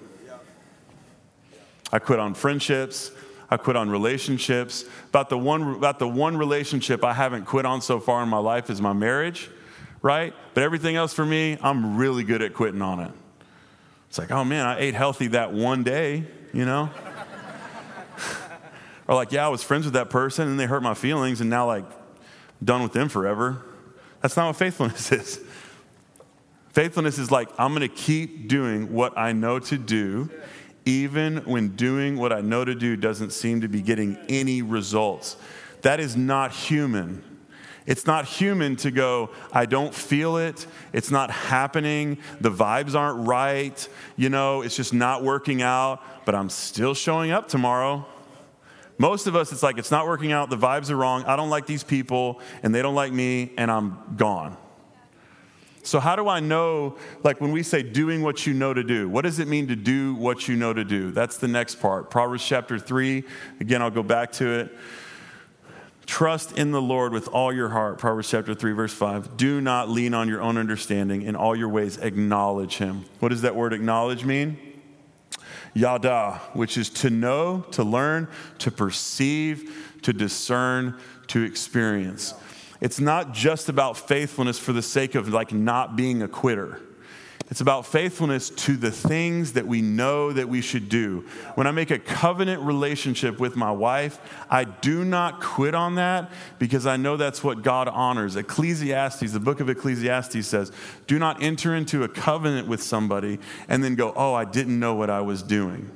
I 1.94 2.00
quit 2.00 2.20
on 2.20 2.34
friendships. 2.34 3.12
I 3.54 3.58
quit 3.58 3.76
on 3.76 3.88
relationships. 3.88 4.84
About 5.10 5.30
the 5.30 5.38
one, 5.38 5.76
about 5.76 6.00
the 6.00 6.08
one 6.08 6.36
relationship 6.38 7.04
I 7.04 7.14
haven't 7.14 7.46
quit 7.46 7.68
on 7.68 7.82
so 7.82 8.00
far 8.00 8.24
in 8.24 8.30
my 8.30 8.40
life 8.40 8.72
is 8.72 8.82
my 8.82 8.94
marriage, 8.94 9.48
right? 10.02 10.34
But 10.56 10.64
everything 10.64 10.96
else 10.96 11.14
for 11.14 11.24
me, 11.24 11.60
I'm 11.62 11.96
really 11.96 12.24
good 12.24 12.42
at 12.42 12.56
quitting 12.56 12.82
on 12.82 13.00
it. 13.00 13.12
It's 14.10 14.18
like, 14.18 14.32
oh 14.32 14.44
man, 14.44 14.66
I 14.66 14.80
ate 14.80 14.96
healthy 14.96 15.28
that 15.28 15.54
one 15.54 15.84
day, 15.84 16.26
you 16.52 16.66
know? 16.66 16.90
or 19.08 19.14
like, 19.14 19.32
yeah, 19.32 19.46
I 19.46 19.50
was 19.50 19.62
friends 19.62 19.86
with 19.86 19.94
that 19.94 20.10
person 20.10 20.48
and 20.48 20.60
they 20.60 20.66
hurt 20.66 20.82
my 20.82 20.96
feelings 20.96 21.40
and 21.40 21.48
now 21.48 21.68
like 21.68 21.86
done 22.64 22.82
with 22.82 22.94
them 22.94 23.08
forever. 23.08 23.62
That's 24.22 24.36
not 24.36 24.48
what 24.48 24.56
faithfulness 24.56 25.12
is. 25.12 25.40
Faithfulness 26.70 27.20
is 27.20 27.30
like, 27.30 27.50
I'm 27.60 27.76
going 27.76 27.88
to 27.88 27.96
keep 27.96 28.48
doing 28.48 28.94
what 28.94 29.16
I 29.16 29.32
know 29.32 29.60
to 29.60 29.78
do 29.78 30.32
even 30.86 31.38
when 31.46 31.70
doing 31.76 32.18
what 32.18 32.34
I 32.34 32.42
know 32.42 32.66
to 32.66 32.76
do 32.76 32.96
doesn't 32.96 33.32
seem 33.32 33.62
to 33.62 33.68
be 33.68 33.82
getting 33.82 34.18
any 34.30 34.62
results. 34.62 35.38
That 35.82 36.00
is 36.00 36.16
not 36.16 36.52
human. 36.52 37.24
It's 37.86 38.06
not 38.06 38.26
human 38.26 38.78
to 38.78 38.92
go, 38.92 39.32
I 39.52 39.66
don't 39.66 39.94
feel 39.94 40.38
it. 40.38 40.66
It's 40.94 41.12
not 41.12 41.32
happening. 41.32 42.18
The 42.40 42.52
vibes 42.52 42.96
aren't 42.96 43.28
right. 43.28 43.88
You 44.16 44.30
know, 44.30 44.62
it's 44.62 44.76
just 44.76 44.94
not 44.94 45.24
working 45.24 45.62
out, 45.62 46.02
but 46.26 46.34
I'm 46.34 46.50
still 46.50 46.94
showing 46.94 47.32
up 47.32 47.50
tomorrow. 47.50 48.06
Most 48.98 49.28
of 49.28 49.36
us, 49.36 49.52
it's 49.52 49.64
like, 49.64 49.78
it's 49.78 49.92
not 49.92 50.06
working 50.06 50.32
out. 50.32 50.50
The 50.50 50.58
vibes 50.58 50.90
are 50.90 50.96
wrong. 50.96 51.26
I 51.26 51.36
don't 51.36 51.50
like 51.50 51.66
these 51.66 51.84
people, 51.84 52.40
and 52.62 52.74
they 52.74 52.82
don't 52.82 52.96
like 52.96 53.12
me, 53.12 53.52
and 53.58 53.70
I'm 53.70 54.16
gone. 54.16 54.56
So, 55.86 56.00
how 56.00 56.16
do 56.16 56.30
I 56.30 56.40
know, 56.40 56.98
like 57.24 57.42
when 57.42 57.52
we 57.52 57.62
say 57.62 57.84
doing 57.84 58.22
what 58.22 58.48
you 58.48 58.54
know 58.54 58.74
to 58.74 58.84
do, 58.84 59.10
what 59.10 59.24
does 59.24 59.40
it 59.40 59.50
mean 59.50 59.68
to 59.68 59.76
do 59.76 60.16
what 60.16 60.48
you 60.48 60.56
know 60.56 60.72
to 60.72 60.86
do? 60.86 61.12
That's 61.12 61.38
the 61.38 61.50
next 61.50 61.76
part. 61.76 62.10
Proverbs 62.10 62.46
chapter 62.46 62.80
3, 62.80 63.24
again, 63.60 63.82
I'll 63.82 63.92
go 63.92 64.02
back 64.02 64.32
to 64.34 64.48
it. 64.60 64.78
Trust 66.06 66.58
in 66.58 66.72
the 66.72 66.82
Lord 66.82 67.12
with 67.12 67.28
all 67.28 67.52
your 67.54 67.70
heart. 67.70 67.98
Proverbs 67.98 68.30
chapter 68.30 68.56
3, 68.56 68.72
verse 68.72 68.94
5. 68.94 69.36
Do 69.36 69.60
not 69.60 69.90
lean 69.90 70.14
on 70.14 70.30
your 70.30 70.42
own 70.42 70.58
understanding. 70.58 71.22
In 71.22 71.36
all 71.36 71.56
your 71.56 71.70
ways, 71.70 71.98
acknowledge 71.98 72.78
him. 72.78 73.04
What 73.20 73.30
does 73.30 73.42
that 73.42 73.56
word 73.56 73.74
acknowledge 73.74 74.24
mean? 74.24 74.58
Yada, 75.74 76.40
which 76.54 76.78
is 76.78 76.90
to 76.90 77.10
know, 77.10 77.66
to 77.72 77.84
learn, 77.84 78.30
to 78.60 78.72
perceive, 78.72 80.00
to 80.04 80.14
discern, 80.14 80.98
to 81.28 81.44
experience. 81.44 82.36
It's 82.84 83.00
not 83.00 83.32
just 83.32 83.70
about 83.70 83.96
faithfulness 83.96 84.60
for 84.60 84.74
the 84.74 84.82
sake 84.82 85.16
of 85.16 85.30
like 85.30 85.54
not 85.54 85.96
being 85.96 86.22
a 86.22 86.28
quitter. 86.28 86.82
It's 87.50 87.62
about 87.62 87.86
faithfulness 87.86 88.50
to 88.50 88.76
the 88.76 88.92
things 88.92 89.54
that 89.54 89.66
we 89.66 89.82
know 89.82 90.34
that 90.34 90.50
we 90.50 90.60
should 90.60 90.90
do. 90.90 91.22
When 91.56 91.66
I 91.66 91.72
make 91.72 91.92
a 91.92 92.00
covenant 92.00 92.62
relationship 92.62 93.40
with 93.40 93.56
my 93.56 93.72
wife, 93.72 94.20
I 94.50 94.66
do 94.66 95.06
not 95.06 95.40
quit 95.40 95.74
on 95.74 95.96
that 95.96 96.30
because 96.60 96.86
I 96.86 96.98
know 96.98 97.16
that's 97.16 97.42
what 97.42 97.62
God 97.62 97.88
honors. 97.88 98.36
Ecclesiastes, 98.36 99.32
the 99.32 99.40
book 99.40 99.62
of 99.62 99.70
Ecclesiastes 99.70 100.46
says, 100.46 100.74
do 101.08 101.18
not 101.18 101.42
enter 101.42 101.74
into 101.74 102.04
a 102.04 102.10
covenant 102.10 102.68
with 102.68 102.84
somebody 102.84 103.40
and 103.70 103.82
then 103.82 103.96
go, 103.96 104.12
oh, 104.14 104.34
I 104.34 104.44
didn't 104.44 104.78
know 104.78 104.96
what 104.96 105.10
I 105.10 105.22
was 105.22 105.42
doing. 105.42 105.90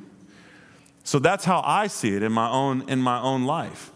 So 1.04 1.20
that's 1.20 1.44
how 1.44 1.62
I 1.66 1.88
see 1.88 2.16
it 2.16 2.24
in 2.24 2.32
my 2.32 2.50
own, 2.50 2.88
in 2.88 3.00
my 3.00 3.20
own 3.20 3.44
life 3.44 3.92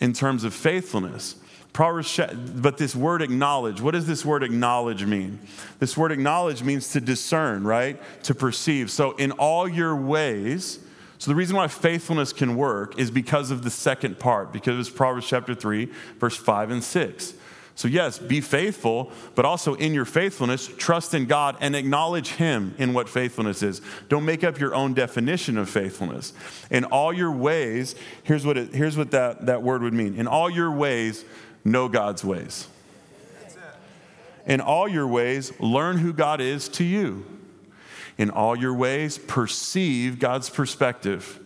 in 0.00 0.12
terms 0.12 0.44
of 0.44 0.52
faithfulness. 0.52 1.36
Proverbs, 1.76 2.18
but 2.54 2.78
this 2.78 2.96
word 2.96 3.20
acknowledge, 3.20 3.82
what 3.82 3.90
does 3.90 4.06
this 4.06 4.24
word 4.24 4.42
acknowledge 4.42 5.04
mean? 5.04 5.38
This 5.78 5.94
word 5.94 6.10
acknowledge 6.10 6.62
means 6.62 6.88
to 6.92 7.02
discern, 7.02 7.64
right? 7.64 8.00
To 8.22 8.34
perceive. 8.34 8.90
So, 8.90 9.12
in 9.16 9.32
all 9.32 9.68
your 9.68 9.94
ways, 9.94 10.78
so 11.18 11.30
the 11.30 11.34
reason 11.34 11.54
why 11.54 11.68
faithfulness 11.68 12.32
can 12.32 12.56
work 12.56 12.98
is 12.98 13.10
because 13.10 13.50
of 13.50 13.62
the 13.62 13.68
second 13.68 14.18
part, 14.18 14.54
because 14.54 14.78
it's 14.78 14.96
Proverbs 14.96 15.28
chapter 15.28 15.54
3, 15.54 15.90
verse 16.18 16.34
5 16.34 16.70
and 16.70 16.82
6. 16.82 17.34
So, 17.74 17.88
yes, 17.88 18.18
be 18.18 18.40
faithful, 18.40 19.12
but 19.34 19.44
also 19.44 19.74
in 19.74 19.92
your 19.92 20.06
faithfulness, 20.06 20.70
trust 20.78 21.12
in 21.12 21.26
God 21.26 21.58
and 21.60 21.76
acknowledge 21.76 22.30
Him 22.30 22.74
in 22.78 22.94
what 22.94 23.06
faithfulness 23.06 23.62
is. 23.62 23.82
Don't 24.08 24.24
make 24.24 24.42
up 24.44 24.58
your 24.58 24.74
own 24.74 24.94
definition 24.94 25.58
of 25.58 25.68
faithfulness. 25.68 26.32
In 26.70 26.84
all 26.84 27.12
your 27.12 27.32
ways, 27.32 27.94
here's 28.22 28.46
what, 28.46 28.56
it, 28.56 28.74
here's 28.74 28.96
what 28.96 29.10
that, 29.10 29.44
that 29.44 29.62
word 29.62 29.82
would 29.82 29.92
mean. 29.92 30.14
In 30.14 30.26
all 30.26 30.48
your 30.48 30.70
ways, 30.70 31.26
know 31.66 31.88
God's 31.88 32.24
ways. 32.24 32.68
In 34.46 34.60
all 34.60 34.88
your 34.88 35.08
ways, 35.08 35.52
learn 35.60 35.98
who 35.98 36.12
God 36.12 36.40
is 36.40 36.68
to 36.70 36.84
you. 36.84 37.26
In 38.16 38.30
all 38.30 38.56
your 38.56 38.72
ways, 38.72 39.18
perceive 39.18 40.18
God's 40.18 40.48
perspective. 40.48 41.40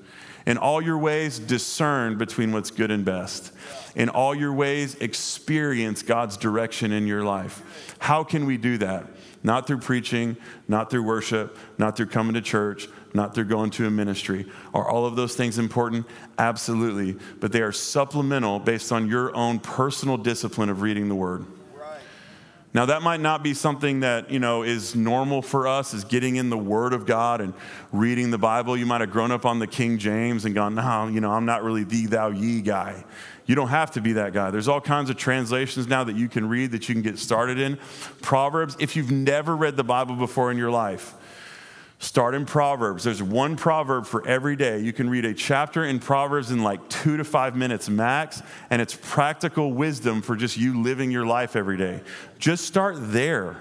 In 0.47 0.59
all 0.59 0.83
your 0.83 0.99
ways, 0.99 1.39
discern 1.39 2.19
between 2.19 2.53
what's 2.53 2.71
good 2.71 2.91
and 2.91 3.05
best. 3.05 3.53
In 3.97 4.09
all 4.09 4.35
your 4.35 4.53
ways, 4.53 4.95
experience 4.97 6.03
God's 6.03 6.37
direction 6.37 6.93
in 6.93 7.07
your 7.07 7.25
life. 7.25 7.95
How 7.99 8.23
can 8.23 8.47
we 8.47 8.57
do 8.57 8.77
that? 8.79 9.07
Not 9.43 9.67
through 9.67 9.79
preaching, 9.79 10.37
not 10.69 10.91
through 10.91 11.03
worship, 11.03 11.57
not 11.79 11.97
through 11.97 12.07
coming 12.07 12.35
to 12.35 12.43
church, 12.43 12.89
not 13.13 13.35
through 13.35 13.45
going 13.45 13.71
to 13.71 13.87
a 13.87 13.91
ministry. 13.91 14.47
Are 14.73 14.89
all 14.89 15.07
of 15.07 15.17
those 15.17 15.35
things 15.35 15.59
important? 15.59 16.07
Absolutely. 16.39 17.17
But 17.41 17.53
they 17.53 17.63
are 17.63 17.73
supplemental 17.73 18.59
based 18.59 18.93
on 18.93 19.09
your 19.09 19.35
own 19.35 19.59
personal 19.59 20.17
discipline 20.17 20.69
of 20.69 20.83
reading 20.83 21.09
the 21.09 21.15
Word. 21.15 21.45
Now 22.73 22.87
that 22.87 23.03
might 23.03 23.21
not 23.21 23.43
be 23.43 23.53
something 23.53 24.01
that, 24.01 24.31
you 24.31 24.39
know, 24.39 24.63
is 24.63 24.95
normal 24.95 25.43
for 25.43 25.67
us 25.67 25.93
is 25.93 26.05
getting 26.05 26.37
in 26.37 26.51
the 26.51 26.59
word 26.59 26.93
of 26.93 27.05
God 27.05 27.41
and 27.41 27.53
reading 27.91 28.31
the 28.31 28.39
Bible. 28.39 28.77
You 28.77 28.87
might 28.87 29.01
have 29.01 29.11
grown 29.11 29.33
up 29.33 29.45
on 29.45 29.59
the 29.59 29.67
King 29.67 29.99
James 29.99 30.45
and 30.45 30.55
gone, 30.55 30.77
"No, 30.77 31.09
you 31.09 31.21
know, 31.21 31.33
I'm 31.33 31.47
not 31.47 31.65
really 31.65 31.83
the 31.83 32.07
thou 32.07 32.31
ye 32.31 32.61
guy." 32.61 33.05
You 33.47 33.57
don't 33.57 33.69
have 33.69 33.91
to 33.93 34.01
be 34.01 34.13
that 34.13 34.33
guy. 34.33 34.53
There's 34.53 34.69
all 34.69 34.81
kinds 34.81 35.11
of 35.11 35.17
translations 35.17 35.89
now 35.89 36.05
that 36.05 36.15
you 36.15 36.29
can 36.29 36.49
read 36.49 36.71
that 36.71 36.89
you 36.89 36.95
can 36.95 37.03
get 37.03 37.19
started 37.19 37.59
in. 37.59 37.77
Proverbs, 38.23 38.77
if 38.79 38.95
you've 38.95 39.11
never 39.11 39.57
read 39.57 39.77
the 39.77 39.83
Bible 39.83 40.15
before 40.15 40.53
in 40.53 40.57
your 40.57 40.71
life, 40.71 41.15
Start 42.03 42.35
in 42.35 42.47
Proverbs. 42.47 43.05
There's 43.05 43.23
one 43.23 43.57
proverb 43.57 44.07
for 44.07 44.27
every 44.27 44.57
day. 44.57 44.79
You 44.79 44.91
can 44.91 45.11
read 45.11 45.27
a 45.27 45.35
chapter 45.35 45.85
in 45.85 45.99
Proverbs 45.99 46.51
in 46.51 46.63
like 46.63 46.89
two 46.89 47.19
to 47.19 47.25
five 47.25 47.55
minutes 47.55 47.91
max, 47.91 48.43
and 48.71 48.81
it's 48.81 48.99
practical 49.03 49.75
wisdom 49.75 50.23
for 50.23 50.35
just 50.35 50.57
you 50.57 50.83
living 50.83 51.11
your 51.11 51.27
life 51.27 51.57
every 51.57 51.77
day. 51.77 52.01
Just 52.39 52.65
start 52.65 52.97
there 52.99 53.59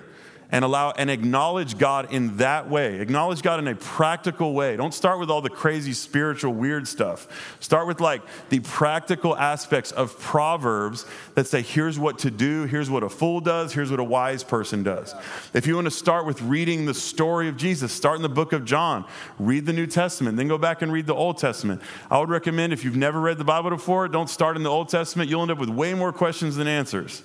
and 0.51 0.65
allow 0.65 0.91
and 0.91 1.11
acknowledge 1.11 1.77
God 1.77 2.11
in 2.11 2.37
that 2.37 2.67
way. 2.67 2.99
Acknowledge 2.99 3.43
God 3.43 3.59
in 3.59 3.67
a 3.67 3.75
practical 3.75 4.53
way. 4.53 4.75
Don't 4.75 4.93
start 4.93 5.19
with 5.19 5.29
all 5.29 5.41
the 5.41 5.49
crazy 5.49 5.93
spiritual 5.93 6.53
weird 6.53 6.87
stuff. 6.87 7.55
Start 7.59 7.85
with 7.85 8.01
like 8.01 8.23
the 8.49 8.59
practical 8.61 9.37
aspects 9.37 9.91
of 9.91 10.17
Proverbs 10.19 11.05
that 11.35 11.45
say 11.45 11.61
here's 11.61 11.99
what 11.99 12.17
to 12.19 12.31
do, 12.31 12.63
here's 12.63 12.89
what 12.89 13.03
a 13.03 13.09
fool 13.09 13.39
does, 13.39 13.73
here's 13.73 13.91
what 13.91 13.99
a 13.99 14.03
wise 14.03 14.43
person 14.43 14.81
does. 14.81 15.13
If 15.53 15.67
you 15.67 15.75
want 15.75 15.85
to 15.85 15.91
start 15.91 16.25
with 16.25 16.41
reading 16.41 16.85
the 16.85 16.95
story 16.95 17.47
of 17.47 17.55
Jesus, 17.55 17.93
start 17.93 18.15
in 18.15 18.23
the 18.23 18.29
book 18.29 18.51
of 18.51 18.65
John. 18.65 19.05
Read 19.37 19.67
the 19.67 19.73
New 19.73 19.87
Testament, 19.87 20.35
then 20.37 20.47
go 20.47 20.57
back 20.57 20.81
and 20.81 20.91
read 20.91 21.05
the 21.05 21.15
Old 21.15 21.37
Testament. 21.37 21.81
I 22.09 22.17
would 22.17 22.29
recommend 22.29 22.73
if 22.73 22.83
you've 22.83 22.95
never 22.95 23.19
read 23.19 23.37
the 23.37 23.43
Bible 23.43 23.69
before, 23.69 24.07
don't 24.07 24.29
start 24.29 24.57
in 24.57 24.63
the 24.63 24.69
Old 24.71 24.89
Testament. 24.89 25.29
You'll 25.29 25.43
end 25.43 25.51
up 25.51 25.59
with 25.59 25.69
way 25.69 25.93
more 25.93 26.11
questions 26.11 26.55
than 26.55 26.67
answers. 26.67 27.21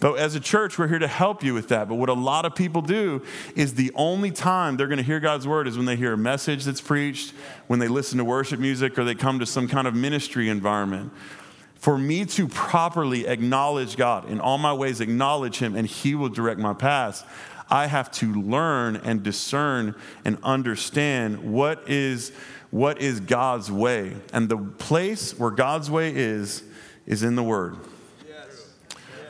But 0.00 0.18
as 0.18 0.34
a 0.34 0.40
church, 0.40 0.78
we're 0.78 0.88
here 0.88 0.98
to 0.98 1.08
help 1.08 1.42
you 1.42 1.54
with 1.54 1.68
that. 1.68 1.88
But 1.88 1.94
what 1.94 2.08
a 2.08 2.14
lot 2.14 2.44
of 2.44 2.54
people 2.54 2.82
do 2.82 3.22
is 3.54 3.74
the 3.74 3.92
only 3.94 4.30
time 4.30 4.76
they're 4.76 4.88
going 4.88 4.98
to 4.98 5.04
hear 5.04 5.20
God's 5.20 5.46
word 5.46 5.66
is 5.66 5.76
when 5.76 5.86
they 5.86 5.96
hear 5.96 6.12
a 6.12 6.18
message 6.18 6.64
that's 6.64 6.80
preached, 6.80 7.32
when 7.68 7.78
they 7.78 7.88
listen 7.88 8.18
to 8.18 8.24
worship 8.24 8.60
music, 8.60 8.98
or 8.98 9.04
they 9.04 9.14
come 9.14 9.38
to 9.38 9.46
some 9.46 9.68
kind 9.68 9.86
of 9.86 9.94
ministry 9.94 10.48
environment. 10.48 11.12
For 11.76 11.96
me 11.96 12.24
to 12.26 12.48
properly 12.48 13.26
acknowledge 13.26 13.96
God, 13.96 14.28
in 14.28 14.40
all 14.40 14.58
my 14.58 14.72
ways, 14.72 15.00
acknowledge 15.00 15.58
Him, 15.58 15.76
and 15.76 15.86
He 15.86 16.14
will 16.14 16.30
direct 16.30 16.58
my 16.58 16.74
paths, 16.74 17.24
I 17.70 17.86
have 17.86 18.10
to 18.12 18.32
learn 18.32 18.96
and 18.96 19.22
discern 19.22 19.94
and 20.24 20.38
understand 20.42 21.52
what 21.52 21.88
is, 21.88 22.32
what 22.70 23.00
is 23.00 23.20
God's 23.20 23.70
way. 23.70 24.16
And 24.32 24.48
the 24.48 24.58
place 24.58 25.38
where 25.38 25.50
God's 25.50 25.90
way 25.90 26.14
is, 26.14 26.62
is 27.06 27.22
in 27.22 27.36
the 27.36 27.42
Word. 27.42 27.76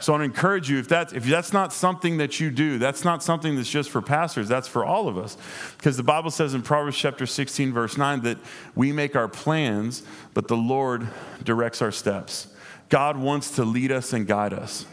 So 0.04 0.12
I 0.12 0.18
want 0.18 0.34
to 0.34 0.36
encourage 0.36 0.68
you 0.68 0.78
if 0.78 0.86
that's, 0.86 1.14
if 1.14 1.24
that's 1.24 1.54
not 1.54 1.72
something 1.72 2.18
that 2.18 2.38
you 2.38 2.50
do, 2.50 2.76
that's 2.76 3.06
not 3.06 3.22
something 3.22 3.56
that's 3.56 3.70
just 3.70 3.88
for 3.88 4.02
pastors, 4.02 4.48
that's 4.48 4.68
for 4.68 4.84
all 4.84 5.08
of 5.08 5.16
us. 5.16 5.38
Because 5.78 5.96
the 5.96 6.02
Bible 6.02 6.30
says 6.30 6.52
in 6.52 6.60
Proverbs 6.60 6.98
chapter 6.98 7.24
16, 7.24 7.72
verse 7.72 7.96
9, 7.96 8.20
that 8.20 8.36
we 8.74 8.92
make 8.92 9.16
our 9.16 9.28
plans, 9.28 10.02
but 10.34 10.46
the 10.46 10.58
Lord 10.58 11.08
directs 11.42 11.80
our 11.80 11.90
steps. 11.90 12.48
God 12.90 13.16
wants 13.16 13.52
to 13.52 13.64
lead 13.64 13.90
us 13.90 14.12
and 14.12 14.26
guide 14.26 14.52
us. 14.52 14.84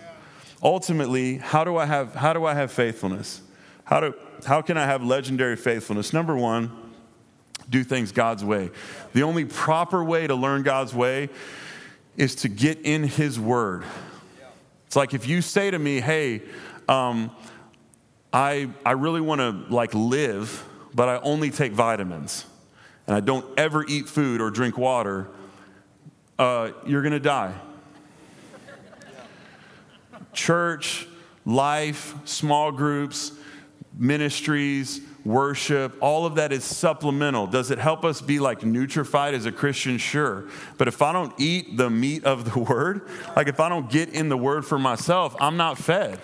Ultimately, 0.64 1.40
how 1.40 1.66
do 1.66 1.76
I 1.76 1.88
have, 1.88 2.16
how 2.16 2.32
do 2.32 2.46
I 2.46 2.54
have 2.54 2.72
faithfulness? 2.72 3.42
How, 3.84 4.00
do, 4.00 4.14
how 4.46 4.62
can 4.62 4.78
I 4.78 4.86
have 4.86 5.04
legendary 5.04 5.58
faithfulness? 5.58 6.14
Number 6.14 6.38
one, 6.38 6.72
do 7.70 7.84
things 7.84 8.14
God's 8.14 8.46
way. 8.46 8.70
The 9.12 9.24
only 9.24 9.44
proper 9.44 10.06
way 10.06 10.26
to 10.28 10.36
learn 10.36 10.64
God's 10.64 10.96
way 10.96 11.28
is 12.16 12.34
to 12.36 12.48
get 12.48 12.80
in 12.84 13.04
His 13.04 13.38
Word. 13.38 13.84
It's 14.92 14.98
like 14.98 15.14
if 15.14 15.26
you 15.26 15.42
say 15.42 15.72
to 15.72 15.80
me, 15.80 16.02
hey, 16.02 16.42
um, 16.90 17.32
I, 18.34 18.70
I 18.86 18.92
really 18.92 19.22
want 19.22 19.40
to 19.40 19.52
like 19.74 19.94
live, 19.94 20.66
but 20.94 21.08
I 21.08 21.20
only 21.20 21.50
take 21.50 21.72
vitamins 21.72 22.46
and 23.08 23.16
I 23.16 23.22
don't 23.22 23.46
ever 23.58 23.86
eat 23.86 24.10
food 24.10 24.42
or 24.42 24.52
drink 24.52 24.78
water, 24.78 25.30
uh, 26.38 26.72
you're 26.86 27.04
going 27.04 27.14
to 27.14 27.22
die. 27.22 27.54
Church, 30.34 31.08
life, 31.46 32.14
small 32.26 32.74
groups, 32.74 33.32
ministries, 33.98 35.00
worship, 35.26 35.96
all 36.02 36.26
of 36.26 36.36
that 36.36 36.52
is 36.52 36.64
supplemental. 36.64 37.48
Does 37.48 37.72
it 37.72 37.78
help 37.78 38.04
us 38.04 38.22
be 38.22 38.40
like 38.40 38.62
nutrified 38.62 39.34
as 39.34 39.46
a 39.46 39.52
Christian? 39.52 39.98
Sure. 39.98 40.46
But 40.78 40.88
if 40.88 41.02
I 41.02 41.14
don't 41.14 41.34
eat 41.38 41.78
the 41.78 41.90
meat 41.90 42.24
of 42.24 42.52
the 42.52 42.60
word, 42.72 43.08
like 43.36 43.48
if 43.48 43.60
I 43.60 43.70
don't 43.70 43.90
get 43.90 44.10
in 44.10 44.30
the 44.30 44.38
word 44.38 44.66
for 44.66 44.80
myself, 44.80 45.36
I'm 45.40 45.58
not 45.58 45.78
fed. 45.78 46.20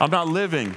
I'm 0.00 0.10
not 0.10 0.28
living. 0.28 0.74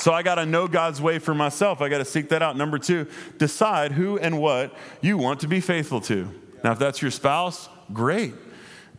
So 0.00 0.14
I 0.14 0.22
got 0.22 0.36
to 0.36 0.46
know 0.46 0.66
God's 0.66 1.00
way 1.00 1.18
for 1.18 1.34
myself. 1.34 1.82
I 1.82 1.90
got 1.90 1.98
to 1.98 2.06
seek 2.06 2.30
that 2.30 2.42
out. 2.42 2.56
Number 2.56 2.78
two, 2.78 3.06
decide 3.36 3.92
who 3.92 4.18
and 4.18 4.40
what 4.40 4.74
you 5.02 5.18
want 5.18 5.40
to 5.40 5.48
be 5.48 5.60
faithful 5.60 6.00
to. 6.02 6.28
Now, 6.64 6.72
if 6.72 6.78
that's 6.78 7.02
your 7.02 7.10
spouse, 7.10 7.68
great. 7.92 8.32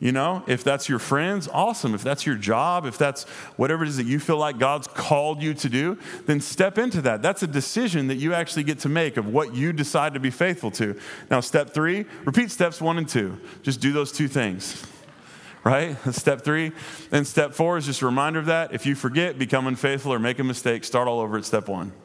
You 0.02 0.12
know, 0.12 0.44
if 0.48 0.64
that's 0.64 0.90
your 0.90 0.98
friends, 0.98 1.48
awesome. 1.54 1.94
If 1.94 2.02
that's 2.02 2.26
your 2.26 2.36
job, 2.36 2.88
if 2.88 2.98
that's 2.98 3.26
whatever 3.56 3.84
it 3.84 3.90
is 3.90 3.98
that 3.98 4.08
you 4.08 4.18
feel 4.18 4.38
like 4.38 4.58
God's 4.58 4.88
called 4.88 5.44
you 5.44 5.54
to 5.54 5.70
do, 5.70 5.96
then 6.26 6.42
step 6.42 6.80
into 6.80 7.04
that. 7.04 7.22
That's 7.22 7.44
a 7.44 7.48
decision 7.48 8.08
that 8.08 8.16
you 8.16 8.34
actually 8.34 8.64
get 8.64 8.80
to 8.80 8.90
make 8.90 9.18
of 9.18 9.28
what 9.28 9.54
you 9.54 9.72
decide 9.72 10.16
to 10.16 10.20
be 10.20 10.32
faithful 10.32 10.72
to. 10.72 11.00
Now, 11.30 11.40
step 11.40 11.70
three, 11.70 12.06
repeat 12.26 12.50
steps 12.50 12.82
one 12.82 12.98
and 12.98 13.08
two. 13.08 13.40
Just 13.62 13.80
do 13.80 13.92
those 13.92 14.12
two 14.12 14.28
things, 14.28 14.84
right? 15.64 15.96
step 16.16 16.42
three. 16.42 16.72
And 17.12 17.28
step 17.28 17.54
four 17.54 17.78
is 17.78 17.86
just 17.86 18.02
a 18.02 18.08
reminder 18.08 18.40
of 18.40 18.48
that. 18.48 18.74
If 18.74 18.88
you 18.88 18.96
forget, 18.96 19.38
become 19.38 19.68
unfaithful, 19.68 20.12
or 20.12 20.18
make 20.18 20.40
a 20.40 20.44
mistake, 20.44 20.84
start 20.84 21.08
all 21.08 21.20
over 21.20 21.38
at 21.38 21.46
step 21.46 21.68
one. 21.68 21.94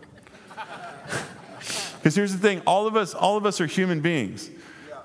Because 1.96 2.14
here's 2.14 2.32
the 2.32 2.38
thing 2.38 2.62
all 2.66 2.86
of 2.86 2.94
us, 2.94 3.14
all 3.14 3.36
of 3.36 3.46
us 3.46 3.60
are 3.60 3.66
human 3.66 4.00
beings 4.00 4.48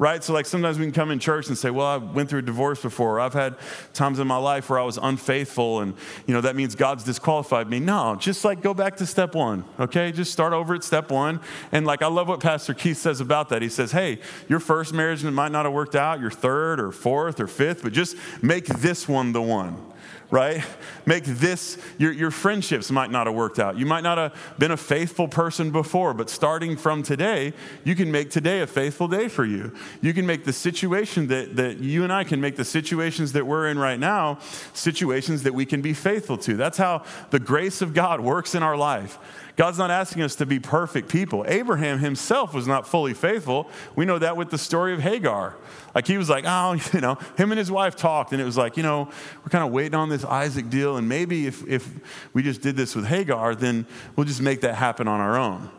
right? 0.01 0.23
So, 0.23 0.33
like, 0.33 0.47
sometimes 0.47 0.79
we 0.79 0.85
can 0.85 0.93
come 0.93 1.11
in 1.11 1.19
church 1.19 1.47
and 1.47 1.55
say, 1.55 1.69
Well, 1.69 1.85
I 1.85 1.97
went 1.97 2.27
through 2.27 2.39
a 2.39 2.41
divorce 2.41 2.81
before. 2.81 3.19
I've 3.19 3.35
had 3.35 3.55
times 3.93 4.17
in 4.17 4.25
my 4.25 4.37
life 4.37 4.67
where 4.67 4.79
I 4.79 4.83
was 4.83 4.97
unfaithful, 4.97 5.81
and, 5.81 5.93
you 6.25 6.33
know, 6.33 6.41
that 6.41 6.55
means 6.55 6.73
God's 6.73 7.03
disqualified 7.03 7.69
me. 7.69 7.79
No, 7.79 8.15
just 8.15 8.43
like 8.43 8.63
go 8.63 8.73
back 8.73 8.97
to 8.97 9.05
step 9.05 9.35
one, 9.35 9.63
okay? 9.79 10.11
Just 10.11 10.33
start 10.33 10.53
over 10.53 10.73
at 10.73 10.83
step 10.83 11.11
one. 11.11 11.39
And, 11.71 11.85
like, 11.85 12.01
I 12.01 12.07
love 12.07 12.27
what 12.27 12.39
Pastor 12.39 12.73
Keith 12.73 12.97
says 12.97 13.21
about 13.21 13.49
that. 13.49 13.61
He 13.61 13.69
says, 13.69 13.91
Hey, 13.91 14.17
your 14.49 14.59
first 14.59 14.91
marriage 14.91 15.23
might 15.23 15.51
not 15.51 15.65
have 15.65 15.73
worked 15.73 15.95
out, 15.95 16.19
your 16.19 16.31
third 16.31 16.79
or 16.79 16.91
fourth 16.91 17.39
or 17.39 17.45
fifth, 17.45 17.83
but 17.83 17.93
just 17.93 18.17
make 18.41 18.65
this 18.65 19.07
one 19.07 19.33
the 19.33 19.41
one 19.41 19.90
right? 20.31 20.63
Make 21.05 21.25
this, 21.25 21.77
your, 21.97 22.13
your 22.13 22.31
friendships 22.31 22.89
might 22.89 23.11
not 23.11 23.27
have 23.27 23.35
worked 23.35 23.59
out. 23.59 23.77
You 23.77 23.85
might 23.85 24.01
not 24.01 24.17
have 24.17 24.55
been 24.57 24.71
a 24.71 24.77
faithful 24.77 25.27
person 25.27 25.71
before, 25.71 26.13
but 26.13 26.29
starting 26.29 26.77
from 26.77 27.03
today, 27.03 27.53
you 27.83 27.95
can 27.95 28.11
make 28.11 28.31
today 28.31 28.61
a 28.61 28.67
faithful 28.67 29.09
day 29.09 29.27
for 29.27 29.43
you. 29.43 29.73
You 30.01 30.13
can 30.13 30.25
make 30.25 30.45
the 30.45 30.53
situation 30.53 31.27
that, 31.27 31.57
that 31.57 31.79
you 31.79 32.05
and 32.05 32.13
I 32.13 32.23
can 32.23 32.39
make 32.39 32.55
the 32.55 32.63
situations 32.63 33.33
that 33.33 33.45
we're 33.45 33.67
in 33.67 33.77
right 33.77 33.99
now 33.99 34.39
situations 34.73 35.43
that 35.43 35.53
we 35.53 35.65
can 35.65 35.81
be 35.81 35.93
faithful 35.93 36.37
to. 36.39 36.55
That's 36.55 36.77
how 36.77 37.03
the 37.29 37.39
grace 37.39 37.81
of 37.81 37.93
God 37.93 38.21
works 38.21 38.55
in 38.55 38.63
our 38.63 38.77
life. 38.77 39.19
God's 39.57 39.77
not 39.77 39.91
asking 39.91 40.23
us 40.23 40.35
to 40.37 40.45
be 40.45 40.59
perfect 40.59 41.09
people. 41.09 41.45
Abraham 41.47 41.99
himself 41.99 42.53
was 42.53 42.67
not 42.67 42.87
fully 42.87 43.13
faithful. 43.13 43.69
We 43.95 44.05
know 44.05 44.17
that 44.17 44.37
with 44.37 44.49
the 44.49 44.57
story 44.57 44.93
of 44.93 45.01
Hagar. 45.01 45.55
Like 45.93 46.07
he 46.07 46.17
was 46.17 46.29
like, 46.29 46.45
oh, 46.47 46.77
you 46.93 47.01
know, 47.01 47.15
him 47.37 47.51
and 47.51 47.59
his 47.59 47.69
wife 47.69 47.95
talked, 47.95 48.31
and 48.31 48.41
it 48.41 48.45
was 48.45 48.57
like, 48.57 48.77
you 48.77 48.83
know, 48.83 49.09
we're 49.43 49.49
kind 49.49 49.63
of 49.63 49.71
waiting 49.71 49.95
on 49.95 50.09
this 50.09 50.20
Isaac 50.25 50.69
deal, 50.69 50.97
and 50.97 51.07
maybe 51.07 51.47
if, 51.47 51.67
if 51.67 51.89
we 52.33 52.43
just 52.43 52.61
did 52.61 52.75
this 52.75 52.95
with 52.95 53.05
Hagar, 53.05 53.55
then 53.55 53.85
we'll 54.15 54.25
just 54.25 54.41
make 54.41 54.61
that 54.61 54.75
happen 54.75 55.07
on 55.07 55.19
our 55.19 55.37
own. 55.37 55.69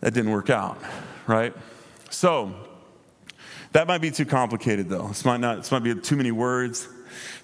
That 0.00 0.14
didn't 0.14 0.30
work 0.30 0.50
out, 0.50 0.78
right? 1.26 1.54
So, 2.10 2.54
that 3.72 3.86
might 3.86 4.00
be 4.00 4.10
too 4.10 4.24
complicated, 4.24 4.88
though. 4.88 5.08
This 5.08 5.24
might 5.24 5.40
not. 5.40 5.58
This 5.58 5.70
might 5.70 5.84
be 5.84 5.94
too 5.94 6.16
many 6.16 6.32
words, 6.32 6.88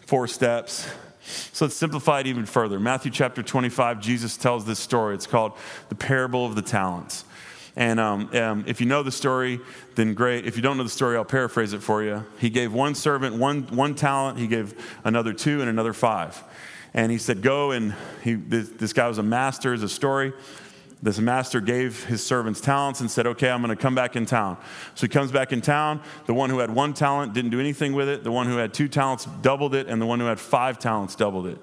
four 0.06 0.26
steps. 0.26 0.88
So 1.52 1.64
let's 1.64 1.76
simplify 1.76 2.20
it 2.20 2.26
even 2.26 2.46
further. 2.46 2.78
Matthew 2.78 3.10
chapter 3.10 3.42
25, 3.42 4.00
Jesus 4.00 4.36
tells 4.36 4.64
this 4.64 4.78
story. 4.78 5.14
It's 5.14 5.26
called 5.26 5.52
the 5.88 5.94
parable 5.94 6.46
of 6.46 6.54
the 6.54 6.62
talents. 6.62 7.24
And 7.76 8.00
um, 8.00 8.34
um, 8.34 8.64
if 8.66 8.80
you 8.80 8.86
know 8.86 9.02
the 9.02 9.12
story, 9.12 9.60
then 9.96 10.14
great. 10.14 10.46
If 10.46 10.56
you 10.56 10.62
don't 10.62 10.78
know 10.78 10.82
the 10.82 10.88
story, 10.88 11.16
I'll 11.16 11.26
paraphrase 11.26 11.74
it 11.74 11.82
for 11.82 12.02
you. 12.02 12.24
He 12.38 12.48
gave 12.48 12.72
one 12.72 12.94
servant 12.94 13.36
one, 13.36 13.64
one 13.64 13.94
talent, 13.94 14.38
he 14.38 14.46
gave 14.46 14.74
another 15.04 15.34
two, 15.34 15.60
and 15.60 15.68
another 15.68 15.92
five. 15.92 16.42
And 16.94 17.12
he 17.12 17.18
said, 17.18 17.42
Go 17.42 17.72
and 17.72 17.94
he, 18.24 18.34
this, 18.34 18.70
this 18.70 18.92
guy 18.94 19.06
was 19.06 19.18
a 19.18 19.22
master, 19.22 19.74
is 19.74 19.82
a 19.82 19.88
story. 19.90 20.32
This 21.02 21.18
master 21.18 21.60
gave 21.60 22.04
his 22.04 22.24
servants 22.24 22.62
talents 22.62 23.00
and 23.00 23.10
said, 23.10 23.26
Okay, 23.26 23.50
I'm 23.50 23.60
going 23.60 23.76
to 23.76 23.80
come 23.80 23.94
back 23.94 24.16
in 24.16 24.24
town. 24.24 24.56
So 24.94 25.06
he 25.06 25.08
comes 25.08 25.30
back 25.30 25.52
in 25.52 25.60
town. 25.60 26.00
The 26.24 26.32
one 26.32 26.48
who 26.48 26.60
had 26.60 26.70
one 26.70 26.94
talent 26.94 27.34
didn't 27.34 27.50
do 27.50 27.60
anything 27.60 27.92
with 27.92 28.08
it. 28.08 28.24
The 28.24 28.32
one 28.32 28.46
who 28.46 28.56
had 28.56 28.72
two 28.72 28.88
talents 28.88 29.26
doubled 29.42 29.74
it. 29.74 29.86
And 29.88 30.00
the 30.00 30.06
one 30.06 30.18
who 30.18 30.26
had 30.26 30.40
five 30.40 30.78
talents 30.78 31.14
doubled 31.14 31.46
it. 31.46 31.58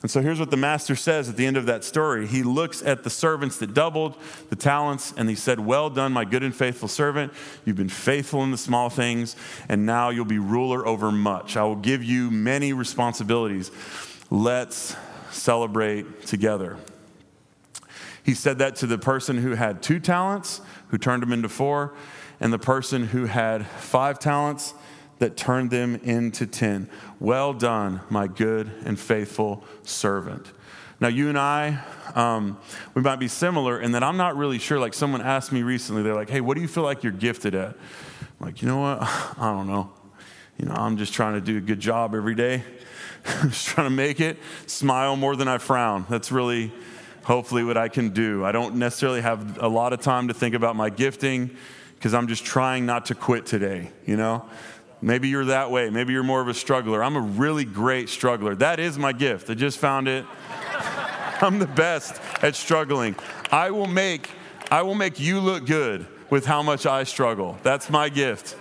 And 0.00 0.10
so 0.10 0.20
here's 0.20 0.38
what 0.38 0.50
the 0.50 0.56
master 0.56 0.94
says 0.94 1.28
at 1.28 1.36
the 1.36 1.44
end 1.44 1.56
of 1.56 1.66
that 1.66 1.82
story. 1.82 2.26
He 2.26 2.44
looks 2.44 2.82
at 2.82 3.02
the 3.02 3.10
servants 3.10 3.56
that 3.58 3.74
doubled 3.74 4.16
the 4.48 4.54
talents 4.54 5.12
and 5.16 5.28
he 5.28 5.34
said, 5.34 5.58
Well 5.58 5.90
done, 5.90 6.12
my 6.12 6.24
good 6.24 6.44
and 6.44 6.54
faithful 6.54 6.86
servant. 6.86 7.32
You've 7.64 7.76
been 7.76 7.88
faithful 7.88 8.44
in 8.44 8.52
the 8.52 8.58
small 8.58 8.90
things, 8.90 9.34
and 9.68 9.86
now 9.86 10.10
you'll 10.10 10.24
be 10.24 10.38
ruler 10.38 10.86
over 10.86 11.10
much. 11.10 11.56
I 11.56 11.64
will 11.64 11.76
give 11.76 12.04
you 12.04 12.30
many 12.30 12.72
responsibilities. 12.72 13.72
Let's 14.30 14.94
celebrate 15.32 16.26
together. 16.26 16.78
He 18.22 18.34
said 18.34 18.58
that 18.58 18.76
to 18.76 18.86
the 18.86 18.98
person 18.98 19.38
who 19.38 19.54
had 19.54 19.82
two 19.82 19.98
talents, 19.98 20.60
who 20.88 20.98
turned 20.98 21.22
them 21.22 21.32
into 21.32 21.48
four, 21.48 21.94
and 22.40 22.52
the 22.52 22.58
person 22.58 23.08
who 23.08 23.24
had 23.24 23.66
five 23.66 24.20
talents 24.20 24.74
that 25.18 25.36
turned 25.36 25.70
them 25.70 25.96
into 25.96 26.46
ten. 26.46 26.88
Well 27.20 27.52
done, 27.52 28.00
my 28.08 28.26
good 28.26 28.70
and 28.84 28.98
faithful 28.98 29.64
servant. 29.82 30.52
Now, 31.00 31.08
you 31.08 31.28
and 31.28 31.38
I, 31.38 31.78
um, 32.16 32.58
we 32.94 33.02
might 33.02 33.20
be 33.20 33.28
similar 33.28 33.80
in 33.80 33.92
that 33.92 34.02
I'm 34.02 34.16
not 34.16 34.36
really 34.36 34.58
sure. 34.58 34.80
Like, 34.80 34.94
someone 34.94 35.22
asked 35.22 35.52
me 35.52 35.62
recently, 35.62 36.02
they're 36.02 36.14
like, 36.14 36.30
hey, 36.30 36.40
what 36.40 36.56
do 36.56 36.60
you 36.60 36.66
feel 36.66 36.82
like 36.82 37.04
you're 37.04 37.12
gifted 37.12 37.54
at? 37.54 37.76
I'm 38.40 38.46
like, 38.46 38.62
you 38.62 38.68
know 38.68 38.78
what? 38.78 38.98
I 39.02 39.52
don't 39.52 39.68
know. 39.68 39.92
You 40.58 40.66
know, 40.66 40.74
I'm 40.74 40.96
just 40.96 41.12
trying 41.12 41.34
to 41.34 41.40
do 41.40 41.56
a 41.56 41.60
good 41.60 41.78
job 41.78 42.16
every 42.16 42.34
day. 42.34 42.64
I'm 43.26 43.50
just 43.50 43.68
trying 43.68 43.86
to 43.86 43.94
make 43.94 44.20
it, 44.20 44.38
smile 44.66 45.14
more 45.14 45.36
than 45.36 45.46
I 45.46 45.58
frown. 45.58 46.04
That's 46.08 46.32
really, 46.32 46.72
hopefully, 47.22 47.62
what 47.62 47.76
I 47.76 47.86
can 47.86 48.10
do. 48.10 48.44
I 48.44 48.50
don't 48.50 48.74
necessarily 48.74 49.20
have 49.20 49.58
a 49.62 49.68
lot 49.68 49.92
of 49.92 50.00
time 50.00 50.28
to 50.28 50.34
think 50.34 50.56
about 50.56 50.74
my 50.74 50.90
gifting 50.90 51.56
because 51.94 52.12
I'm 52.12 52.26
just 52.26 52.44
trying 52.44 52.86
not 52.86 53.06
to 53.06 53.14
quit 53.14 53.46
today, 53.46 53.90
you 54.04 54.16
know? 54.16 54.48
Maybe 55.00 55.28
you're 55.28 55.46
that 55.46 55.70
way. 55.70 55.90
Maybe 55.90 56.12
you're 56.12 56.24
more 56.24 56.40
of 56.40 56.48
a 56.48 56.54
struggler. 56.54 57.04
I'm 57.04 57.16
a 57.16 57.20
really 57.20 57.64
great 57.64 58.08
struggler. 58.08 58.54
That 58.56 58.80
is 58.80 58.98
my 58.98 59.12
gift. 59.12 59.48
I 59.48 59.54
just 59.54 59.78
found 59.78 60.08
it. 60.08 60.24
I'm 61.40 61.60
the 61.60 61.66
best 61.66 62.20
at 62.42 62.56
struggling. 62.56 63.14
I 63.52 63.70
will 63.70 63.86
make 63.86 64.30
I 64.70 64.82
will 64.82 64.96
make 64.96 65.18
you 65.18 65.40
look 65.40 65.64
good 65.64 66.06
with 66.30 66.44
how 66.44 66.62
much 66.62 66.84
I 66.84 67.04
struggle. 67.04 67.58
That's 67.62 67.88
my 67.88 68.08
gift. 68.08 68.56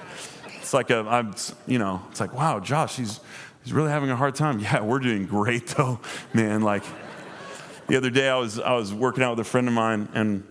It's 0.59 0.73
like 0.73 0.91
a 0.91 0.99
I'm 0.99 1.33
you 1.65 1.79
know, 1.79 2.03
it's 2.11 2.19
like, 2.19 2.33
wow, 2.33 2.59
Josh, 2.59 2.97
he's 2.97 3.19
he's 3.63 3.73
really 3.73 3.89
having 3.89 4.11
a 4.11 4.15
hard 4.15 4.35
time. 4.35 4.59
Yeah, 4.59 4.81
we're 4.81 4.99
doing 4.99 5.25
great 5.25 5.67
though, 5.77 5.99
man. 6.33 6.61
Like 6.61 6.83
the 7.87 7.95
other 7.97 8.11
day 8.11 8.29
I 8.29 8.37
was 8.37 8.59
I 8.59 8.73
was 8.73 8.93
working 8.93 9.23
out 9.23 9.31
with 9.31 9.47
a 9.47 9.49
friend 9.49 9.67
of 9.67 9.73
mine 9.73 10.07
and 10.13 10.43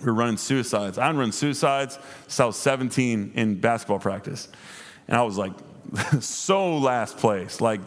we 0.00 0.06
were 0.06 0.14
running 0.14 0.38
suicides. 0.38 0.98
I 0.98 1.10
run 1.12 1.30
suicides 1.30 1.98
since 2.22 2.40
I 2.40 2.44
was 2.46 2.56
17 2.56 3.32
in 3.34 3.60
basketball 3.60 4.00
practice. 4.00 4.48
And 5.08 5.16
I 5.16 5.22
was 5.22 5.36
like, 5.36 5.52
so 6.20 6.78
last 6.78 7.18
place. 7.18 7.60
Like, 7.60 7.80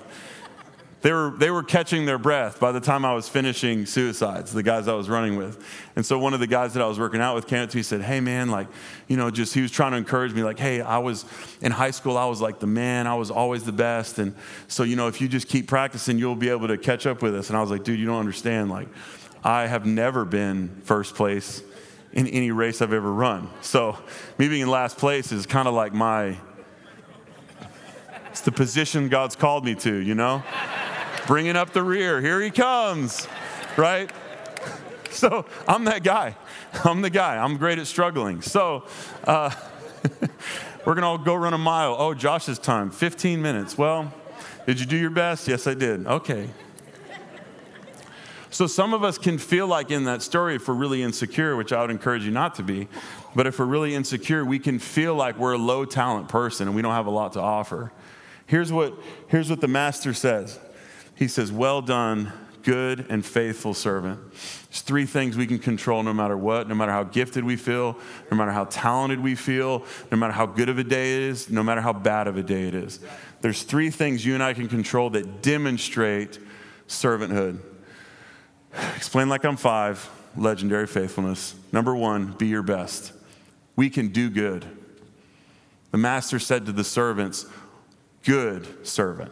they 1.01 1.13
were, 1.13 1.32
they 1.38 1.51
were 1.51 1.61
catching 1.61 2.05
their 2.05 2.18
breath 2.18 2.59
by 2.59 2.72
the 2.72 2.80
time 2.80 3.05
I 3.05 3.13
was 3.13 3.30
finishing 3.30 3.86
suicides, 3.86 4.51
the 4.51 4.63
guys 4.63 4.88
I 4.88 4.93
was 4.93 5.07
running 5.07 5.38
with. 5.38 5.63
And 5.95 6.03
so 6.03 6.18
one 6.18 6.34
of 6.34 6.39
the 6.39 6.47
guys 6.47 6.74
that 6.74 6.82
I 6.82 6.88
was 6.88 6.97
working 6.97 7.22
out 7.22 7.36
with 7.36 7.45
came 7.45 7.63
up 7.63 7.70
to 7.70 7.78
me 7.78 7.82
and 7.82 7.86
said, 7.86 8.01
Hey, 8.01 8.20
man, 8.20 8.49
like, 8.49 8.68
you 9.07 9.15
know, 9.15 9.30
just 9.30 9.53
he 9.53 9.61
was 9.61 9.70
trying 9.70 9.91
to 9.91 9.97
encourage 9.97 10.34
me, 10.34 10.43
like, 10.43 10.57
hey, 10.57 10.82
I 10.82 10.97
was 10.97 11.26
in 11.61 11.72
high 11.72 11.91
school, 11.91 12.18
I 12.18 12.26
was 12.26 12.41
like 12.41 12.59
the 12.59 12.68
man, 12.68 13.05
I 13.05 13.13
was 13.13 13.30
always 13.30 13.63
the 13.63 13.72
best. 13.72 14.18
And 14.18 14.34
so, 14.68 14.82
you 14.84 14.95
know, 14.95 15.07
if 15.07 15.22
you 15.22 15.28
just 15.28 15.47
keep 15.47 15.68
practicing, 15.68 16.18
you'll 16.18 16.36
be 16.36 16.49
able 16.49 16.68
to 16.68 16.78
catch 16.78 17.05
up 17.05 17.22
with 17.22 17.36
us. 17.36 17.49
And 17.49 17.57
I 17.57 17.61
was 17.61 17.70
like, 17.70 17.84
dude, 17.84 17.99
you 17.99 18.07
don't 18.07 18.20
understand. 18.20 18.72
Like, 18.72 18.88
I 19.43 19.68
have 19.68 19.86
never 19.86 20.26
been 20.26 20.82
first 20.84 21.13
place 21.13 21.61
in 22.11 22.26
any 22.28 22.49
race 22.49 22.82
I've 22.82 22.91
ever 22.91 23.13
run. 23.13 23.49
So 23.61 23.97
me 24.39 24.49
being 24.49 24.63
in 24.63 24.70
last 24.70 24.97
place 24.97 25.32
is 25.32 25.45
kind 25.45 25.68
of 25.68 25.76
like 25.76 25.93
my 25.93 26.38
it's 28.38 28.45
the 28.45 28.51
position 28.51 29.09
God's 29.09 29.35
called 29.35 29.65
me 29.65 29.73
to, 29.73 29.95
you 29.95 30.13
know? 30.13 30.43
Bringing 31.25 31.55
up 31.55 31.73
the 31.73 31.81
rear. 31.81 32.21
Here 32.21 32.39
he 32.39 32.51
comes, 32.51 33.27
right? 33.75 34.11
So 35.09 35.47
I'm 35.67 35.85
that 35.85 36.03
guy. 36.03 36.35
I'm 36.83 37.01
the 37.01 37.09
guy. 37.09 37.38
I'm 37.38 37.57
great 37.57 37.79
at 37.79 37.88
struggling. 37.88 38.43
So 38.43 38.83
uh, 39.23 39.49
we're 40.85 40.93
going 40.93 41.01
to 41.01 41.07
all 41.07 41.17
go 41.17 41.33
run 41.33 41.55
a 41.55 41.57
mile. 41.57 41.95
Oh, 41.97 42.13
Josh's 42.13 42.59
time, 42.59 42.91
15 42.91 43.41
minutes. 43.41 43.75
Well, 43.79 44.13
did 44.67 44.79
you 44.79 44.85
do 44.85 44.95
your 44.95 45.09
best? 45.09 45.47
Yes, 45.47 45.65
I 45.65 45.73
did. 45.73 46.05
Okay. 46.05 46.47
So 48.51 48.67
some 48.67 48.93
of 48.93 49.03
us 49.03 49.17
can 49.17 49.39
feel 49.39 49.65
like 49.65 49.89
in 49.89 50.03
that 50.03 50.21
story, 50.21 50.55
if 50.55 50.67
we're 50.67 50.75
really 50.75 51.01
insecure, 51.01 51.55
which 51.55 51.73
I 51.73 51.81
would 51.81 51.89
encourage 51.89 52.23
you 52.23 52.31
not 52.31 52.53
to 52.55 52.63
be, 52.63 52.88
but 53.33 53.47
if 53.47 53.57
we're 53.57 53.65
really 53.65 53.95
insecure, 53.95 54.45
we 54.45 54.59
can 54.59 54.77
feel 54.77 55.15
like 55.15 55.39
we're 55.39 55.53
a 55.53 55.57
low 55.57 55.83
talent 55.83 56.29
person 56.29 56.67
and 56.67 56.75
we 56.75 56.83
don't 56.83 56.93
have 56.93 57.07
a 57.07 57.11
lot 57.11 57.33
to 57.33 57.39
offer. 57.39 57.91
Here's 58.48 58.72
what, 58.72 58.98
here's 59.28 59.50
what 59.50 59.62
the 59.62 59.68
master 59.68 60.14
says 60.14 60.60
He 61.14 61.28
says, 61.28 61.52
Well 61.52 61.82
done, 61.82 62.34
good 62.64 63.06
and 63.10 63.26
faithful 63.26 63.74
servant. 63.74 64.20
There's 64.32 64.82
three 64.82 65.06
things 65.06 65.38
we 65.38 65.48
can 65.48 65.60
control 65.60 66.04
no 66.04 66.14
matter 66.14 66.36
what, 66.36 66.68
no 66.68 66.76
matter 66.76 66.91
how 66.91 67.04
gifted 67.04 67.43
we 67.43 67.56
feel, 67.56 67.98
no 68.32 68.36
matter 68.36 68.52
how 68.52 68.66
talented 68.66 69.22
we 69.22 69.36
feel, 69.36 69.86
no 70.12 70.18
matter 70.18 70.34
how 70.34 70.45
good 70.45 70.68
of 70.68 70.80
a 70.80 70.84
day 70.84 71.16
it 71.16 71.22
is, 71.24 71.50
no 71.50 71.64
matter 71.64 71.82
how 71.82 71.93
bad 71.93 72.28
of 72.28 72.36
a 72.36 72.43
day 72.43 72.68
it 72.68 72.76
is. 72.76 73.00
There's 73.39 73.64
three 73.64 73.89
things 73.89 74.26
you 74.26 74.34
and 74.34 74.43
I 74.43 74.54
can 74.54 74.68
control 74.68 75.10
that 75.12 75.41
demonstrate 75.41 76.39
servanthood. 76.88 77.60
Explain 78.95 79.30
like 79.30 79.45
I'm 79.45 79.58
five, 79.58 80.10
legendary 80.36 80.88
faithfulness. 80.88 81.56
Number 81.72 81.95
one, 81.95 82.34
be 82.34 82.48
your 82.48 82.64
best. 82.64 83.14
We 83.76 83.89
can 83.89 84.10
do 84.10 84.30
good. 84.30 84.66
The 85.91 85.98
master 85.98 86.38
said 86.38 86.66
to 86.66 86.72
the 86.72 86.84
servants, 86.84 87.45
good 88.24 88.88
servant. 88.88 89.32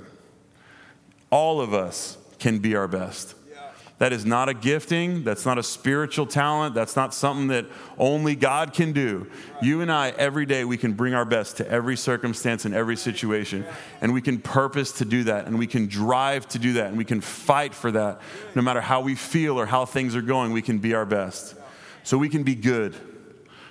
All 1.30 1.60
of 1.60 1.74
us 1.74 2.18
can 2.40 2.60
be 2.60 2.76
our 2.76 2.88
best. 2.88 3.36
That 3.98 4.12
is 4.12 4.26
not 4.26 4.50
a 4.50 4.54
gifting. 4.54 5.24
That's 5.24 5.46
not 5.46 5.58
a 5.58 5.64
spiritual 5.64 6.26
talent. 6.26 6.76
That's 6.76 6.98
not 6.98 7.14
something 7.14 7.48
that 7.48 7.66
only 7.98 8.36
God 8.36 8.74
can 8.74 8.92
do. 8.92 9.28
You 9.62 9.80
and 9.80 9.90
I, 9.90 10.10
every 10.10 10.46
day, 10.46 10.66
we 10.66 10.76
can 10.76 10.94
bring 10.94 11.14
our 11.14 11.24
best 11.24 11.58
to 11.58 11.70
every 11.72 11.96
circumstance 11.96 12.66
and 12.66 12.76
every 12.76 12.98
situation. 12.98 13.66
And 14.02 14.14
we 14.14 14.22
can 14.22 14.40
purpose 14.40 14.92
to 14.94 15.06
do 15.06 15.24
that. 15.26 15.46
And 15.46 15.58
we 15.58 15.66
can 15.66 15.88
drive 15.88 16.46
to 16.50 16.60
do 16.60 16.74
that. 16.74 16.88
And 16.88 16.98
we 16.98 17.06
can 17.06 17.22
fight 17.22 17.74
for 17.74 17.90
that. 17.92 18.20
No 18.54 18.62
matter 18.62 18.82
how 18.82 19.00
we 19.00 19.16
feel 19.16 19.58
or 19.58 19.66
how 19.66 19.86
things 19.86 20.14
are 20.14 20.22
going, 20.22 20.52
we 20.52 20.62
can 20.62 20.80
be 20.80 20.94
our 20.94 21.06
best. 21.06 21.56
So 22.04 22.18
we 22.18 22.28
can 22.28 22.44
be 22.44 22.56
good. 22.56 22.96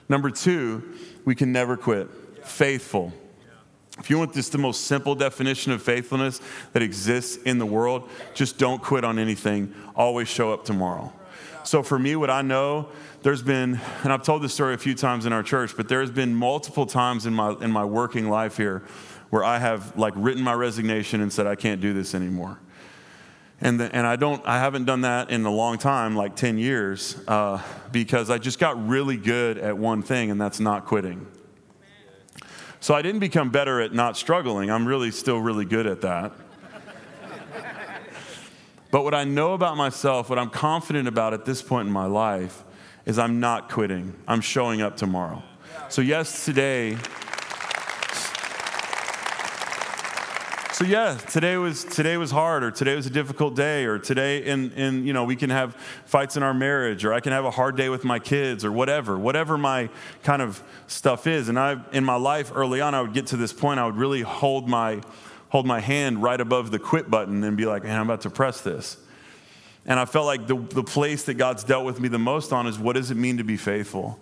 Number 0.08 0.30
two, 0.30 0.94
we 1.26 1.34
can 1.34 1.52
never 1.52 1.76
quit. 1.76 2.08
Faithful. 2.44 3.12
If 3.98 4.10
you 4.10 4.18
want 4.18 4.34
just 4.34 4.52
the 4.52 4.58
most 4.58 4.82
simple 4.82 5.14
definition 5.14 5.72
of 5.72 5.82
faithfulness 5.82 6.40
that 6.72 6.82
exists 6.82 7.36
in 7.44 7.58
the 7.58 7.66
world, 7.66 8.08
just 8.34 8.58
don't 8.58 8.82
quit 8.82 9.04
on 9.04 9.18
anything. 9.18 9.72
Always 9.94 10.28
show 10.28 10.52
up 10.52 10.64
tomorrow. 10.64 11.12
So 11.62 11.82
for 11.82 11.98
me, 11.98 12.16
what 12.16 12.28
I 12.28 12.42
know, 12.42 12.88
there's 13.22 13.42
been, 13.42 13.80
and 14.02 14.12
I've 14.12 14.22
told 14.22 14.42
this 14.42 14.52
story 14.52 14.74
a 14.74 14.78
few 14.78 14.94
times 14.94 15.26
in 15.26 15.32
our 15.32 15.42
church, 15.42 15.76
but 15.76 15.88
there's 15.88 16.10
been 16.10 16.34
multiple 16.34 16.84
times 16.84 17.24
in 17.24 17.32
my 17.32 17.54
in 17.60 17.70
my 17.70 17.84
working 17.84 18.28
life 18.28 18.56
here 18.56 18.82
where 19.30 19.42
I 19.42 19.58
have 19.58 19.96
like 19.96 20.12
written 20.16 20.42
my 20.42 20.52
resignation 20.52 21.20
and 21.20 21.32
said 21.32 21.46
I 21.46 21.54
can't 21.54 21.80
do 21.80 21.92
this 21.92 22.14
anymore. 22.14 22.60
And, 23.60 23.80
the, 23.80 23.94
and 23.94 24.06
I 24.06 24.16
don't, 24.16 24.44
I 24.46 24.58
haven't 24.58 24.84
done 24.84 25.00
that 25.00 25.30
in 25.30 25.44
a 25.44 25.50
long 25.50 25.78
time, 25.78 26.14
like 26.14 26.36
10 26.36 26.58
years, 26.58 27.16
uh, 27.26 27.62
because 27.92 28.30
I 28.30 28.38
just 28.38 28.58
got 28.58 28.88
really 28.88 29.16
good 29.16 29.58
at 29.58 29.78
one 29.78 30.02
thing, 30.02 30.30
and 30.30 30.40
that's 30.40 30.60
not 30.60 30.84
quitting. 30.84 31.26
So 32.84 32.92
I 32.92 33.00
didn't 33.00 33.20
become 33.20 33.48
better 33.48 33.80
at 33.80 33.94
not 33.94 34.14
struggling. 34.14 34.70
I'm 34.70 34.86
really 34.86 35.10
still 35.10 35.38
really 35.38 35.64
good 35.64 35.86
at 35.86 36.02
that. 36.02 36.32
but 38.90 39.04
what 39.04 39.14
I 39.14 39.24
know 39.24 39.54
about 39.54 39.78
myself, 39.78 40.28
what 40.28 40.38
I'm 40.38 40.50
confident 40.50 41.08
about 41.08 41.32
at 41.32 41.46
this 41.46 41.62
point 41.62 41.86
in 41.86 41.92
my 41.94 42.04
life, 42.04 42.62
is 43.06 43.18
I'm 43.18 43.40
not 43.40 43.70
quitting. 43.70 44.14
I'm 44.28 44.42
showing 44.42 44.82
up 44.82 44.98
tomorrow. 44.98 45.42
So, 45.88 46.02
yes, 46.02 46.44
today, 46.44 46.98
So 50.74 50.84
yeah, 50.84 51.14
today 51.14 51.56
was 51.56 51.84
today 51.84 52.16
was 52.16 52.32
hard, 52.32 52.64
or 52.64 52.72
today 52.72 52.96
was 52.96 53.06
a 53.06 53.10
difficult 53.10 53.54
day, 53.54 53.84
or 53.84 53.96
today 54.00 54.44
in 54.44 54.72
in 54.72 55.06
you 55.06 55.12
know 55.12 55.22
we 55.22 55.36
can 55.36 55.48
have 55.50 55.76
fights 56.04 56.36
in 56.36 56.42
our 56.42 56.52
marriage, 56.52 57.04
or 57.04 57.12
I 57.12 57.20
can 57.20 57.30
have 57.30 57.44
a 57.44 57.50
hard 57.52 57.76
day 57.76 57.88
with 57.90 58.02
my 58.02 58.18
kids, 58.18 58.64
or 58.64 58.72
whatever, 58.72 59.16
whatever 59.16 59.56
my 59.56 59.88
kind 60.24 60.42
of 60.42 60.60
stuff 60.88 61.28
is. 61.28 61.48
And 61.48 61.60
I 61.60 61.76
in 61.92 62.04
my 62.04 62.16
life 62.16 62.50
early 62.52 62.80
on, 62.80 62.92
I 62.92 63.02
would 63.02 63.12
get 63.12 63.28
to 63.28 63.36
this 63.36 63.52
point, 63.52 63.78
I 63.78 63.86
would 63.86 63.96
really 63.96 64.22
hold 64.22 64.68
my 64.68 65.00
hold 65.50 65.64
my 65.64 65.78
hand 65.78 66.24
right 66.24 66.40
above 66.40 66.72
the 66.72 66.80
quit 66.80 67.08
button 67.08 67.44
and 67.44 67.56
be 67.56 67.66
like, 67.66 67.84
man, 67.84 68.00
I'm 68.00 68.10
about 68.10 68.22
to 68.22 68.30
press 68.30 68.60
this. 68.60 68.96
And 69.86 70.00
I 70.00 70.06
felt 70.06 70.26
like 70.26 70.48
the, 70.48 70.56
the 70.56 70.82
place 70.82 71.22
that 71.26 71.34
God's 71.34 71.62
dealt 71.62 71.84
with 71.84 72.00
me 72.00 72.08
the 72.08 72.18
most 72.18 72.52
on 72.52 72.66
is 72.66 72.80
what 72.80 72.96
does 72.96 73.12
it 73.12 73.16
mean 73.16 73.36
to 73.36 73.44
be 73.44 73.56
faithful? 73.56 74.18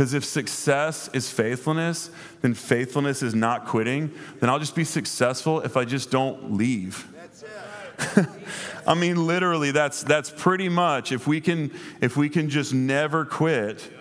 Because 0.00 0.14
if 0.14 0.24
success 0.24 1.10
is 1.12 1.30
faithfulness, 1.30 2.08
then 2.40 2.54
faithfulness 2.54 3.22
is 3.22 3.34
not 3.34 3.66
quitting. 3.66 4.10
Then 4.40 4.48
I'll 4.48 4.58
just 4.58 4.74
be 4.74 4.84
successful 4.84 5.60
if 5.60 5.76
I 5.76 5.84
just 5.84 6.10
don't 6.10 6.54
leave. 6.54 7.06
I 8.86 8.94
mean, 8.94 9.26
literally, 9.26 9.72
that's, 9.72 10.02
that's 10.02 10.30
pretty 10.30 10.70
much 10.70 11.12
if 11.12 11.26
we 11.26 11.42
can 11.42 11.70
if 12.00 12.16
we 12.16 12.30
can 12.30 12.48
just 12.48 12.72
never 12.72 13.26
quit, 13.26 13.92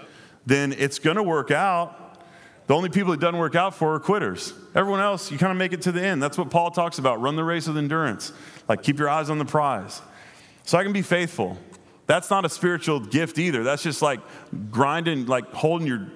then 0.45 0.71
it's 0.71 0.99
going 0.99 1.17
to 1.17 1.23
work 1.23 1.51
out. 1.51 2.23
The 2.67 2.75
only 2.75 2.87
people 2.87 3.11
it 3.11 3.19
doesn't 3.19 3.37
work 3.37 3.55
out 3.55 3.75
for 3.75 3.95
are 3.95 3.99
quitters. 3.99 4.53
Everyone 4.75 5.01
else, 5.01 5.33
you 5.33 5.37
kind 5.37 5.51
of 5.51 5.57
make 5.57 5.73
it 5.73 5.81
to 5.81 5.91
the 5.91 6.01
end. 6.01 6.23
That's 6.23 6.37
what 6.37 6.49
Paul 6.49 6.71
talks 6.71 6.97
about. 6.97 7.19
Run 7.19 7.35
the 7.35 7.43
race 7.43 7.67
with 7.67 7.77
endurance. 7.77 8.31
Like 8.69 8.83
keep 8.83 8.99
your 8.99 9.09
eyes 9.09 9.29
on 9.29 9.37
the 9.37 9.43
prize. 9.43 10.01
So 10.63 10.77
I 10.77 10.83
can 10.83 10.93
be 10.93 11.01
faithful. 11.01 11.57
That's 12.10 12.32
not 12.32 12.43
a 12.43 12.49
spiritual 12.49 12.99
gift 12.99 13.38
either. 13.38 13.64
That's 13.64 13.84
just 13.84 14.01
like 14.01 14.20
grinding, 14.72 15.28
like 15.28 15.53
holding 15.53 15.86
your, 15.86 16.07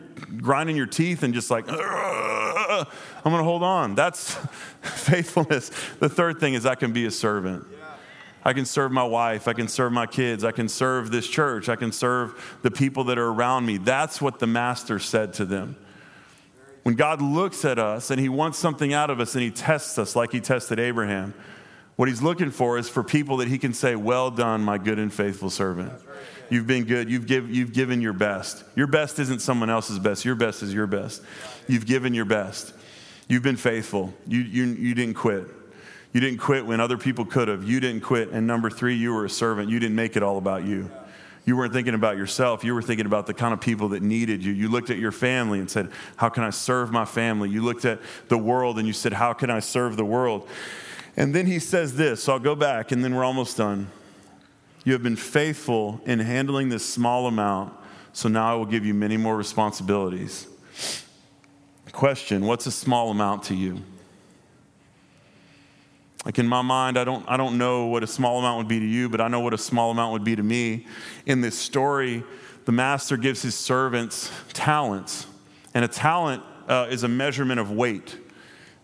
grinding 0.41 0.75
your 0.75 0.87
teeth 0.87 1.21
and 1.21 1.35
just 1.35 1.51
like, 1.51 1.65
I'm 1.69 2.87
going 3.23 3.37
to 3.37 3.43
hold 3.43 3.61
on. 3.61 3.93
That's 3.93 4.33
faithfulness. 4.81 5.69
The 5.99 6.09
third 6.09 6.39
thing 6.39 6.55
is 6.55 6.65
I 6.65 6.73
can 6.73 6.93
be 6.93 7.05
a 7.05 7.11
servant. 7.11 7.67
I 8.43 8.53
can 8.53 8.65
serve 8.65 8.91
my 8.91 9.03
wife. 9.03 9.47
I 9.47 9.53
can 9.53 9.67
serve 9.67 9.93
my 9.93 10.07
kids. 10.07 10.43
I 10.43 10.51
can 10.51 10.67
serve 10.67 11.11
this 11.11 11.27
church. 11.27 11.69
I 11.69 11.75
can 11.75 11.91
serve 11.91 12.57
the 12.63 12.71
people 12.71 13.03
that 13.03 13.19
are 13.19 13.29
around 13.29 13.67
me. 13.67 13.77
That's 13.77 14.19
what 14.19 14.39
the 14.39 14.47
master 14.47 14.97
said 14.97 15.33
to 15.33 15.45
them. 15.45 15.75
When 16.81 16.95
God 16.95 17.21
looks 17.21 17.65
at 17.65 17.77
us 17.77 18.09
and 18.09 18.19
he 18.19 18.29
wants 18.29 18.57
something 18.57 18.93
out 18.93 19.11
of 19.11 19.19
us 19.19 19.35
and 19.35 19.43
he 19.43 19.51
tests 19.51 19.99
us 19.99 20.15
like 20.15 20.31
he 20.31 20.41
tested 20.41 20.79
Abraham, 20.79 21.35
what 21.95 22.07
he's 22.07 22.21
looking 22.21 22.51
for 22.51 22.77
is 22.77 22.89
for 22.89 23.03
people 23.03 23.37
that 23.37 23.47
he 23.47 23.57
can 23.57 23.73
say, 23.73 23.95
Well 23.95 24.31
done, 24.31 24.61
my 24.61 24.77
good 24.77 24.99
and 24.99 25.13
faithful 25.13 25.49
servant. 25.49 25.91
You've 26.49 26.67
been 26.67 26.83
good. 26.83 27.09
You've, 27.09 27.25
give, 27.25 27.49
you've 27.49 27.73
given 27.73 28.01
your 28.01 28.13
best. 28.13 28.63
Your 28.75 28.87
best 28.87 29.17
isn't 29.17 29.41
someone 29.41 29.69
else's 29.69 29.97
best. 29.97 30.25
Your 30.25 30.35
best 30.35 30.61
is 30.61 30.73
your 30.73 30.87
best. 30.87 31.23
You've 31.67 31.85
given 31.85 32.13
your 32.13 32.25
best. 32.25 32.73
You've 33.27 33.43
been 33.43 33.57
faithful. 33.57 34.13
You, 34.27 34.41
you, 34.41 34.65
you 34.65 34.93
didn't 34.93 35.15
quit. 35.15 35.47
You 36.11 36.19
didn't 36.19 36.39
quit 36.39 36.65
when 36.65 36.79
other 36.79 36.97
people 36.97 37.25
could 37.25 37.47
have. 37.47 37.63
You 37.63 37.79
didn't 37.79 38.01
quit. 38.01 38.29
And 38.29 38.45
number 38.45 38.69
three, 38.69 38.95
you 38.95 39.13
were 39.13 39.25
a 39.25 39.29
servant. 39.29 39.69
You 39.69 39.79
didn't 39.79 39.95
make 39.95 40.15
it 40.15 40.21
all 40.21 40.37
about 40.37 40.65
you. 40.65 40.91
You 41.45 41.57
weren't 41.57 41.73
thinking 41.73 41.95
about 41.95 42.17
yourself. 42.17 42.63
You 42.63 42.73
were 42.73 42.81
thinking 42.81 43.05
about 43.05 43.25
the 43.25 43.33
kind 43.33 43.53
of 43.53 43.59
people 43.59 43.89
that 43.89 44.01
needed 44.01 44.43
you. 44.43 44.53
You 44.53 44.69
looked 44.69 44.89
at 44.89 44.97
your 44.97 45.11
family 45.11 45.59
and 45.59 45.69
said, 45.69 45.89
How 46.15 46.29
can 46.29 46.43
I 46.43 46.51
serve 46.51 46.91
my 46.91 47.03
family? 47.03 47.49
You 47.49 47.63
looked 47.63 47.83
at 47.83 47.99
the 48.29 48.37
world 48.37 48.77
and 48.77 48.87
you 48.87 48.93
said, 48.93 49.13
How 49.13 49.33
can 49.33 49.49
I 49.49 49.59
serve 49.59 49.97
the 49.97 50.05
world? 50.05 50.47
And 51.15 51.33
then 51.33 51.45
he 51.45 51.59
says 51.59 51.95
this, 51.95 52.23
so 52.23 52.33
I'll 52.33 52.39
go 52.39 52.55
back 52.55 52.91
and 52.91 53.03
then 53.03 53.15
we're 53.15 53.23
almost 53.23 53.57
done. 53.57 53.89
You 54.83 54.93
have 54.93 55.03
been 55.03 55.15
faithful 55.15 56.01
in 56.05 56.19
handling 56.19 56.69
this 56.69 56.85
small 56.85 57.27
amount, 57.27 57.73
so 58.11 58.27
now 58.27 58.51
I 58.51 58.55
will 58.55 58.65
give 58.65 58.85
you 58.85 58.93
many 58.93 59.15
more 59.15 59.37
responsibilities. 59.37 60.47
Question 61.91 62.45
What's 62.45 62.65
a 62.65 62.71
small 62.71 63.11
amount 63.11 63.43
to 63.43 63.55
you? 63.55 63.81
Like 66.25 66.39
in 66.39 66.47
my 66.47 66.61
mind, 66.61 66.97
I 66.97 67.03
don't, 67.03 67.23
I 67.27 67.37
don't 67.37 67.57
know 67.57 67.85
what 67.85 68.01
a 68.01 68.07
small 68.07 68.39
amount 68.39 68.57
would 68.57 68.67
be 68.67 68.79
to 68.79 68.85
you, 68.85 69.09
but 69.09 69.21
I 69.21 69.27
know 69.27 69.41
what 69.41 69.53
a 69.53 69.57
small 69.57 69.91
amount 69.91 70.13
would 70.13 70.23
be 70.23 70.35
to 70.35 70.43
me. 70.43 70.87
In 71.25 71.41
this 71.41 71.57
story, 71.57 72.23
the 72.65 72.71
master 72.71 73.17
gives 73.17 73.41
his 73.41 73.55
servants 73.55 74.31
talents, 74.53 75.27
and 75.73 75.85
a 75.85 75.87
talent 75.87 76.41
uh, 76.67 76.87
is 76.89 77.03
a 77.03 77.07
measurement 77.07 77.59
of 77.59 77.71
weight. 77.71 78.17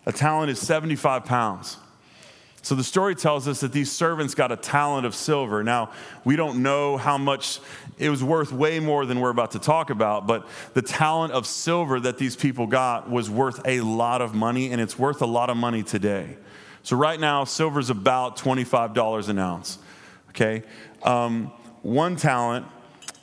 A 0.06 0.12
talent 0.12 0.50
is 0.50 0.58
75 0.58 1.24
pounds. 1.24 1.78
So 2.62 2.74
the 2.74 2.84
story 2.84 3.14
tells 3.14 3.48
us 3.48 3.60
that 3.60 3.72
these 3.72 3.90
servants 3.90 4.34
got 4.34 4.52
a 4.52 4.56
talent 4.56 5.06
of 5.06 5.14
silver. 5.14 5.64
Now, 5.64 5.90
we 6.24 6.36
don't 6.36 6.62
know 6.62 6.98
how 6.98 7.16
much, 7.16 7.58
it 7.98 8.10
was 8.10 8.22
worth 8.22 8.52
way 8.52 8.80
more 8.80 9.06
than 9.06 9.20
we're 9.20 9.30
about 9.30 9.52
to 9.52 9.58
talk 9.58 9.88
about, 9.88 10.26
but 10.26 10.46
the 10.74 10.82
talent 10.82 11.32
of 11.32 11.46
silver 11.46 11.98
that 12.00 12.18
these 12.18 12.36
people 12.36 12.66
got 12.66 13.08
was 13.08 13.30
worth 13.30 13.60
a 13.64 13.80
lot 13.80 14.20
of 14.20 14.34
money, 14.34 14.70
and 14.72 14.80
it's 14.80 14.98
worth 14.98 15.22
a 15.22 15.26
lot 15.26 15.48
of 15.48 15.56
money 15.56 15.82
today. 15.82 16.36
So, 16.82 16.96
right 16.96 17.18
now, 17.18 17.44
silver 17.44 17.80
is 17.80 17.90
about 17.90 18.36
$25 18.36 19.28
an 19.28 19.38
ounce. 19.38 19.78
Okay? 20.30 20.62
Um, 21.02 21.52
one 21.82 22.16
talent 22.16 22.66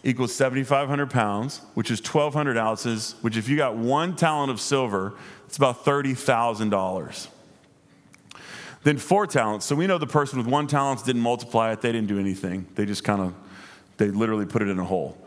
equals 0.04 0.34
7,500 0.34 1.10
pounds, 1.10 1.62
which 1.74 1.92
is 1.92 2.00
1,200 2.00 2.58
ounces, 2.58 3.16
which, 3.22 3.38
if 3.38 3.50
you 3.50 3.58
got 3.58 3.76
one 3.76 4.16
talent 4.16 4.52
of 4.52 4.60
silver, 4.60 5.14
it's 5.46 5.58
about 5.58 5.86
$30,000. 5.86 7.28
Then 8.84 8.98
four 8.98 9.28
talents. 9.28 9.66
So 9.66 9.76
we 9.76 9.88
know 9.88 9.98
the 9.98 10.08
person 10.08 10.38
with 10.38 10.48
one 10.48 10.68
talent 10.68 11.04
didn't 11.06 11.22
multiply 11.22 11.72
it, 11.72 11.82
they 11.82 11.92
didn't 11.92 12.08
do 12.08 12.20
anything. 12.20 12.68
They 12.76 12.86
just 12.86 13.04
kind 13.04 13.22
of, 13.22 13.34
they 13.98 14.10
literally 14.10 14.46
put 14.46 14.62
it 14.62 14.70
in 14.70 14.80
a 14.80 14.84
hole. 14.84 15.18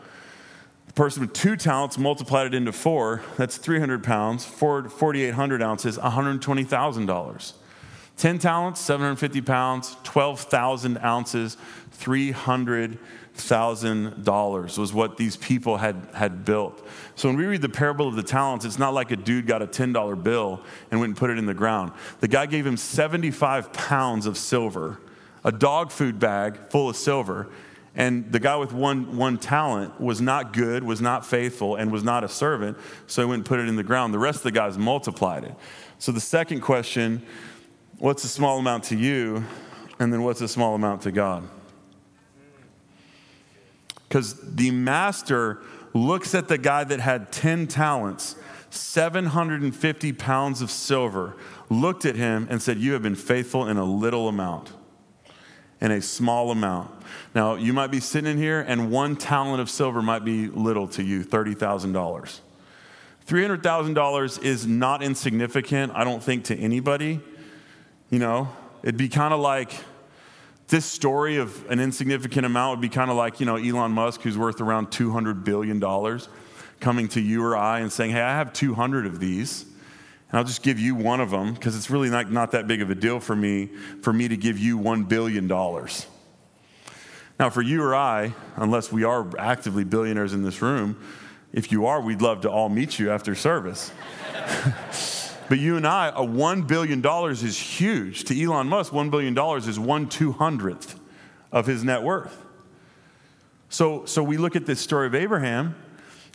The 0.87 0.93
person 0.93 1.21
with 1.21 1.33
two 1.33 1.55
talents 1.55 1.97
multiplied 1.97 2.47
it 2.47 2.53
into 2.53 2.71
four. 2.71 3.23
That's 3.37 3.57
300 3.57 4.03
pounds, 4.03 4.45
4,800 4.45 5.61
ounces, 5.61 5.97
$120,000. 5.97 7.53
10 8.17 8.39
talents, 8.39 8.81
750 8.81 9.41
pounds, 9.41 9.95
12,000 10.03 10.97
ounces, 10.99 11.57
three 11.91 12.31
hundred. 12.31 12.97
$1,000 13.49 14.77
was 14.77 14.93
what 14.93 15.17
these 15.17 15.37
people 15.37 15.77
had, 15.77 16.07
had 16.13 16.45
built. 16.45 16.85
So 17.15 17.29
when 17.29 17.37
we 17.37 17.45
read 17.45 17.61
the 17.61 17.69
parable 17.69 18.07
of 18.07 18.15
the 18.15 18.23
talents, 18.23 18.65
it's 18.65 18.79
not 18.79 18.93
like 18.93 19.11
a 19.11 19.15
dude 19.15 19.47
got 19.47 19.61
a 19.61 19.67
$10 19.67 20.23
bill 20.23 20.61
and 20.89 20.99
went 20.99 21.11
and 21.11 21.17
put 21.17 21.29
it 21.29 21.37
in 21.37 21.45
the 21.45 21.53
ground. 21.53 21.91
The 22.19 22.27
guy 22.27 22.45
gave 22.45 22.65
him 22.65 22.77
75 22.77 23.73
pounds 23.73 24.25
of 24.25 24.37
silver, 24.37 24.99
a 25.43 25.51
dog 25.51 25.91
food 25.91 26.19
bag 26.19 26.57
full 26.69 26.89
of 26.89 26.95
silver. 26.95 27.49
And 27.95 28.31
the 28.31 28.39
guy 28.39 28.55
with 28.55 28.71
one, 28.71 29.17
one 29.17 29.37
talent 29.37 29.99
was 29.99 30.21
not 30.21 30.53
good, 30.53 30.83
was 30.83 31.01
not 31.01 31.25
faithful, 31.25 31.75
and 31.75 31.91
was 31.91 32.03
not 32.03 32.23
a 32.23 32.29
servant, 32.29 32.77
so 33.05 33.21
he 33.21 33.27
went 33.27 33.39
and 33.39 33.45
put 33.45 33.59
it 33.59 33.67
in 33.67 33.75
the 33.75 33.83
ground. 33.83 34.13
The 34.13 34.19
rest 34.19 34.37
of 34.37 34.43
the 34.43 34.51
guys 34.51 34.77
multiplied 34.77 35.43
it. 35.43 35.55
So 35.99 36.11
the 36.11 36.21
second 36.21 36.61
question 36.61 37.25
what's 37.97 38.23
a 38.23 38.29
small 38.29 38.57
amount 38.57 38.85
to 38.85 38.95
you? 38.95 39.43
And 39.99 40.11
then 40.11 40.23
what's 40.23 40.41
a 40.41 40.47
small 40.47 40.73
amount 40.73 41.03
to 41.03 41.11
God? 41.11 41.47
Because 44.11 44.33
the 44.33 44.71
master 44.71 45.61
looks 45.93 46.35
at 46.35 46.49
the 46.49 46.57
guy 46.57 46.83
that 46.83 46.99
had 46.99 47.31
10 47.31 47.67
talents, 47.67 48.35
750 48.69 50.11
pounds 50.11 50.61
of 50.61 50.69
silver, 50.69 51.37
looked 51.69 52.03
at 52.03 52.17
him 52.17 52.45
and 52.49 52.61
said, 52.61 52.77
You 52.77 52.91
have 52.91 53.01
been 53.01 53.15
faithful 53.15 53.69
in 53.69 53.77
a 53.77 53.85
little 53.85 54.27
amount, 54.27 54.73
in 55.79 55.91
a 55.91 56.01
small 56.01 56.51
amount. 56.51 56.91
Now, 57.33 57.55
you 57.55 57.71
might 57.71 57.87
be 57.87 58.01
sitting 58.01 58.29
in 58.29 58.37
here, 58.37 58.59
and 58.59 58.91
one 58.91 59.15
talent 59.15 59.61
of 59.61 59.69
silver 59.69 60.01
might 60.01 60.25
be 60.25 60.47
little 60.47 60.89
to 60.89 61.03
you 61.03 61.23
$30,000. 61.23 62.39
$300,000 63.25 64.43
is 64.43 64.67
not 64.67 65.01
insignificant, 65.01 65.93
I 65.95 66.03
don't 66.03 66.21
think, 66.21 66.43
to 66.45 66.57
anybody. 66.57 67.21
You 68.09 68.19
know, 68.19 68.49
it'd 68.83 68.97
be 68.97 69.07
kind 69.07 69.33
of 69.33 69.39
like, 69.39 69.71
this 70.71 70.85
story 70.85 71.35
of 71.35 71.69
an 71.69 71.81
insignificant 71.81 72.45
amount 72.45 72.77
would 72.77 72.81
be 72.81 72.87
kind 72.87 73.11
of 73.11 73.17
like, 73.17 73.41
you 73.41 73.45
know, 73.45 73.57
Elon 73.57 73.91
Musk, 73.91 74.21
who's 74.21 74.37
worth 74.37 74.61
around 74.61 74.87
$200 74.87 75.43
billion, 75.43 75.81
coming 76.79 77.09
to 77.09 77.19
you 77.19 77.43
or 77.43 77.57
I 77.57 77.81
and 77.81 77.91
saying, 77.91 78.11
hey, 78.11 78.21
I 78.21 78.37
have 78.37 78.53
200 78.53 79.05
of 79.05 79.19
these. 79.19 79.65
And 80.29 80.39
I'll 80.39 80.45
just 80.45 80.63
give 80.63 80.79
you 80.79 80.95
one 80.95 81.19
of 81.19 81.29
them 81.29 81.53
because 81.53 81.75
it's 81.75 81.89
really 81.89 82.09
not, 82.09 82.31
not 82.31 82.51
that 82.51 82.67
big 82.67 82.81
of 82.81 82.89
a 82.89 82.95
deal 82.95 83.19
for 83.19 83.35
me 83.35 83.69
for 84.01 84.13
me 84.13 84.29
to 84.29 84.37
give 84.37 84.57
you 84.57 84.79
$1 84.79 85.09
billion. 85.09 85.45
Now, 85.45 85.89
for 87.49 87.61
you 87.61 87.83
or 87.83 87.93
I, 87.93 88.33
unless 88.55 88.93
we 88.93 89.03
are 89.03 89.27
actively 89.37 89.83
billionaires 89.83 90.33
in 90.33 90.41
this 90.41 90.61
room, 90.61 90.97
if 91.51 91.73
you 91.73 91.85
are, 91.85 91.99
we'd 91.99 92.21
love 92.21 92.39
to 92.41 92.49
all 92.49 92.69
meet 92.69 92.97
you 92.97 93.11
after 93.11 93.35
service. 93.35 93.91
But 95.51 95.59
you 95.59 95.75
and 95.75 95.85
I, 95.85 96.07
a 96.07 96.25
$1 96.25 96.65
billion 96.65 97.05
is 97.29 97.59
huge. 97.59 98.23
To 98.23 98.41
Elon 98.41 98.69
Musk, 98.69 98.93
$1 98.93 99.11
billion 99.11 99.37
is 99.67 99.77
one 99.77 100.07
two 100.07 100.31
hundredth 100.31 100.97
of 101.51 101.65
his 101.65 101.83
net 101.83 102.03
worth. 102.03 102.45
So, 103.67 104.05
so 104.05 104.23
we 104.23 104.37
look 104.37 104.55
at 104.55 104.65
this 104.65 104.79
story 104.79 105.07
of 105.07 105.13
Abraham, 105.13 105.75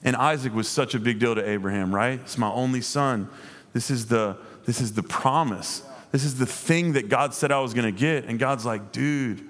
and 0.04 0.16
Isaac 0.16 0.52
was 0.52 0.68
such 0.68 0.94
a 0.94 0.98
big 0.98 1.18
deal 1.18 1.34
to 1.34 1.48
Abraham, 1.48 1.94
right? 1.94 2.20
It's 2.20 2.36
my 2.36 2.50
only 2.50 2.82
son. 2.82 3.30
This 3.72 3.90
is 3.90 4.04
the, 4.08 4.36
this 4.66 4.82
is 4.82 4.92
the 4.92 5.02
promise. 5.02 5.82
This 6.12 6.22
is 6.22 6.36
the 6.36 6.44
thing 6.44 6.92
that 6.92 7.08
God 7.08 7.32
said 7.32 7.50
I 7.50 7.60
was 7.60 7.72
going 7.72 7.86
to 7.86 7.98
get. 7.98 8.26
And 8.26 8.38
God's 8.38 8.66
like, 8.66 8.92
dude, 8.92 9.42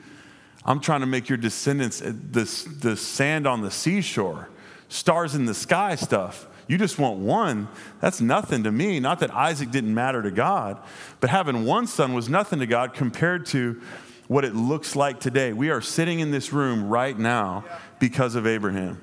I'm 0.64 0.78
trying 0.78 1.00
to 1.00 1.06
make 1.06 1.28
your 1.28 1.38
descendants 1.38 2.00
uh, 2.00 2.12
the, 2.30 2.44
the 2.82 2.96
sand 2.96 3.48
on 3.48 3.62
the 3.62 3.72
seashore, 3.72 4.48
stars 4.88 5.34
in 5.34 5.44
the 5.44 5.54
sky 5.54 5.96
stuff. 5.96 6.46
You 6.68 6.78
just 6.78 6.98
want 6.98 7.18
one. 7.18 7.68
That's 8.00 8.20
nothing 8.20 8.64
to 8.64 8.72
me. 8.72 8.98
Not 8.98 9.20
that 9.20 9.32
Isaac 9.32 9.70
didn't 9.70 9.94
matter 9.94 10.22
to 10.22 10.30
God, 10.30 10.78
but 11.20 11.30
having 11.30 11.64
one 11.64 11.86
son 11.86 12.12
was 12.12 12.28
nothing 12.28 12.58
to 12.58 12.66
God 12.66 12.92
compared 12.92 13.46
to 13.46 13.80
what 14.28 14.44
it 14.44 14.54
looks 14.54 14.96
like 14.96 15.20
today. 15.20 15.52
We 15.52 15.70
are 15.70 15.80
sitting 15.80 16.18
in 16.18 16.32
this 16.32 16.52
room 16.52 16.88
right 16.88 17.16
now 17.16 17.64
because 18.00 18.34
of 18.34 18.46
Abraham. 18.46 19.00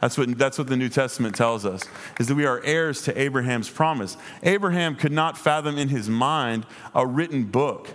That's 0.00 0.16
what, 0.16 0.38
that's 0.38 0.56
what 0.56 0.68
the 0.68 0.76
New 0.76 0.88
Testament 0.88 1.34
tells 1.34 1.66
us, 1.66 1.82
is 2.18 2.28
that 2.28 2.34
we 2.34 2.46
are 2.46 2.62
heirs 2.64 3.02
to 3.02 3.20
Abraham's 3.20 3.68
promise. 3.68 4.16
Abraham 4.42 4.96
could 4.96 5.12
not 5.12 5.36
fathom 5.36 5.76
in 5.76 5.88
his 5.88 6.08
mind 6.08 6.64
a 6.94 7.06
written 7.06 7.44
book, 7.44 7.88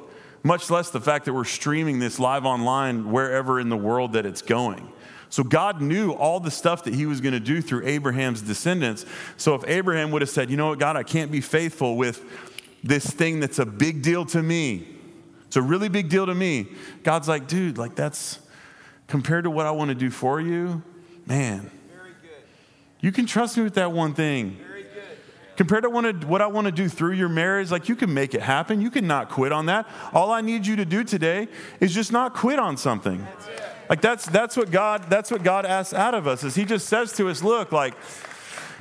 much 0.44 0.70
less 0.70 0.92
the 0.92 1.02
fact 1.02 1.26
that 1.26 1.34
we're 1.34 1.46
streaming 1.46 2.00
this 2.00 2.20
live 2.20 2.46
online 2.46 3.12
wherever 3.12 3.60
in 3.60 3.70
the 3.70 3.78
world 3.78 4.14
that 4.14 4.26
it's 4.26 4.44
going. 4.44 4.92
So 5.36 5.44
God 5.44 5.82
knew 5.82 6.14
all 6.14 6.40
the 6.40 6.50
stuff 6.50 6.86
that 6.86 6.96
he 6.96 7.06
was 7.06 7.20
going 7.20 7.34
to 7.34 7.42
do 7.42 7.62
through 7.62 7.86
Abraham's 7.86 8.42
descendants. 8.42 9.06
So 9.36 9.54
if 9.54 9.68
Abraham 9.68 10.12
would 10.12 10.22
have 10.22 10.30
said, 10.30 10.50
you 10.50 10.56
know 10.56 10.70
what, 10.70 10.80
God, 10.80 10.96
I 10.96 11.04
can't 11.04 11.30
be 11.30 11.42
faithful 11.42 11.98
with 11.98 12.24
this 12.86 13.06
thing 13.06 13.42
that's 13.42 13.60
a 13.60 13.66
big 13.66 14.02
deal 14.02 14.24
to 14.28 14.42
me, 14.42 14.88
it's 15.46 15.58
a 15.58 15.62
really 15.62 15.90
big 15.90 16.08
deal 16.08 16.26
to 16.26 16.34
me. 16.34 16.68
God's 17.04 17.28
like, 17.28 17.50
dude, 17.50 17.78
like 17.78 17.96
that's 17.96 18.40
compared 19.08 19.44
to 19.44 19.52
what 19.52 19.66
I 19.66 19.72
want 19.72 19.90
to 19.90 19.96
do 19.96 20.10
for 20.10 20.40
you, 20.40 20.82
man. 21.26 21.70
You 23.02 23.12
can 23.12 23.26
trust 23.26 23.58
me 23.58 23.64
with 23.64 23.74
that 23.74 23.92
one 23.92 24.14
thing. 24.14 24.58
Compared 25.58 25.84
to 25.84 25.90
what 25.90 26.42
I 26.42 26.48
want 26.48 26.64
to 26.68 26.72
do 26.72 26.88
through 26.88 27.16
your 27.16 27.28
marriage, 27.28 27.72
like 27.72 27.90
you 27.90 27.98
can 27.98 28.14
make 28.14 28.36
it 28.36 28.42
happen. 28.42 28.80
You 28.80 28.90
can 28.90 29.06
not 29.06 29.30
quit 29.30 29.52
on 29.52 29.66
that. 29.66 29.86
All 30.14 30.32
I 30.32 30.40
need 30.40 30.66
you 30.66 30.78
to 30.78 30.86
do 30.86 31.04
today 31.04 31.50
is 31.82 31.94
just 31.94 32.14
not 32.14 32.34
quit 32.34 32.58
on 32.58 32.78
something. 32.78 33.28
Like 33.90 34.02
that's 34.02 34.26
that's 34.26 34.58
what 34.58 34.72
God 34.72 35.10
that's 35.10 35.32
what 35.32 35.44
God 35.44 35.66
asks 35.66 35.94
out 35.94 36.14
of 36.14 36.28
us. 36.28 36.44
Is 36.44 36.56
He 36.56 36.66
just 36.66 36.88
says 36.88 37.14
to 37.14 37.30
us, 37.30 37.44
look, 37.44 37.72
like, 37.72 37.94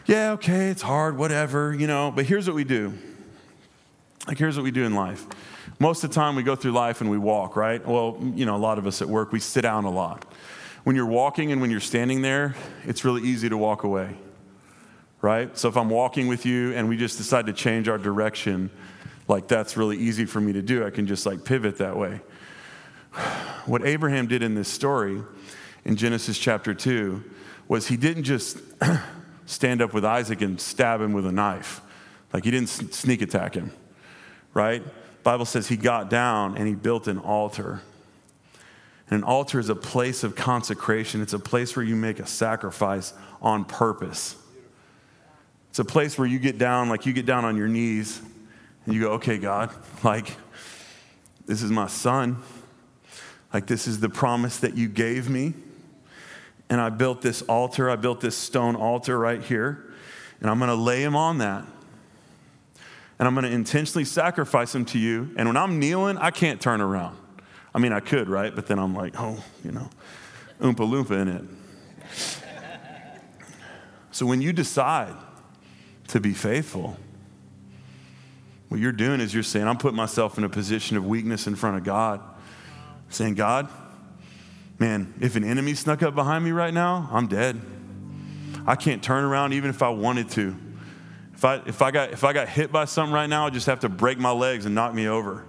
yeah, 0.06 0.32
okay, 0.32 0.68
it's 0.68 0.82
hard, 0.82 1.16
whatever, 1.16 1.74
you 1.74 1.86
know. 1.86 2.12
But 2.14 2.26
here's 2.26 2.46
what 2.46 2.56
we 2.56 2.64
do. 2.64 2.94
Like 4.26 4.38
here's 4.38 4.56
what 4.56 4.64
we 4.64 4.70
do 4.70 4.84
in 4.84 4.94
life. 4.94 5.26
Most 5.78 6.04
of 6.04 6.10
the 6.10 6.14
time 6.14 6.36
we 6.36 6.42
go 6.42 6.56
through 6.56 6.72
life 6.72 7.00
and 7.00 7.10
we 7.10 7.18
walk, 7.18 7.56
right? 7.56 7.84
Well, 7.86 8.18
you 8.34 8.46
know, 8.46 8.56
a 8.56 8.58
lot 8.58 8.78
of 8.78 8.86
us 8.86 9.02
at 9.02 9.08
work, 9.08 9.32
we 9.32 9.40
sit 9.40 9.62
down 9.62 9.84
a 9.84 9.90
lot. 9.90 10.24
When 10.84 10.94
you're 10.96 11.06
walking 11.06 11.52
and 11.52 11.60
when 11.60 11.70
you're 11.70 11.80
standing 11.80 12.22
there, 12.22 12.54
it's 12.84 13.04
really 13.04 13.22
easy 13.22 13.48
to 13.48 13.56
walk 13.56 13.84
away, 13.84 14.16
right? 15.20 15.56
So 15.56 15.68
if 15.68 15.76
I'm 15.76 15.90
walking 15.90 16.28
with 16.28 16.46
you 16.46 16.72
and 16.74 16.88
we 16.88 16.96
just 16.96 17.18
decide 17.18 17.46
to 17.46 17.52
change 17.52 17.88
our 17.88 17.98
direction, 17.98 18.70
like 19.26 19.48
that's 19.48 19.76
really 19.76 19.96
easy 19.98 20.26
for 20.26 20.40
me 20.40 20.52
to 20.52 20.62
do. 20.62 20.86
I 20.86 20.90
can 20.90 21.06
just 21.06 21.26
like 21.26 21.44
pivot 21.44 21.78
that 21.78 21.96
way. 21.96 22.20
What 23.66 23.86
Abraham 23.86 24.26
did 24.26 24.42
in 24.42 24.54
this 24.54 24.68
story 24.68 25.22
in 25.84 25.96
Genesis 25.96 26.38
chapter 26.38 26.74
2 26.74 27.22
was 27.68 27.88
he 27.88 27.96
didn't 27.96 28.24
just 28.24 28.58
stand 29.46 29.80
up 29.80 29.94
with 29.94 30.04
Isaac 30.04 30.42
and 30.42 30.60
stab 30.60 31.00
him 31.00 31.12
with 31.12 31.26
a 31.26 31.32
knife. 31.32 31.80
Like 32.32 32.44
he 32.44 32.50
didn't 32.50 32.68
sneak 32.68 33.22
attack 33.22 33.54
him, 33.54 33.72
right? 34.52 34.82
Bible 35.22 35.46
says 35.46 35.68
he 35.68 35.76
got 35.76 36.10
down 36.10 36.56
and 36.56 36.68
he 36.68 36.74
built 36.74 37.08
an 37.08 37.18
altar. 37.18 37.80
And 39.08 39.18
an 39.18 39.24
altar 39.24 39.58
is 39.58 39.68
a 39.68 39.76
place 39.76 40.24
of 40.24 40.34
consecration. 40.34 41.22
It's 41.22 41.32
a 41.32 41.38
place 41.38 41.76
where 41.76 41.84
you 41.84 41.96
make 41.96 42.18
a 42.18 42.26
sacrifice 42.26 43.14
on 43.40 43.64
purpose. 43.64 44.36
It's 45.70 45.78
a 45.78 45.84
place 45.84 46.18
where 46.18 46.26
you 46.28 46.38
get 46.38 46.58
down, 46.58 46.88
like 46.88 47.06
you 47.06 47.12
get 47.12 47.26
down 47.26 47.44
on 47.44 47.56
your 47.56 47.68
knees 47.68 48.20
and 48.84 48.94
you 48.94 49.00
go, 49.00 49.12
okay, 49.12 49.38
God, 49.38 49.70
like, 50.02 50.36
this 51.46 51.62
is 51.62 51.70
my 51.70 51.86
son. 51.86 52.42
Like, 53.54 53.66
this 53.66 53.86
is 53.86 54.00
the 54.00 54.10
promise 54.10 54.58
that 54.58 54.76
you 54.76 54.88
gave 54.88 55.30
me. 55.30 55.54
And 56.68 56.78
I 56.78 56.90
built 56.90 57.22
this 57.22 57.40
altar, 57.42 57.88
I 57.88 57.96
built 57.96 58.20
this 58.20 58.36
stone 58.36 58.76
altar 58.76 59.18
right 59.18 59.42
here, 59.42 59.90
and 60.40 60.50
I'm 60.50 60.58
gonna 60.58 60.74
lay 60.74 61.02
him 61.02 61.16
on 61.16 61.38
that 61.38 61.64
and 63.18 63.28
I'm 63.28 63.34
going 63.34 63.44
to 63.44 63.52
intentionally 63.52 64.04
sacrifice 64.04 64.74
him 64.74 64.84
to 64.86 64.98
you. 64.98 65.30
And 65.36 65.48
when 65.48 65.56
I'm 65.56 65.78
kneeling, 65.78 66.18
I 66.18 66.30
can't 66.30 66.60
turn 66.60 66.80
around. 66.80 67.16
I 67.74 67.78
mean, 67.78 67.92
I 67.92 68.00
could, 68.00 68.28
right? 68.28 68.54
But 68.54 68.66
then 68.66 68.78
I'm 68.78 68.94
like, 68.94 69.14
oh, 69.18 69.42
you 69.64 69.72
know, 69.72 69.88
oompa 70.60 70.76
loompa 70.76 71.20
in 71.22 71.28
it. 71.28 71.44
So 74.10 74.26
when 74.26 74.40
you 74.40 74.52
decide 74.52 75.14
to 76.08 76.20
be 76.20 76.32
faithful, 76.32 76.96
what 78.68 78.80
you're 78.80 78.92
doing 78.92 79.20
is 79.20 79.34
you're 79.34 79.42
saying, 79.42 79.66
I'm 79.66 79.78
putting 79.78 79.96
myself 79.96 80.38
in 80.38 80.44
a 80.44 80.48
position 80.48 80.96
of 80.96 81.06
weakness 81.06 81.46
in 81.46 81.56
front 81.56 81.76
of 81.76 81.84
God. 81.84 82.20
Saying, 83.14 83.34
God, 83.34 83.68
man, 84.80 85.14
if 85.20 85.36
an 85.36 85.44
enemy 85.44 85.74
snuck 85.74 86.02
up 86.02 86.16
behind 86.16 86.44
me 86.44 86.50
right 86.50 86.74
now, 86.74 87.08
I'm 87.12 87.28
dead. 87.28 87.60
I 88.66 88.74
can't 88.74 89.04
turn 89.04 89.22
around 89.22 89.52
even 89.52 89.70
if 89.70 89.84
I 89.84 89.90
wanted 89.90 90.30
to. 90.30 90.56
If 91.32 91.44
I, 91.44 91.62
if, 91.64 91.80
I 91.80 91.92
got, 91.92 92.10
if 92.10 92.24
I 92.24 92.32
got 92.32 92.48
hit 92.48 92.72
by 92.72 92.86
something 92.86 93.14
right 93.14 93.28
now, 93.28 93.46
I 93.46 93.50
just 93.50 93.66
have 93.66 93.78
to 93.80 93.88
break 93.88 94.18
my 94.18 94.32
legs 94.32 94.66
and 94.66 94.74
knock 94.74 94.94
me 94.94 95.06
over. 95.06 95.46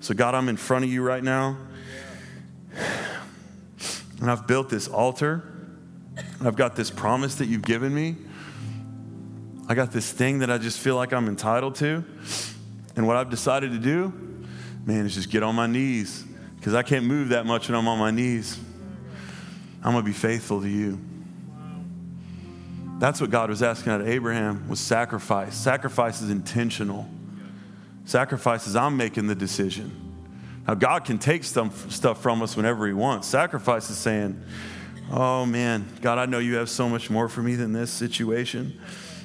So, 0.00 0.14
God, 0.14 0.34
I'm 0.34 0.48
in 0.48 0.56
front 0.56 0.86
of 0.86 0.90
you 0.90 1.02
right 1.02 1.22
now. 1.22 1.58
And 4.18 4.30
I've 4.30 4.46
built 4.46 4.70
this 4.70 4.88
altar. 4.88 5.44
I've 6.42 6.56
got 6.56 6.74
this 6.74 6.90
promise 6.90 7.34
that 7.34 7.48
you've 7.48 7.60
given 7.60 7.94
me. 7.94 8.16
I 9.68 9.74
got 9.74 9.92
this 9.92 10.10
thing 10.10 10.38
that 10.38 10.50
I 10.50 10.56
just 10.56 10.78
feel 10.78 10.96
like 10.96 11.12
I'm 11.12 11.28
entitled 11.28 11.74
to. 11.74 12.02
And 12.96 13.06
what 13.06 13.16
I've 13.16 13.28
decided 13.28 13.72
to 13.72 13.78
do, 13.78 14.14
man, 14.86 15.04
is 15.04 15.14
just 15.14 15.28
get 15.28 15.42
on 15.42 15.54
my 15.54 15.66
knees 15.66 16.24
because 16.66 16.74
I 16.74 16.82
can't 16.82 17.04
move 17.04 17.28
that 17.28 17.46
much 17.46 17.68
when 17.68 17.78
I'm 17.78 17.86
on 17.86 17.96
my 17.96 18.10
knees. 18.10 18.58
I'm 19.84 19.92
going 19.92 20.02
to 20.02 20.10
be 20.10 20.12
faithful 20.12 20.62
to 20.62 20.68
you. 20.68 20.98
That's 22.98 23.20
what 23.20 23.30
God 23.30 23.50
was 23.50 23.62
asking 23.62 23.92
out 23.92 24.00
of 24.00 24.08
Abraham 24.08 24.68
was 24.68 24.80
sacrifice. 24.80 25.54
Sacrifice 25.54 26.20
is 26.22 26.28
intentional. 26.28 27.08
Sacrifice 28.04 28.66
is 28.66 28.74
I'm 28.74 28.96
making 28.96 29.28
the 29.28 29.34
decision. 29.36 29.92
Now 30.66 30.74
God 30.74 31.04
can 31.04 31.20
take 31.20 31.44
some 31.44 31.70
stuff 31.70 32.20
from 32.20 32.42
us 32.42 32.56
whenever 32.56 32.84
He 32.88 32.92
wants. 32.92 33.28
Sacrifice 33.28 33.88
is 33.88 33.96
saying, 33.96 34.42
"Oh 35.08 35.46
man, 35.46 35.86
God, 36.02 36.18
I 36.18 36.26
know 36.26 36.40
you 36.40 36.56
have 36.56 36.68
so 36.68 36.88
much 36.88 37.10
more 37.10 37.28
for 37.28 37.42
me 37.42 37.54
than 37.54 37.72
this 37.72 37.92
situation. 37.92 38.76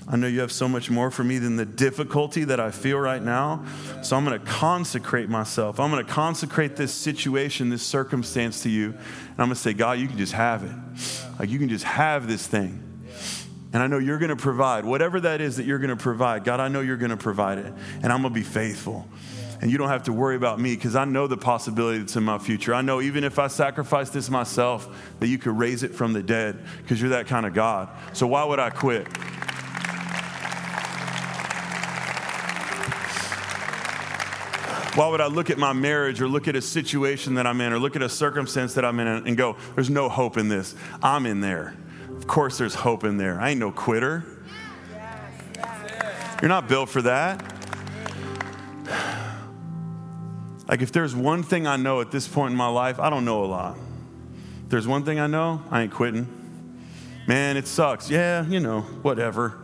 I 0.07 0.15
know 0.15 0.27
you 0.27 0.41
have 0.41 0.51
so 0.51 0.67
much 0.67 0.89
more 0.89 1.11
for 1.11 1.23
me 1.23 1.37
than 1.37 1.55
the 1.55 1.65
difficulty 1.65 2.43
that 2.45 2.59
I 2.59 2.71
feel 2.71 2.97
right 2.97 3.21
now. 3.21 3.65
So 4.01 4.17
I'm 4.17 4.25
going 4.25 4.39
to 4.39 4.45
consecrate 4.45 5.29
myself. 5.29 5.79
I'm 5.79 5.91
going 5.91 6.03
to 6.05 6.11
consecrate 6.11 6.75
this 6.75 6.93
situation, 6.93 7.69
this 7.69 7.83
circumstance 7.83 8.63
to 8.63 8.69
you, 8.69 8.89
and 8.89 9.39
I'm 9.39 9.47
going 9.47 9.49
to 9.49 9.55
say, 9.55 9.73
God, 9.73 9.99
you 9.99 10.07
can 10.07 10.17
just 10.17 10.33
have 10.33 10.63
it. 10.63 11.39
Like 11.39 11.49
you 11.49 11.59
can 11.59 11.69
just 11.69 11.85
have 11.85 12.27
this 12.27 12.45
thing." 12.45 12.87
And 13.73 13.81
I 13.81 13.87
know 13.87 13.99
you're 13.99 14.17
going 14.17 14.29
to 14.29 14.35
provide 14.35 14.83
whatever 14.83 15.21
that 15.21 15.39
is 15.39 15.57
that 15.57 15.65
you're 15.65 15.79
going 15.79 15.95
to 15.95 15.95
provide. 15.95 16.43
God, 16.43 16.59
I 16.59 16.67
know 16.67 16.81
you're 16.81 16.97
going 16.97 17.11
to 17.11 17.17
provide 17.17 17.57
it. 17.57 17.73
And 18.03 18.11
I'm 18.11 18.21
going 18.21 18.33
to 18.33 18.39
be 18.39 18.45
faithful. 18.45 19.07
And 19.61 19.71
you 19.71 19.77
don't 19.77 19.89
have 19.89 20.03
to 20.03 20.13
worry 20.13 20.35
about 20.35 20.59
me 20.59 20.75
because 20.75 20.95
I 20.95 21.05
know 21.05 21.27
the 21.27 21.37
possibility 21.37 21.99
that's 21.99 22.15
in 22.15 22.23
my 22.23 22.39
future. 22.39 22.73
I 22.73 22.81
know 22.81 22.99
even 22.99 23.23
if 23.23 23.37
I 23.37 23.47
sacrifice 23.47 24.09
this 24.09 24.29
myself, 24.29 24.89
that 25.19 25.27
you 25.27 25.37
could 25.37 25.57
raise 25.57 25.83
it 25.83 25.93
from 25.93 26.13
the 26.13 26.23
dead 26.23 26.59
because 26.79 26.99
you're 26.99 27.11
that 27.11 27.27
kind 27.27 27.45
of 27.45 27.53
God. 27.53 27.89
So 28.13 28.25
why 28.27 28.43
would 28.43 28.59
I 28.59 28.71
quit? 28.71 29.07
Why 34.95 35.07
would 35.07 35.21
I 35.21 35.27
look 35.27 35.49
at 35.49 35.57
my 35.57 35.71
marriage 35.71 36.21
or 36.21 36.27
look 36.27 36.49
at 36.49 36.55
a 36.57 36.61
situation 36.61 37.35
that 37.35 37.47
I'm 37.47 37.61
in 37.61 37.71
or 37.71 37.79
look 37.79 37.95
at 37.95 38.01
a 38.01 38.09
circumstance 38.09 38.73
that 38.73 38.83
I'm 38.83 38.99
in 38.99 39.07
and 39.07 39.37
go, 39.37 39.55
there's 39.73 39.89
no 39.89 40.09
hope 40.09 40.37
in 40.37 40.49
this? 40.49 40.75
I'm 41.01 41.25
in 41.25 41.39
there. 41.39 41.75
Of 42.09 42.27
course, 42.27 42.57
there's 42.57 42.75
hope 42.75 43.05
in 43.05 43.15
there. 43.17 43.39
I 43.39 43.51
ain't 43.51 43.59
no 43.59 43.71
quitter. 43.71 44.25
You're 46.41 46.49
not 46.49 46.67
built 46.67 46.89
for 46.89 47.01
that. 47.03 47.41
Like, 50.67 50.81
if 50.81 50.91
there's 50.91 51.15
one 51.15 51.43
thing 51.43 51.67
I 51.67 51.77
know 51.77 52.01
at 52.01 52.11
this 52.11 52.27
point 52.27 52.51
in 52.51 52.57
my 52.57 52.67
life, 52.67 52.99
I 52.99 53.09
don't 53.09 53.25
know 53.25 53.43
a 53.43 53.47
lot. 53.47 53.77
If 54.63 54.69
there's 54.69 54.87
one 54.87 55.03
thing 55.03 55.19
I 55.19 55.27
know, 55.27 55.61
I 55.69 55.83
ain't 55.83 55.91
quitting. 55.91 56.27
Man, 57.27 57.57
it 57.57 57.67
sucks. 57.67 58.09
Yeah, 58.09 58.45
you 58.45 58.59
know, 58.59 58.81
whatever. 58.81 59.57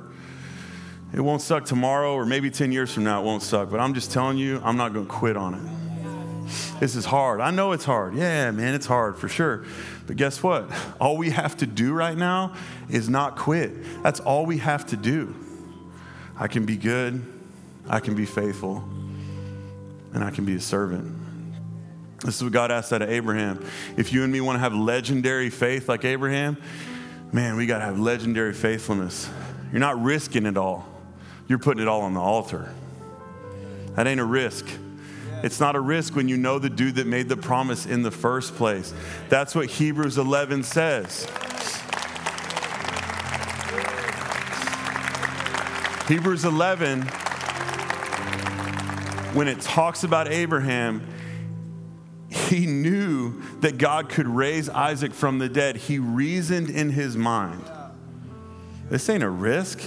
It 1.18 1.22
won't 1.22 1.42
suck 1.42 1.66
tomorrow 1.66 2.14
or 2.14 2.28
maybe 2.28 2.52
10 2.52 2.72
years 2.72 2.94
from 2.94 3.04
now, 3.04 3.20
it 3.20 3.26
won't 3.26 3.42
suck. 3.42 3.72
But 3.72 3.80
I'm 3.80 3.96
just 3.96 4.12
telling 4.12 4.38
you, 4.38 4.62
I'm 4.64 4.78
not 4.78 4.94
going 4.94 5.08
to 5.08 5.12
quit 5.12 5.36
on 5.36 5.56
it. 5.56 6.80
This 6.80 6.96
is 6.96 7.06
hard. 7.06 7.42
I 7.42 7.50
know 7.50 7.72
it's 7.72 7.86
hard. 7.86 8.14
Yeah, 8.14 8.52
man, 8.52 8.76
it's 8.76 8.86
hard 8.86 9.18
for 9.18 9.28
sure. 9.28 9.66
But 10.06 10.16
guess 10.16 10.44
what? 10.44 10.70
All 11.02 11.18
we 11.18 11.32
have 11.32 11.58
to 11.58 11.66
do 11.66 11.92
right 11.94 12.16
now 12.16 12.54
is 12.88 13.10
not 13.10 13.36
quit. 13.36 14.04
That's 14.04 14.20
all 14.20 14.46
we 14.46 14.60
have 14.60 14.86
to 14.88 14.96
do. 14.96 15.36
I 16.38 16.48
can 16.48 16.68
be 16.68 16.78
good, 16.78 17.26
I 17.90 18.00
can 18.00 18.14
be 18.14 18.28
faithful, 18.28 18.88
and 20.14 20.24
I 20.24 20.30
can 20.30 20.46
be 20.46 20.54
a 20.54 20.62
servant. 20.62 21.16
This 22.24 22.36
is 22.36 22.44
what 22.44 22.54
God 22.54 22.70
asked 22.70 22.94
out 22.94 23.02
of 23.02 23.10
Abraham. 23.10 23.66
If 23.98 24.14
you 24.14 24.24
and 24.24 24.32
me 24.32 24.40
want 24.40 24.58
to 24.58 24.60
have 24.60 24.76
legendary 24.76 25.50
faith 25.50 25.90
like 25.90 26.06
Abraham, 26.06 26.58
man, 27.32 27.56
we 27.56 27.66
got 27.66 27.80
to 27.80 27.86
have 27.86 28.00
legendary 28.00 28.54
faithfulness. 28.54 29.28
You're 29.72 29.80
not 29.80 30.00
risking 30.00 30.46
it 30.46 30.58
all, 30.58 30.88
you're 31.48 31.60
putting 31.60 31.82
it 31.82 31.88
all 31.88 32.02
on 32.02 32.14
the 32.14 32.20
altar. 32.20 32.74
That 33.96 34.08
ain't 34.08 34.20
a 34.20 34.26
risk. 34.26 34.68
It's 35.44 35.60
not 35.60 35.76
a 35.76 35.80
risk 35.80 36.16
when 36.16 36.28
you 36.28 36.38
know 36.38 36.60
the 36.60 36.70
dude 36.70 36.96
that 36.96 37.08
made 37.08 37.30
the 37.30 37.38
promise 37.38 37.86
in 37.86 38.02
the 38.02 38.12
first 38.12 38.56
place. 38.56 38.94
That's 39.30 39.54
what 39.54 39.68
Hebrews 39.68 40.18
11 40.18 40.64
says. 40.64 41.26
Hebrews 46.08 46.46
11, 46.46 47.02
when 49.34 49.48
it 49.48 49.60
talks 49.60 50.04
about 50.04 50.30
Abraham, 50.30 51.06
he 52.30 52.66
knew 52.66 53.42
that 53.60 53.78
God 53.78 54.10
could 54.10 54.28
raise 54.28 54.70
Isaac 54.70 55.14
from 55.14 55.40
the 55.40 55.50
dead. 55.50 55.76
He 55.76 56.00
reasoned 56.00 56.70
in 56.70 56.92
his 56.92 57.18
mind. 57.18 57.62
This 58.90 59.10
ain't 59.10 59.24
a 59.24 59.30
risk. 59.30 59.82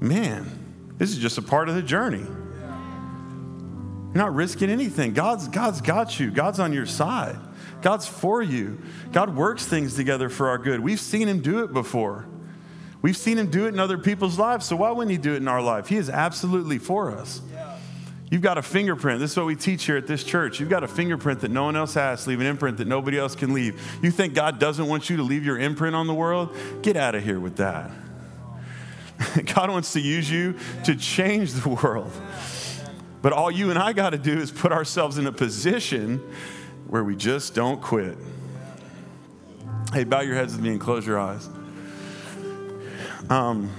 Man, 0.00 0.61
this 1.02 1.10
is 1.10 1.18
just 1.18 1.36
a 1.36 1.42
part 1.42 1.68
of 1.68 1.74
the 1.74 1.82
journey. 1.82 2.20
You're 2.20 4.14
not 4.14 4.36
risking 4.36 4.70
anything. 4.70 5.14
God's, 5.14 5.48
God's 5.48 5.80
got 5.80 6.20
you, 6.20 6.30
God's 6.30 6.60
on 6.60 6.72
your 6.72 6.86
side, 6.86 7.40
God's 7.80 8.06
for 8.06 8.40
you. 8.40 8.80
God 9.10 9.34
works 9.34 9.66
things 9.66 9.96
together 9.96 10.28
for 10.28 10.48
our 10.48 10.58
good. 10.58 10.78
We've 10.78 11.00
seen 11.00 11.26
Him 11.26 11.40
do 11.40 11.64
it 11.64 11.72
before. 11.72 12.26
We've 13.00 13.16
seen 13.16 13.36
Him 13.36 13.50
do 13.50 13.64
it 13.64 13.70
in 13.70 13.80
other 13.80 13.98
people's 13.98 14.38
lives, 14.38 14.64
so 14.64 14.76
why 14.76 14.92
wouldn't 14.92 15.10
He 15.10 15.18
do 15.18 15.34
it 15.34 15.38
in 15.38 15.48
our 15.48 15.60
life? 15.60 15.88
He 15.88 15.96
is 15.96 16.08
absolutely 16.08 16.78
for 16.78 17.10
us. 17.10 17.42
You've 18.30 18.42
got 18.42 18.56
a 18.56 18.62
fingerprint. 18.62 19.18
This 19.18 19.32
is 19.32 19.36
what 19.36 19.46
we 19.46 19.56
teach 19.56 19.86
here 19.86 19.96
at 19.96 20.06
this 20.06 20.22
church. 20.22 20.60
You've 20.60 20.70
got 20.70 20.84
a 20.84 20.88
fingerprint 20.88 21.40
that 21.40 21.50
no 21.50 21.64
one 21.64 21.74
else 21.74 21.94
has, 21.94 22.28
leave 22.28 22.38
an 22.38 22.46
imprint 22.46 22.76
that 22.76 22.86
nobody 22.86 23.18
else 23.18 23.34
can 23.34 23.52
leave. 23.52 23.82
You 24.04 24.12
think 24.12 24.34
God 24.34 24.60
doesn't 24.60 24.86
want 24.86 25.10
you 25.10 25.16
to 25.16 25.24
leave 25.24 25.44
your 25.44 25.58
imprint 25.58 25.96
on 25.96 26.06
the 26.06 26.14
world? 26.14 26.56
Get 26.82 26.96
out 26.96 27.16
of 27.16 27.24
here 27.24 27.40
with 27.40 27.56
that. 27.56 27.90
God 29.54 29.70
wants 29.70 29.92
to 29.94 30.00
use 30.00 30.30
you 30.30 30.56
to 30.84 30.94
change 30.96 31.52
the 31.52 31.68
world. 31.68 32.12
But 33.22 33.32
all 33.32 33.50
you 33.50 33.70
and 33.70 33.78
I 33.78 33.92
got 33.92 34.10
to 34.10 34.18
do 34.18 34.38
is 34.38 34.50
put 34.50 34.72
ourselves 34.72 35.18
in 35.18 35.26
a 35.26 35.32
position 35.32 36.18
where 36.88 37.04
we 37.04 37.16
just 37.16 37.54
don't 37.54 37.80
quit. 37.80 38.18
Hey, 39.92 40.04
bow 40.04 40.20
your 40.20 40.34
heads 40.34 40.54
with 40.54 40.62
me 40.62 40.70
and 40.70 40.80
close 40.80 41.06
your 41.06 41.18
eyes. 41.18 41.48
Um, 43.30 43.70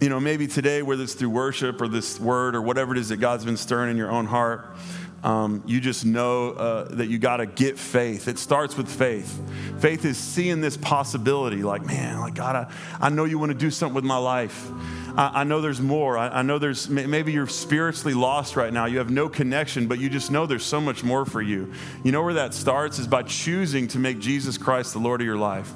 you 0.00 0.08
know, 0.08 0.18
maybe 0.18 0.46
today, 0.46 0.82
whether 0.82 1.02
it's 1.02 1.14
through 1.14 1.30
worship 1.30 1.80
or 1.80 1.86
this 1.86 2.18
word 2.18 2.56
or 2.56 2.62
whatever 2.62 2.92
it 2.92 2.98
is 2.98 3.10
that 3.10 3.18
God's 3.18 3.44
been 3.44 3.56
stirring 3.56 3.90
in 3.90 3.96
your 3.96 4.10
own 4.10 4.26
heart, 4.26 4.74
um, 5.22 5.62
you 5.66 5.80
just 5.80 6.04
know 6.04 6.50
uh, 6.50 6.84
that 6.96 7.06
you 7.06 7.18
got 7.18 7.36
to 7.36 7.46
get 7.46 7.78
faith. 7.78 8.26
It 8.26 8.38
starts 8.38 8.76
with 8.76 8.88
faith. 8.88 9.40
Faith 9.78 10.04
is 10.04 10.16
seeing 10.16 10.60
this 10.60 10.76
possibility, 10.76 11.62
like, 11.62 11.86
man, 11.86 12.18
like 12.20 12.34
God, 12.34 12.56
I, 12.56 13.06
I 13.06 13.08
know 13.08 13.24
you 13.24 13.38
want 13.38 13.52
to 13.52 13.58
do 13.58 13.70
something 13.70 13.94
with 13.94 14.04
my 14.04 14.16
life. 14.16 14.68
I, 15.16 15.42
I 15.42 15.44
know 15.44 15.60
there's 15.60 15.80
more. 15.80 16.18
I, 16.18 16.40
I 16.40 16.42
know 16.42 16.58
there's 16.58 16.88
maybe 16.88 17.32
you're 17.32 17.46
spiritually 17.46 18.14
lost 18.14 18.56
right 18.56 18.72
now. 18.72 18.86
You 18.86 18.98
have 18.98 19.10
no 19.10 19.28
connection, 19.28 19.86
but 19.86 20.00
you 20.00 20.08
just 20.08 20.32
know 20.32 20.46
there's 20.46 20.64
so 20.64 20.80
much 20.80 21.04
more 21.04 21.24
for 21.24 21.40
you. 21.40 21.72
You 22.02 22.10
know 22.10 22.22
where 22.22 22.34
that 22.34 22.52
starts 22.52 22.98
is 22.98 23.06
by 23.06 23.22
choosing 23.22 23.86
to 23.88 24.00
make 24.00 24.18
Jesus 24.18 24.58
Christ 24.58 24.92
the 24.92 24.98
Lord 24.98 25.20
of 25.20 25.26
your 25.26 25.36
life, 25.36 25.70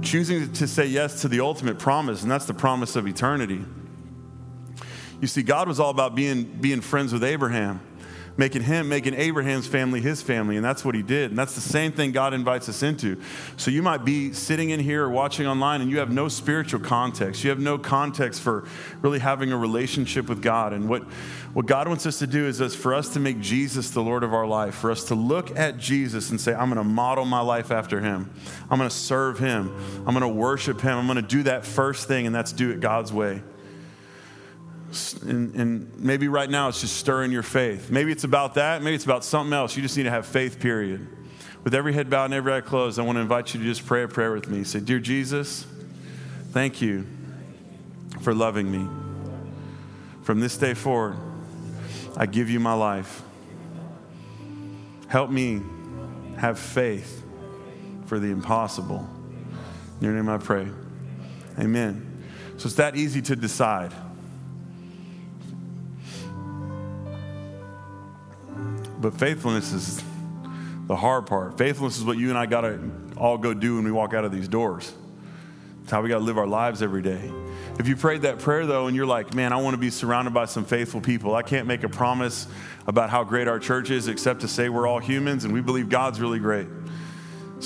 choosing 0.00 0.50
to 0.54 0.66
say 0.66 0.86
yes 0.86 1.20
to 1.22 1.28
the 1.28 1.40
ultimate 1.40 1.78
promise, 1.78 2.22
and 2.22 2.30
that's 2.30 2.46
the 2.46 2.54
promise 2.54 2.96
of 2.96 3.06
eternity. 3.06 3.62
You 5.20 5.26
see, 5.26 5.42
God 5.42 5.68
was 5.68 5.80
all 5.80 5.90
about 5.90 6.14
being, 6.14 6.44
being 6.44 6.80
friends 6.80 7.12
with 7.12 7.24
Abraham 7.24 7.80
making 8.36 8.62
him, 8.62 8.88
making 8.88 9.14
Abraham's 9.14 9.66
family 9.66 10.00
his 10.00 10.22
family. 10.22 10.56
And 10.56 10.64
that's 10.64 10.84
what 10.84 10.94
he 10.94 11.02
did. 11.02 11.30
And 11.30 11.38
that's 11.38 11.54
the 11.54 11.60
same 11.60 11.92
thing 11.92 12.12
God 12.12 12.34
invites 12.34 12.68
us 12.68 12.82
into. 12.82 13.20
So 13.56 13.70
you 13.70 13.82
might 13.82 14.04
be 14.04 14.32
sitting 14.32 14.70
in 14.70 14.80
here 14.80 15.04
or 15.04 15.10
watching 15.10 15.46
online 15.46 15.80
and 15.80 15.90
you 15.90 15.98
have 15.98 16.10
no 16.10 16.28
spiritual 16.28 16.80
context. 16.80 17.44
You 17.44 17.50
have 17.50 17.58
no 17.58 17.78
context 17.78 18.42
for 18.42 18.66
really 19.00 19.18
having 19.18 19.52
a 19.52 19.56
relationship 19.56 20.28
with 20.28 20.42
God. 20.42 20.72
And 20.72 20.88
what, 20.88 21.02
what 21.54 21.66
God 21.66 21.88
wants 21.88 22.04
us 22.06 22.18
to 22.18 22.26
do 22.26 22.46
is 22.46 22.74
for 22.74 22.94
us 22.94 23.08
to 23.14 23.20
make 23.20 23.40
Jesus 23.40 23.90
the 23.90 24.02
Lord 24.02 24.22
of 24.22 24.34
our 24.34 24.46
life, 24.46 24.74
for 24.74 24.90
us 24.90 25.04
to 25.04 25.14
look 25.14 25.56
at 25.56 25.78
Jesus 25.78 26.30
and 26.30 26.40
say, 26.40 26.52
I'm 26.52 26.68
going 26.68 26.76
to 26.76 26.84
model 26.84 27.24
my 27.24 27.40
life 27.40 27.70
after 27.70 28.00
him. 28.00 28.30
I'm 28.70 28.78
going 28.78 28.90
to 28.90 28.94
serve 28.94 29.38
him. 29.38 29.74
I'm 30.06 30.14
going 30.14 30.20
to 30.20 30.28
worship 30.28 30.80
him. 30.80 30.98
I'm 30.98 31.06
going 31.06 31.16
to 31.16 31.22
do 31.22 31.44
that 31.44 31.64
first 31.64 32.08
thing, 32.08 32.26
and 32.26 32.34
that's 32.34 32.52
do 32.52 32.70
it 32.70 32.80
God's 32.80 33.12
way. 33.12 33.42
And, 35.22 35.54
and, 35.54 36.00
maybe 36.00 36.28
right 36.28 36.48
now 36.48 36.68
it's 36.68 36.80
just 36.80 36.96
stirring 36.96 37.32
your 37.32 37.42
faith. 37.42 37.90
Maybe 37.90 38.12
it's 38.12 38.24
about 38.24 38.54
that. 38.54 38.82
Maybe 38.82 38.94
it's 38.94 39.04
about 39.04 39.24
something 39.24 39.52
else. 39.52 39.76
You 39.76 39.82
just 39.82 39.96
need 39.96 40.04
to 40.04 40.10
have 40.10 40.26
faith, 40.26 40.60
period. 40.60 41.06
With 41.64 41.74
every 41.74 41.92
head 41.92 42.08
bowed 42.08 42.26
and 42.26 42.34
every 42.34 42.52
eye 42.52 42.60
closed, 42.60 42.98
I 42.98 43.02
want 43.02 43.16
to 43.16 43.20
invite 43.20 43.52
you 43.54 43.60
to 43.60 43.66
just 43.66 43.84
pray 43.86 44.04
a 44.04 44.08
prayer 44.08 44.32
with 44.32 44.48
me. 44.48 44.64
Say, 44.64 44.80
Dear 44.80 45.00
Jesus, 45.00 45.66
thank 46.50 46.80
you 46.80 47.06
for 48.20 48.34
loving 48.34 48.70
me. 48.70 48.88
From 50.22 50.40
this 50.40 50.56
day 50.56 50.74
forward, 50.74 51.16
I 52.16 52.26
give 52.26 52.50
you 52.50 52.60
my 52.60 52.74
life. 52.74 53.22
Help 55.08 55.30
me 55.30 55.62
have 56.36 56.58
faith 56.58 57.24
for 58.06 58.18
the 58.18 58.28
impossible. 58.28 59.08
In 60.00 60.04
your 60.04 60.14
name 60.14 60.28
I 60.28 60.38
pray. 60.38 60.68
Amen. 61.58 62.24
So 62.58 62.66
it's 62.66 62.76
that 62.76 62.96
easy 62.96 63.22
to 63.22 63.36
decide. 63.36 63.92
But 69.06 69.20
faithfulness 69.20 69.72
is 69.72 70.02
the 70.88 70.96
hard 70.96 71.26
part. 71.26 71.56
Faithfulness 71.56 71.96
is 71.96 72.02
what 72.02 72.18
you 72.18 72.28
and 72.28 72.36
I 72.36 72.46
got 72.46 72.62
to 72.62 72.80
all 73.16 73.38
go 73.38 73.54
do 73.54 73.76
when 73.76 73.84
we 73.84 73.92
walk 73.92 74.14
out 74.14 74.24
of 74.24 74.32
these 74.32 74.48
doors. 74.48 74.92
It's 75.84 75.92
how 75.92 76.02
we 76.02 76.08
got 76.08 76.18
to 76.18 76.24
live 76.24 76.38
our 76.38 76.46
lives 76.48 76.82
every 76.82 77.02
day. 77.02 77.30
If 77.78 77.86
you 77.86 77.94
prayed 77.94 78.22
that 78.22 78.40
prayer 78.40 78.66
though, 78.66 78.88
and 78.88 78.96
you're 78.96 79.06
like, 79.06 79.32
man, 79.32 79.52
I 79.52 79.58
want 79.58 79.74
to 79.74 79.78
be 79.78 79.90
surrounded 79.90 80.34
by 80.34 80.46
some 80.46 80.64
faithful 80.64 81.00
people, 81.00 81.36
I 81.36 81.42
can't 81.42 81.68
make 81.68 81.84
a 81.84 81.88
promise 81.88 82.48
about 82.88 83.08
how 83.08 83.22
great 83.22 83.46
our 83.46 83.60
church 83.60 83.90
is 83.90 84.08
except 84.08 84.40
to 84.40 84.48
say 84.48 84.68
we're 84.68 84.88
all 84.88 84.98
humans 84.98 85.44
and 85.44 85.54
we 85.54 85.60
believe 85.60 85.88
God's 85.88 86.20
really 86.20 86.40
great. 86.40 86.66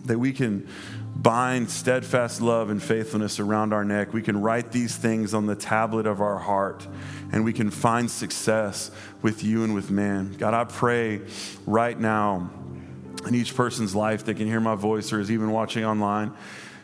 that 0.07 0.18
we 0.18 0.33
can 0.33 0.66
bind 1.14 1.70
steadfast 1.70 2.41
love 2.41 2.68
and 2.68 2.83
faithfulness 2.83 3.39
around 3.39 3.72
our 3.72 3.85
neck. 3.85 4.12
We 4.12 4.22
can 4.22 4.41
write 4.41 4.72
these 4.72 4.97
things 4.97 5.33
on 5.33 5.47
the 5.47 5.55
tablet 5.55 6.09
of 6.09 6.20
our 6.20 6.39
heart 6.39 6.85
and 7.31 7.45
we 7.45 7.53
can 7.53 7.70
find 7.70 8.11
success 8.11 8.91
with 9.22 9.45
you 9.45 9.62
and 9.62 9.72
with 9.72 9.89
man. 9.89 10.35
God, 10.37 10.53
I 10.53 10.64
pray 10.64 11.20
right 11.64 11.97
now 11.97 12.51
in 13.24 13.37
each 13.37 13.55
person's 13.55 13.95
life 13.95 14.24
that 14.24 14.35
can 14.35 14.49
hear 14.49 14.59
my 14.59 14.74
voice 14.74 15.12
or 15.12 15.20
is 15.20 15.31
even 15.31 15.53
watching 15.53 15.85
online, 15.85 16.33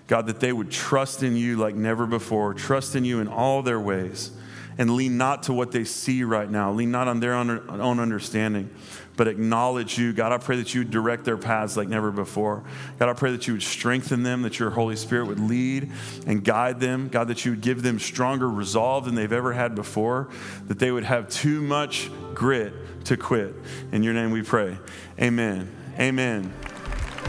God, 0.07 0.29
that 0.29 0.39
they 0.39 0.53
would 0.53 0.71
trust 0.71 1.25
in 1.25 1.35
you 1.37 1.57
like 1.57 1.75
never 1.75 2.07
before, 2.07 2.55
trust 2.55 2.95
in 2.95 3.05
you 3.05 3.19
in 3.19 3.27
all 3.27 3.63
their 3.63 3.81
ways, 3.81 4.31
and 4.79 4.95
lean 4.95 5.17
not 5.17 5.45
to 5.45 5.53
what 5.53 5.73
they 5.73 5.85
see 5.85 6.23
right 6.23 6.51
now, 6.51 6.73
lean 6.73 6.91
not 6.91 7.09
on 7.09 7.21
their 7.21 7.35
own 7.35 8.01
understanding, 8.01 8.71
but 9.17 9.27
acknowledge 9.27 9.97
you. 9.97 10.13
God, 10.13 10.33
I 10.33 10.39
pray 10.39 10.57
that 10.57 10.75
you 10.75 10.83
would 10.83 10.91
direct 10.91 11.25
their 11.25 11.39
paths 11.39 11.77
like 11.77 11.89
never 11.89 12.11
before. 12.11 12.63
God, 12.99 13.09
I 13.09 13.15
pray 13.15 13.33
that 13.33 13.47
you 13.47 13.55
would 13.55 13.63
strengthen 13.63 14.23
them, 14.23 14.43
that 14.43 14.59
your 14.59 14.71
Holy 14.71 14.97
Spirit 14.97 15.29
would 15.29 15.41
lead 15.41 15.91
and 16.27 16.45
guide 16.45 16.81
them. 16.81 17.09
God, 17.09 17.29
that 17.29 17.45
you 17.45 17.53
would 17.53 17.63
give 17.63 17.83
them 17.83 17.99
stronger 17.99 18.51
resolve 18.51 19.07
than 19.07 19.15
they've 19.15 19.33
ever 19.33 19.55
had 19.55 19.75
before, 19.75 20.29
that 20.67 20.79
they 20.79 20.91
would 20.91 21.05
have 21.05 21.31
too 21.31 21.63
much 21.63 22.11
grit 22.35 22.75
to 23.07 23.17
quit. 23.17 23.55
In 23.93 24.03
your 24.03 24.13
name 24.13 24.31
we 24.31 24.43
pray. 24.43 24.77
Amen. 25.19 25.71
Amen. 25.99 26.53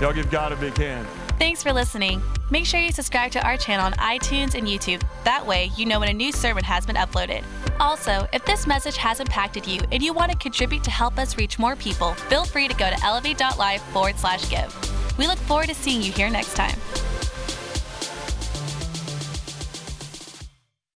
Y'all 0.01 0.11
give 0.11 0.29
God 0.29 0.51
a 0.51 0.57
big 0.57 0.77
hand. 0.77 1.07
Thanks 1.39 1.61
for 1.61 1.71
listening. 1.71 2.21
Make 2.49 2.65
sure 2.65 2.79
you 2.79 2.91
subscribe 2.91 3.31
to 3.33 3.45
our 3.45 3.57
channel 3.57 3.85
on 3.85 3.93
iTunes 3.93 4.55
and 4.55 4.67
YouTube. 4.67 5.03
That 5.23 5.45
way, 5.45 5.69
you 5.75 5.85
know 5.85 5.99
when 5.99 6.09
a 6.09 6.13
new 6.13 6.31
sermon 6.31 6.63
has 6.63 6.85
been 6.85 6.95
uploaded. 6.95 7.43
Also, 7.79 8.27
if 8.33 8.43
this 8.45 8.65
message 8.65 8.97
has 8.97 9.19
impacted 9.19 9.67
you 9.67 9.81
and 9.91 10.01
you 10.01 10.13
want 10.13 10.31
to 10.31 10.37
contribute 10.37 10.83
to 10.83 10.89
help 10.89 11.19
us 11.19 11.37
reach 11.37 11.59
more 11.59 11.75
people, 11.75 12.15
feel 12.15 12.43
free 12.43 12.67
to 12.67 12.73
go 12.73 12.89
to 12.89 13.03
elevate.life 13.03 13.83
forward 13.93 14.17
slash 14.17 14.49
give. 14.49 14.73
We 15.19 15.27
look 15.27 15.37
forward 15.39 15.69
to 15.69 15.75
seeing 15.75 16.01
you 16.01 16.11
here 16.11 16.29
next 16.29 16.55
time. 16.55 16.79